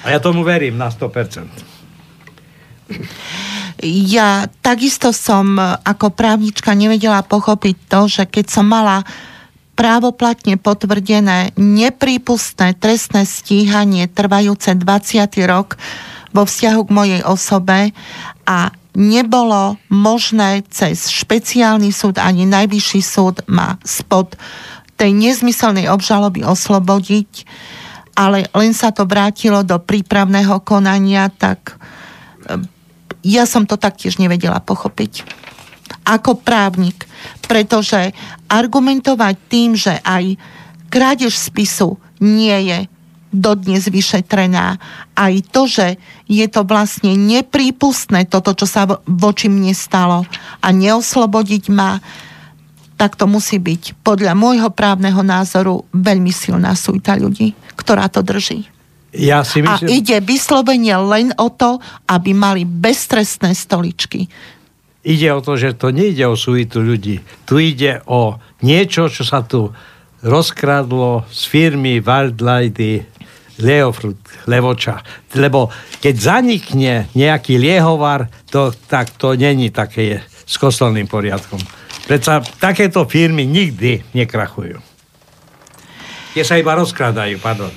A 0.04 0.10
ja 0.10 0.18
tomu 0.18 0.42
verím 0.42 0.76
na 0.76 0.90
100%. 0.90 1.46
Ja 3.84 4.48
takisto 4.60 5.12
som 5.12 5.56
e, 5.56 5.64
ako 5.80 6.12
právnička 6.12 6.76
nevedela 6.76 7.24
pochopiť 7.24 7.76
to, 7.88 8.00
že 8.08 8.24
keď 8.28 8.46
som 8.48 8.68
mala 8.68 9.04
právoplatne 9.74 10.56
potvrdené 10.56 11.56
neprípustné 11.58 12.78
trestné 12.78 13.26
stíhanie 13.26 14.06
trvajúce 14.06 14.72
20. 14.76 15.50
rok 15.50 15.74
vo 16.34 16.42
vzťahu 16.42 16.80
k 16.84 16.94
mojej 16.94 17.22
osobe 17.22 17.94
a 18.44 18.74
nebolo 18.94 19.78
možné 19.90 20.66
cez 20.70 21.10
špeciálny 21.10 21.94
súd 21.94 22.18
ani 22.18 22.46
najvyšší 22.46 23.00
súd 23.02 23.46
ma 23.46 23.78
spod 23.86 24.34
tej 24.94 25.10
nezmyselnej 25.10 25.90
obžaloby 25.90 26.46
oslobodiť, 26.46 27.46
ale 28.14 28.46
len 28.54 28.70
sa 28.70 28.94
to 28.94 29.02
vrátilo 29.06 29.66
do 29.66 29.82
prípravného 29.82 30.62
konania, 30.62 31.26
tak 31.34 31.74
e, 31.74 32.62
ja 33.26 33.42
som 33.42 33.66
to 33.66 33.74
taktiež 33.74 34.22
nevedela 34.22 34.62
pochopiť. 34.62 35.26
Ako 36.06 36.38
právnik, 36.38 37.10
pretože 37.50 38.14
argumentovať 38.46 39.34
tým, 39.50 39.74
že 39.74 39.98
aj 40.06 40.38
krádež 40.94 41.34
spisu 41.34 41.98
nie 42.22 42.54
je 42.70 42.78
dodnes 43.34 43.82
vyšetrená, 43.90 44.78
aj 45.18 45.34
to, 45.50 45.66
že 45.66 45.98
je 46.24 46.46
to 46.48 46.64
vlastne 46.64 47.12
neprípustné, 47.14 48.24
toto, 48.24 48.56
čo 48.56 48.64
sa 48.64 48.88
voči 49.04 49.52
mne 49.52 49.76
stalo 49.76 50.24
a 50.64 50.68
neoslobodiť 50.72 51.64
ma, 51.68 52.00
tak 52.96 53.18
to 53.18 53.28
musí 53.28 53.60
byť 53.60 54.00
podľa 54.00 54.32
môjho 54.32 54.70
právneho 54.72 55.20
názoru 55.20 55.84
veľmi 55.92 56.32
silná 56.32 56.72
sújta 56.78 57.18
ľudí, 57.18 57.52
ktorá 57.76 58.08
to 58.08 58.24
drží. 58.24 58.64
Ja 59.14 59.46
si 59.46 59.62
myslím... 59.62 59.88
A 59.88 59.94
ide 59.94 60.18
vyslovene 60.18 60.96
len 60.98 61.30
o 61.38 61.46
to, 61.52 61.78
aby 62.10 62.34
mali 62.34 62.66
beztrestné 62.66 63.54
stoličky. 63.54 64.26
Ide 65.04 65.28
o 65.36 65.40
to, 65.44 65.54
že 65.60 65.76
to 65.76 65.92
nejde 65.92 66.24
o 66.24 66.34
suitu 66.34 66.80
ľudí. 66.80 67.20
Tu 67.44 67.54
ide 67.76 68.00
o 68.08 68.40
niečo, 68.64 69.12
čo 69.12 69.22
sa 69.22 69.44
tu 69.44 69.70
rozkradlo 70.24 71.28
z 71.28 71.40
firmy 71.46 72.00
Wildlighty 72.00 73.04
Leofrut, 73.62 74.18
Levoča. 74.50 75.02
Lebo 75.38 75.70
keď 76.02 76.14
zanikne 76.18 77.06
nejaký 77.14 77.58
liehovar, 77.58 78.26
to, 78.50 78.74
tak 78.90 79.14
to 79.14 79.38
není 79.38 79.70
také 79.70 80.22
s 80.26 80.58
kostolným 80.58 81.06
poriadkom. 81.06 81.60
Predsa 82.04 82.44
takéto 82.60 83.08
firmy 83.08 83.48
nikdy 83.48 84.04
nekrachujú. 84.12 84.76
Tie 86.34 86.42
sa 86.42 86.58
iba 86.58 86.74
rozkradajú, 86.74 87.38
pardon. 87.38 87.70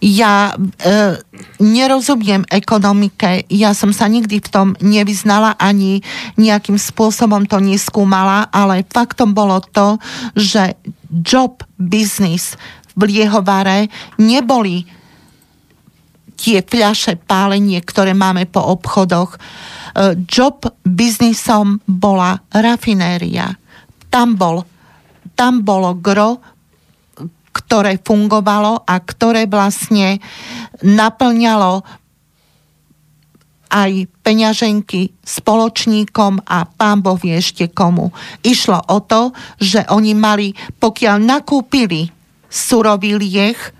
Ja 0.00 0.56
e, 0.56 1.20
nerozumiem 1.60 2.48
ekonomike, 2.48 3.44
ja 3.52 3.76
som 3.76 3.92
sa 3.92 4.08
nikdy 4.08 4.40
v 4.40 4.48
tom 4.48 4.68
nevyznala 4.80 5.60
ani 5.60 6.00
nejakým 6.40 6.80
spôsobom 6.80 7.44
to 7.44 7.60
neskúmala, 7.60 8.48
ale 8.48 8.80
faktom 8.88 9.36
bolo 9.36 9.60
to, 9.60 10.00
že 10.32 10.72
job 11.12 11.60
business 11.76 12.56
v 13.00 13.08
Liehovare 13.08 13.88
neboli 14.20 14.84
tie 16.36 16.60
fľaše 16.60 17.20
pálenie, 17.24 17.80
ktoré 17.80 18.12
máme 18.12 18.44
po 18.48 18.60
obchodoch. 18.60 19.36
E, 19.36 19.38
job 20.28 20.68
biznisom 20.84 21.80
bola 21.88 22.40
rafinéria. 22.52 23.56
Tam, 24.12 24.36
bol, 24.36 24.64
tam 25.32 25.64
bolo 25.64 25.96
gro 25.96 26.40
ktoré 27.50 27.98
fungovalo 27.98 28.86
a 28.86 28.94
ktoré 29.02 29.50
vlastne 29.50 30.22
naplňalo 30.86 31.82
aj 33.70 34.10
peňaženky 34.26 35.14
spoločníkom 35.22 36.42
a 36.42 36.66
pán 36.66 37.02
Boh 37.02 37.14
vie 37.14 37.38
ešte 37.38 37.70
komu. 37.70 38.10
Išlo 38.42 38.82
o 38.90 38.98
to, 39.02 39.30
že 39.62 39.86
oni 39.94 40.12
mali, 40.18 40.50
pokiaľ 40.82 41.16
nakúpili 41.22 42.10
surový 42.50 43.16
liech, 43.16 43.72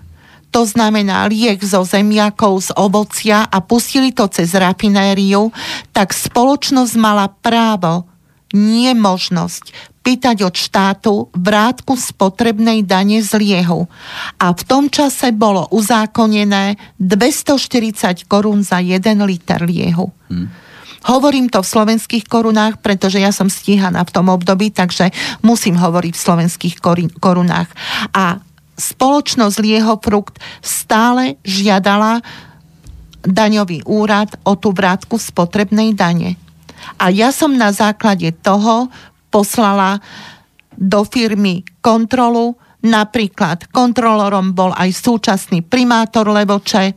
to 0.51 0.67
znamená 0.67 1.27
liek 1.31 1.63
zo 1.63 1.87
zemiakov, 1.87 2.59
z 2.59 2.69
ovocia 2.75 3.47
a 3.47 3.57
pustili 3.63 4.11
to 4.11 4.27
cez 4.27 4.51
rafinériu, 4.51 5.51
tak 5.95 6.11
spoločnosť 6.11 6.93
mala 6.99 7.31
právo, 7.31 8.07
nie 8.51 8.91
možnosť 8.91 9.91
pýtať 10.01 10.43
od 10.43 10.55
štátu 10.57 11.13
vrátku 11.31 11.93
spotrebnej 11.93 12.81
dane 12.83 13.21
z 13.21 13.37
liehu. 13.37 13.85
A 14.41 14.51
v 14.51 14.61
tom 14.65 14.89
čase 14.89 15.29
bolo 15.31 15.69
uzákonené 15.71 16.75
240 16.97 18.25
korún 18.25 18.65
za 18.65 18.81
1 18.81 18.97
liter 19.23 19.61
liehu. 19.61 20.09
Hmm. 20.27 20.49
Hovorím 21.01 21.49
to 21.49 21.65
v 21.65 21.71
slovenských 21.71 22.29
korunách, 22.29 22.77
pretože 22.77 23.17
ja 23.17 23.33
som 23.33 23.49
stíhaná 23.49 24.05
v 24.05 24.13
tom 24.13 24.29
období, 24.29 24.69
takže 24.69 25.09
musím 25.41 25.73
hovoriť 25.77 26.13
v 26.13 26.25
slovenských 26.29 26.75
korunách. 27.17 27.69
A 28.13 28.37
spoločnosť 28.81 29.57
Lieho 29.61 30.01
Frukt 30.01 30.41
stále 30.65 31.37
žiadala 31.45 32.25
daňový 33.21 33.85
úrad 33.85 34.33
o 34.41 34.57
tú 34.57 34.73
vrátku 34.73 35.21
spotrebnej 35.21 35.93
dane. 35.93 36.41
A 36.97 37.13
ja 37.13 37.29
som 37.29 37.53
na 37.53 37.69
základe 37.69 38.33
toho 38.41 38.89
poslala 39.29 40.01
do 40.73 41.05
firmy 41.05 41.61
kontrolu. 41.79 42.57
Napríklad 42.81 43.69
kontrolorom 43.69 44.57
bol 44.57 44.73
aj 44.73 44.89
súčasný 44.89 45.61
primátor 45.61 46.25
Levoče, 46.33 46.85
e, 46.89 46.93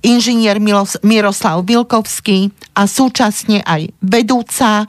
inžinier 0.00 0.56
Miroslav 1.04 1.60
Vilkovský 1.68 2.48
a 2.72 2.88
súčasne 2.88 3.60
aj 3.60 3.92
vedúca 4.00 4.88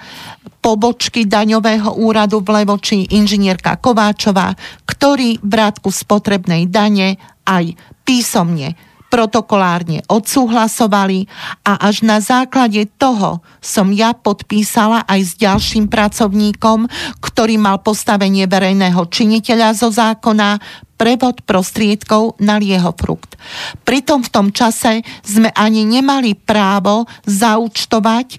pobočky 0.62 1.26
daňového 1.26 1.98
úradu 1.98 2.40
v 2.46 2.62
Levoči, 2.62 3.10
inžinierka 3.10 3.82
Kováčová, 3.82 4.54
ktorí 4.86 5.42
vrátku 5.42 5.90
spotrebnej 5.90 6.70
dane 6.70 7.18
aj 7.44 7.74
písomne 8.06 8.78
protokolárne 9.12 10.08
odsúhlasovali 10.08 11.28
a 11.68 11.84
až 11.84 12.08
na 12.08 12.24
základe 12.24 12.88
toho 12.96 13.44
som 13.60 13.92
ja 13.92 14.16
podpísala 14.16 15.04
aj 15.04 15.20
s 15.20 15.32
ďalším 15.36 15.92
pracovníkom, 15.92 16.88
ktorý 17.20 17.60
mal 17.60 17.84
postavenie 17.84 18.48
verejného 18.48 19.04
činiteľa 19.12 19.76
zo 19.76 19.92
zákona, 19.92 20.64
prevod 20.96 21.42
prostriedkov 21.50 22.38
na 22.38 22.62
lieho 22.62 22.94
frukt. 22.94 23.34
Pritom 23.82 24.22
v 24.22 24.30
tom 24.30 24.48
čase 24.54 25.02
sme 25.26 25.50
ani 25.50 25.82
nemali 25.82 26.38
právo 26.38 27.10
zaučtovať 27.26 28.28
e, 28.30 28.38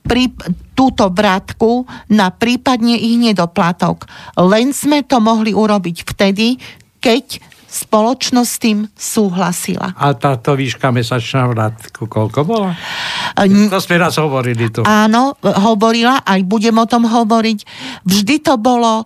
pri, 0.00 0.24
túto 0.76 1.08
vratku 1.08 1.88
na 2.12 2.28
prípadne 2.28 3.00
ich 3.00 3.16
nedoplatok. 3.16 4.04
Len 4.36 4.76
sme 4.76 5.00
to 5.08 5.16
mohli 5.24 5.56
urobiť 5.56 6.04
vtedy, 6.04 6.60
keď 7.00 7.40
spoločnosť 7.66 8.50
s 8.50 8.58
tým 8.62 8.78
súhlasila. 8.96 9.92
A 9.96 10.16
táto 10.16 10.56
výška 10.56 10.88
mesačná 10.92 11.44
vrátku 11.50 12.08
koľko 12.08 12.40
bola? 12.44 12.72
To 13.36 13.80
sme 13.80 14.00
raz 14.00 14.16
hovorili 14.16 14.72
tu. 14.72 14.80
Áno, 14.84 15.36
hovorila, 15.42 16.24
aj 16.24 16.40
budem 16.48 16.76
o 16.76 16.86
tom 16.88 17.04
hovoriť. 17.04 17.58
Vždy 18.06 18.36
to 18.40 18.56
bolo 18.56 19.04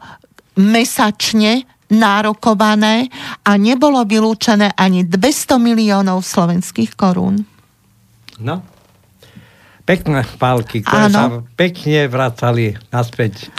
mesačne 0.55 1.67
nárokované 1.91 3.11
a 3.43 3.59
nebolo 3.59 4.07
vylúčené 4.07 4.79
ani 4.79 5.03
200 5.03 5.59
miliónov 5.59 6.23
slovenských 6.23 6.95
korún. 6.95 7.43
No. 8.39 8.63
Pekné 9.91 10.23
pálky, 10.39 10.87
ktoré 10.87 11.11
Áno. 11.11 11.15
sa 11.15 11.25
pekne 11.59 12.07
vracali 12.07 12.79
naspäť. 12.95 13.51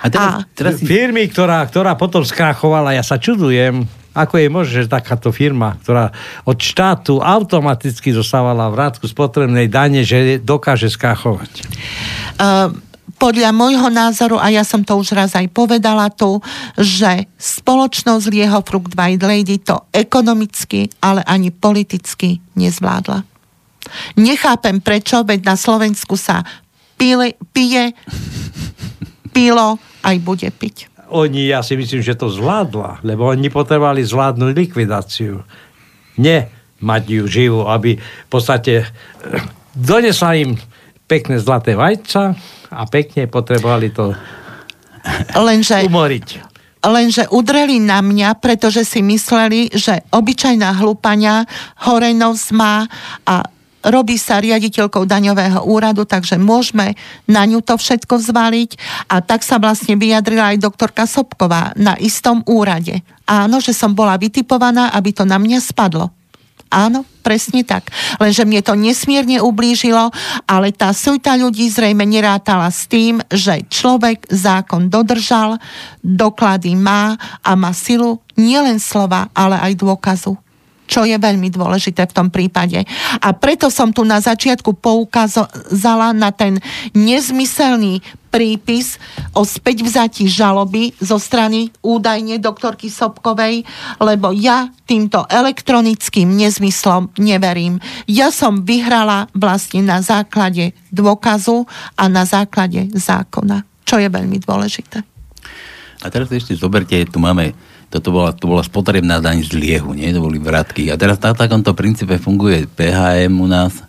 A 0.00 0.06
teraz, 0.06 0.30
A- 0.38 0.44
teraz 0.54 0.78
si... 0.78 0.86
Firmy, 0.86 1.26
ktorá, 1.26 1.66
ktorá 1.66 1.98
potom 1.98 2.22
skrachovala, 2.22 2.94
ja 2.94 3.02
sa 3.02 3.18
čudujem, 3.18 3.82
ako 4.14 4.34
je 4.38 4.48
možné, 4.50 4.74
že 4.86 4.90
takáto 4.90 5.34
firma, 5.34 5.74
ktorá 5.82 6.14
od 6.46 6.58
štátu 6.58 7.18
automaticky 7.18 8.14
dostávala 8.14 8.70
vrátku 8.70 9.06
spotrebnej 9.06 9.66
dane, 9.66 10.06
že 10.06 10.38
dokáže 10.38 10.90
skrachovať. 10.90 11.52
Uh, 12.38 12.70
podľa 13.20 13.52
môjho 13.52 13.92
názoru, 13.92 14.40
a 14.40 14.48
ja 14.48 14.64
som 14.64 14.80
to 14.80 14.96
už 14.96 15.12
raz 15.12 15.36
aj 15.36 15.46
povedala 15.52 16.08
tu, 16.08 16.40
že 16.80 17.28
spoločnosť 17.36 18.24
Lieho 18.32 18.64
Fruit 18.64 18.96
White 18.96 19.26
Lady 19.26 19.60
to 19.60 19.76
ekonomicky, 19.92 20.88
ale 21.04 21.20
ani 21.28 21.52
politicky 21.52 22.40
nezvládla. 22.56 23.28
Nechápem 24.16 24.78
prečo, 24.80 25.22
veď 25.24 25.40
na 25.44 25.56
Slovensku 25.56 26.14
sa 26.14 26.44
pile, 27.00 27.34
pije, 27.52 27.96
pilo, 29.32 29.80
aj 30.04 30.16
bude 30.20 30.48
piť. 30.52 30.90
Oni, 31.10 31.50
ja 31.50 31.64
si 31.64 31.74
myslím, 31.74 32.04
že 32.06 32.14
to 32.14 32.30
zvládla, 32.30 33.02
lebo 33.02 33.26
oni 33.26 33.50
potrebovali 33.50 34.04
zvládnuť 34.06 34.52
likvidáciu. 34.54 35.42
Nie 36.20 36.52
mať 36.80 37.02
ju 37.08 37.22
živú, 37.26 37.60
aby 37.66 37.98
v 37.98 38.28
podstate 38.30 38.84
eh, 38.84 38.86
donesla 39.74 40.38
im 40.38 40.54
pekné 41.10 41.42
zlaté 41.42 41.74
vajca 41.74 42.38
a 42.70 42.82
pekne 42.86 43.26
potrebovali 43.26 43.90
to 43.90 44.14
Lenže... 45.34 45.82
umoriť. 45.90 46.28
lenže 46.86 47.26
udreli 47.34 47.82
na 47.82 47.98
mňa, 47.98 48.38
pretože 48.38 48.86
si 48.86 49.02
mysleli, 49.02 49.74
že 49.74 50.06
obyčajná 50.14 50.78
hlúpania 50.78 51.48
horenosť 51.82 52.46
má 52.54 52.86
a 53.26 53.42
robí 53.84 54.20
sa 54.20 54.40
riaditeľkou 54.40 55.08
daňového 55.08 55.64
úradu, 55.64 56.04
takže 56.04 56.36
môžeme 56.36 56.96
na 57.24 57.44
ňu 57.48 57.64
to 57.64 57.76
všetko 57.76 58.20
zvaliť. 58.20 58.70
A 59.08 59.24
tak 59.24 59.40
sa 59.46 59.56
vlastne 59.56 59.96
vyjadrila 59.96 60.52
aj 60.54 60.62
doktorka 60.62 61.08
Sobková 61.08 61.72
na 61.76 61.96
istom 62.00 62.44
úrade. 62.44 63.00
Áno, 63.24 63.62
že 63.62 63.72
som 63.72 63.94
bola 63.94 64.18
vytipovaná, 64.20 64.92
aby 64.92 65.14
to 65.14 65.24
na 65.24 65.38
mňa 65.38 65.58
spadlo. 65.62 66.12
Áno, 66.70 67.02
presne 67.26 67.66
tak. 67.66 67.90
Lenže 68.22 68.46
mne 68.46 68.62
to 68.62 68.78
nesmierne 68.78 69.42
ublížilo, 69.42 70.14
ale 70.46 70.70
tá 70.70 70.94
suita 70.94 71.34
ľudí 71.34 71.66
zrejme 71.66 72.06
nerátala 72.06 72.70
s 72.70 72.86
tým, 72.86 73.18
že 73.26 73.66
človek 73.66 74.30
zákon 74.30 74.86
dodržal, 74.86 75.58
doklady 75.98 76.78
má 76.78 77.18
a 77.42 77.58
má 77.58 77.74
silu 77.74 78.22
nielen 78.38 78.78
slova, 78.78 79.26
ale 79.34 79.58
aj 79.58 79.82
dôkazu 79.82 80.38
čo 80.90 81.06
je 81.06 81.14
veľmi 81.14 81.54
dôležité 81.54 82.10
v 82.10 82.16
tom 82.16 82.28
prípade. 82.34 82.82
A 83.22 83.30
preto 83.30 83.70
som 83.70 83.94
tu 83.94 84.02
na 84.02 84.18
začiatku 84.18 84.74
poukázala 84.82 86.10
na 86.10 86.34
ten 86.34 86.58
nezmyselný 86.98 88.02
prípis 88.30 88.98
o 89.34 89.42
späťvzatí 89.42 90.30
žaloby 90.30 90.94
zo 91.02 91.18
strany 91.18 91.70
údajne 91.82 92.38
doktorky 92.38 92.86
Sobkovej, 92.86 93.66
lebo 93.98 94.30
ja 94.30 94.70
týmto 94.86 95.26
elektronickým 95.26 96.30
nezmyslom 96.38 97.10
neverím. 97.18 97.82
Ja 98.06 98.30
som 98.30 98.62
vyhrala 98.62 99.26
vlastne 99.34 99.82
na 99.82 99.98
základe 100.02 100.74
dôkazu 100.94 101.66
a 101.98 102.06
na 102.06 102.22
základe 102.22 102.86
zákona, 102.94 103.66
čo 103.82 103.98
je 103.98 104.06
veľmi 104.06 104.38
dôležité. 104.42 105.02
A 106.00 106.06
teraz 106.08 106.32
ešte 106.32 106.56
zoberte, 106.56 106.96
tu 107.10 107.20
máme, 107.20 107.52
toto 107.90 108.08
bola, 108.08 108.30
to 108.30 108.46
bola 108.46 108.62
spotrebná 108.62 109.18
daň 109.18 109.42
z 109.42 109.52
liehu, 109.52 109.92
nie? 109.92 110.08
To 110.08 110.22
boli 110.22 110.38
vratky. 110.38 110.88
A 110.88 110.96
teraz 110.96 111.18
na 111.18 111.34
takomto 111.34 111.74
princípe 111.74 112.16
funguje 112.16 112.70
PHM 112.70 113.34
u 113.34 113.46
nás, 113.46 113.82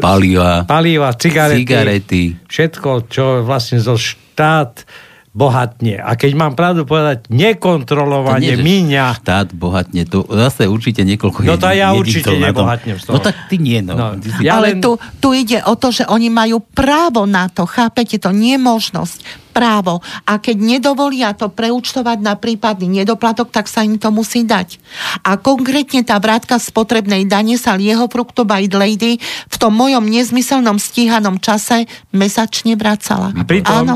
paliva, 0.00 0.62
Paliva, 0.64 1.12
cigarety, 1.12 1.60
cigarety. 1.60 2.22
všetko, 2.46 2.90
čo 3.06 3.24
vlastne 3.42 3.78
zo 3.78 3.94
štát 3.94 4.86
bohatne. 5.34 5.98
A 5.98 6.14
keď 6.14 6.30
mám 6.32 6.54
pravdu 6.54 6.86
povedať, 6.86 7.26
nekontrolovanie 7.26 8.54
že 8.54 8.62
míňa. 8.62 9.18
Štát 9.18 9.50
bohatne, 9.50 10.06
to 10.06 10.22
zase 10.30 10.70
určite 10.70 11.02
niekoľko 11.02 11.42
No 11.42 11.58
to 11.58 11.66
ja 11.68 11.90
určite 11.90 12.30
nebohatnem. 12.30 12.94
No 13.10 13.18
tak 13.18 13.50
ty 13.50 13.58
nie, 13.58 13.82
no. 13.82 13.98
No, 13.98 14.06
Ty 14.14 14.28
si- 14.30 14.46
ja 14.46 14.62
Ale 14.62 14.78
len- 14.78 14.82
tu, 14.82 14.94
tu 15.18 15.34
ide 15.34 15.58
o 15.66 15.74
to, 15.74 15.90
že 15.90 16.06
oni 16.06 16.30
majú 16.30 16.62
právo 16.62 17.26
na 17.26 17.50
to, 17.50 17.66
chápete 17.66 18.22
to, 18.22 18.30
nie 18.30 18.54
možnosť, 18.54 19.43
právo. 19.54 20.02
A 20.26 20.42
keď 20.42 20.58
nedovolia 20.58 21.30
to 21.38 21.46
preúčtovať 21.46 22.18
na 22.18 22.34
prípadný 22.34 23.06
nedoplatok, 23.06 23.54
tak 23.54 23.70
sa 23.70 23.86
im 23.86 23.94
to 24.02 24.10
musí 24.10 24.42
dať. 24.42 24.82
A 25.22 25.38
konkrétne 25.38 26.02
tá 26.02 26.18
vrátka 26.18 26.58
spotrebnej 26.58 27.22
dane 27.30 27.54
sa 27.54 27.78
Lieho 27.78 28.10
Fructobite 28.10 28.74
Lady 28.74 29.22
v 29.22 29.56
tom 29.56 29.78
mojom 29.78 30.02
nezmyselnom 30.02 30.82
stíhanom 30.82 31.38
čase 31.38 31.86
mesačne 32.10 32.74
vracala. 32.74 33.30
A 33.38 33.46
pritom 33.46 33.86
Áno. 33.86 33.94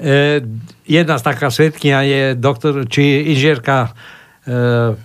e, 0.00 0.40
jedna 0.88 1.20
z 1.20 1.22
taká 1.22 1.52
svetkynia 1.52 2.00
je 2.08 2.22
doktor, 2.32 2.88
či 2.88 3.36
inžierka 3.36 3.92
e, 4.48 4.96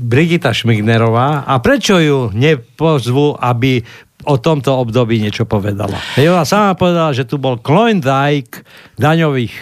Brigita 0.00 0.52
Šmignerová. 0.52 1.44
A 1.44 1.60
prečo 1.60 2.00
ju 2.00 2.32
nepozvu, 2.32 3.36
aby 3.36 3.84
o 4.28 4.36
tomto 4.36 4.76
období 4.76 5.18
niečo 5.18 5.48
povedala? 5.48 5.96
Veď 6.14 6.30
ona 6.30 6.44
sama 6.44 6.76
povedala, 6.76 7.16
že 7.16 7.24
tu 7.24 7.40
bol 7.40 7.56
Klondike 7.58 8.62
daňových, 9.00 9.56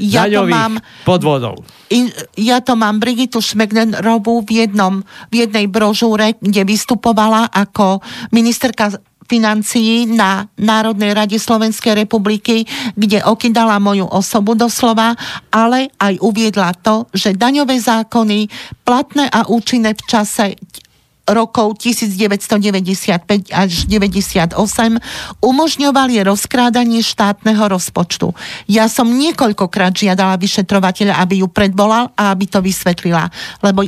Ja 0.00 0.24
to 0.24 0.40
daňových 0.40 0.56
mám- 0.56 0.80
podvodov. 1.04 1.60
In, 1.92 2.08
ja 2.40 2.64
to 2.64 2.74
mám 2.74 2.96
Brigitu 2.96 3.44
Šmegnerovú 3.44 4.40
v, 4.42 4.64
jednom, 4.64 5.04
v 5.28 5.44
jednej 5.44 5.68
brožúre, 5.68 6.40
kde 6.40 6.64
vystupovala 6.64 7.52
ako 7.52 8.00
ministerka 8.32 8.96
financií 9.30 10.10
na 10.10 10.50
Národnej 10.58 11.14
rade 11.14 11.38
Slovenskej 11.38 11.94
republiky, 11.94 12.66
kde 12.98 13.22
okydala 13.22 13.78
moju 13.78 14.02
osobu 14.10 14.58
doslova, 14.58 15.14
ale 15.54 15.94
aj 16.02 16.18
uviedla 16.18 16.74
to, 16.82 17.06
že 17.14 17.38
daňové 17.38 17.78
zákony 17.78 18.50
platné 18.82 19.30
a 19.30 19.46
účinné 19.46 19.94
v 19.94 20.02
čase 20.02 20.58
rokov 21.28 21.78
1995 21.78 23.52
až 23.52 23.70
98 23.86 24.56
umožňovali 25.40 26.14
rozkrádanie 26.26 27.00
štátneho 27.04 27.70
rozpočtu. 27.70 28.32
Ja 28.66 28.90
som 28.90 29.10
niekoľkokrát 29.10 29.94
žiadala 29.94 30.40
vyšetrovateľa, 30.40 31.20
aby 31.22 31.44
ju 31.44 31.48
predvolal 31.50 32.10
a 32.16 32.34
aby 32.34 32.44
to 32.50 32.58
vysvetlila, 32.64 33.30
lebo 33.62 33.86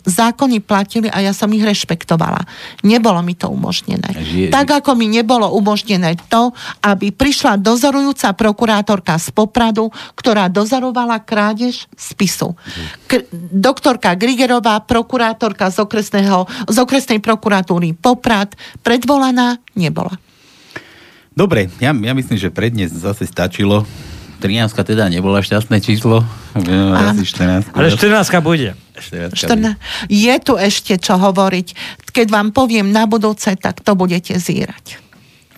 zákony 0.00 0.60
platili 0.60 1.06
a 1.06 1.18
ja 1.18 1.30
som 1.30 1.50
ich 1.50 1.60
rešpektovala. 1.60 2.46
Nebolo 2.80 3.18
mi 3.20 3.34
to 3.34 3.48
umožnené. 3.48 4.06
Žije- 4.14 4.50
Tak 4.50 4.70
ako 4.76 4.94
mi 4.94 5.08
nebolo 5.08 5.50
umožnené 5.50 6.14
to, 6.24 6.54
aby 6.80 7.10
prišla 7.10 7.58
dozorujúca 7.58 8.30
prokurátorka 8.32 9.16
z 9.16 9.28
Popradu, 9.30 9.88
ktorá 10.14 10.46
dozorovala 10.46 11.18
krádež 11.18 11.90
spisu. 11.92 12.54
K- 13.04 13.26
doktorka 13.50 14.14
Grigerová, 14.14 14.78
prokurátorka 14.78 15.68
z, 15.68 15.82
okresného, 15.82 16.46
z 16.64 16.76
okresnej 16.76 17.18
prokuratúry 17.18 17.92
Poprad, 17.92 18.54
predvolaná 18.80 19.58
nebola. 19.74 20.14
Dobre, 21.30 21.66
ja, 21.82 21.90
ja 21.90 22.14
myslím, 22.14 22.38
že 22.38 22.46
pre 22.46 22.70
dnes 22.70 22.94
zase 22.94 23.26
stačilo. 23.26 23.82
13 24.44 24.76
teda 24.76 25.08
nebola 25.08 25.40
šťastné 25.40 25.80
číslo. 25.80 26.20
Asi 26.52 27.24
14. 27.24 27.72
Ale 27.72 27.88
14 27.88 28.44
bude. 28.44 28.76
14. 28.92 29.32
14. 29.32 29.80
Je 30.12 30.34
tu 30.44 30.60
ešte 30.60 31.00
čo 31.00 31.16
hovoriť. 31.16 31.72
Keď 32.12 32.26
vám 32.28 32.52
poviem 32.52 32.92
na 32.92 33.08
budúce, 33.08 33.48
tak 33.56 33.80
to 33.80 33.96
budete 33.96 34.36
zírať. 34.36 35.00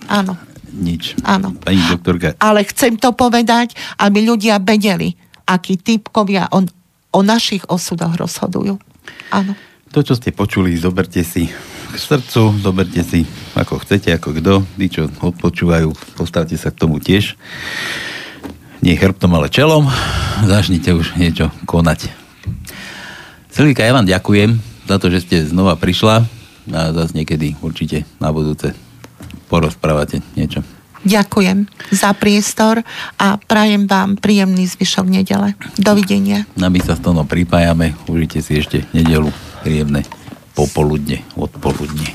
Áno. 0.07 0.39
Nič. 0.71 1.19
Áno. 1.27 1.59
Pani 1.59 1.83
doktorka, 1.91 2.39
Ale 2.39 2.63
chcem 2.63 2.95
to 2.95 3.11
povedať, 3.11 3.75
aby 3.99 4.23
ľudia 4.23 4.63
vedeli, 4.63 5.19
akí 5.51 5.83
typkovia 5.83 6.47
o, 6.55 6.63
o 7.11 7.21
našich 7.27 7.67
osudoch 7.67 8.15
rozhodujú. 8.15 8.79
Áno. 9.35 9.59
to, 9.91 10.07
čo 10.07 10.15
ste 10.15 10.31
počuli, 10.31 10.79
zoberte 10.79 11.27
si 11.27 11.51
k 11.91 11.97
srdcu, 11.99 12.63
zoberte 12.63 13.03
si 13.03 13.27
ako 13.59 13.83
chcete, 13.83 14.15
ako 14.15 14.31
kto. 14.39 14.55
Tí, 14.79 14.87
čo 14.87 15.11
odpočúvajú, 15.11 15.91
postavte 16.15 16.55
sa 16.55 16.71
k 16.71 16.79
tomu 16.87 17.03
tiež. 17.03 17.35
Nie 18.87 18.95
chrbtom, 18.95 19.35
ale 19.35 19.51
čelom. 19.51 19.91
Začnite 20.47 20.95
už 20.95 21.19
niečo 21.19 21.51
konať. 21.67 22.07
Silvíka, 23.51 23.83
ja 23.83 23.91
vám 23.91 24.07
ďakujem 24.07 24.63
za 24.87 25.03
to, 25.03 25.11
že 25.11 25.27
ste 25.27 25.43
znova 25.43 25.75
prišla 25.75 26.23
a 26.71 26.81
zase 26.95 27.19
niekedy 27.19 27.59
určite 27.67 28.07
na 28.23 28.31
budúce 28.31 28.79
porozprávate 29.51 30.23
niečo. 30.39 30.63
Ďakujem 31.03 31.67
za 31.91 32.15
priestor 32.15 32.87
a 33.19 33.35
prajem 33.43 33.91
vám 33.91 34.23
príjemný 34.23 34.71
zvyšok 34.71 35.07
nedele. 35.11 35.59
Dovidenia. 35.75 36.47
Na 36.55 36.71
my 36.71 36.79
sa 36.79 36.95
s 36.95 37.03
toho 37.03 37.27
pripájame. 37.27 37.99
Užite 38.07 38.39
si 38.39 38.63
ešte 38.63 38.87
nedelu 38.95 39.35
príjemné 39.67 40.07
popoludne, 40.55 41.27
odpoludne. 41.35 42.15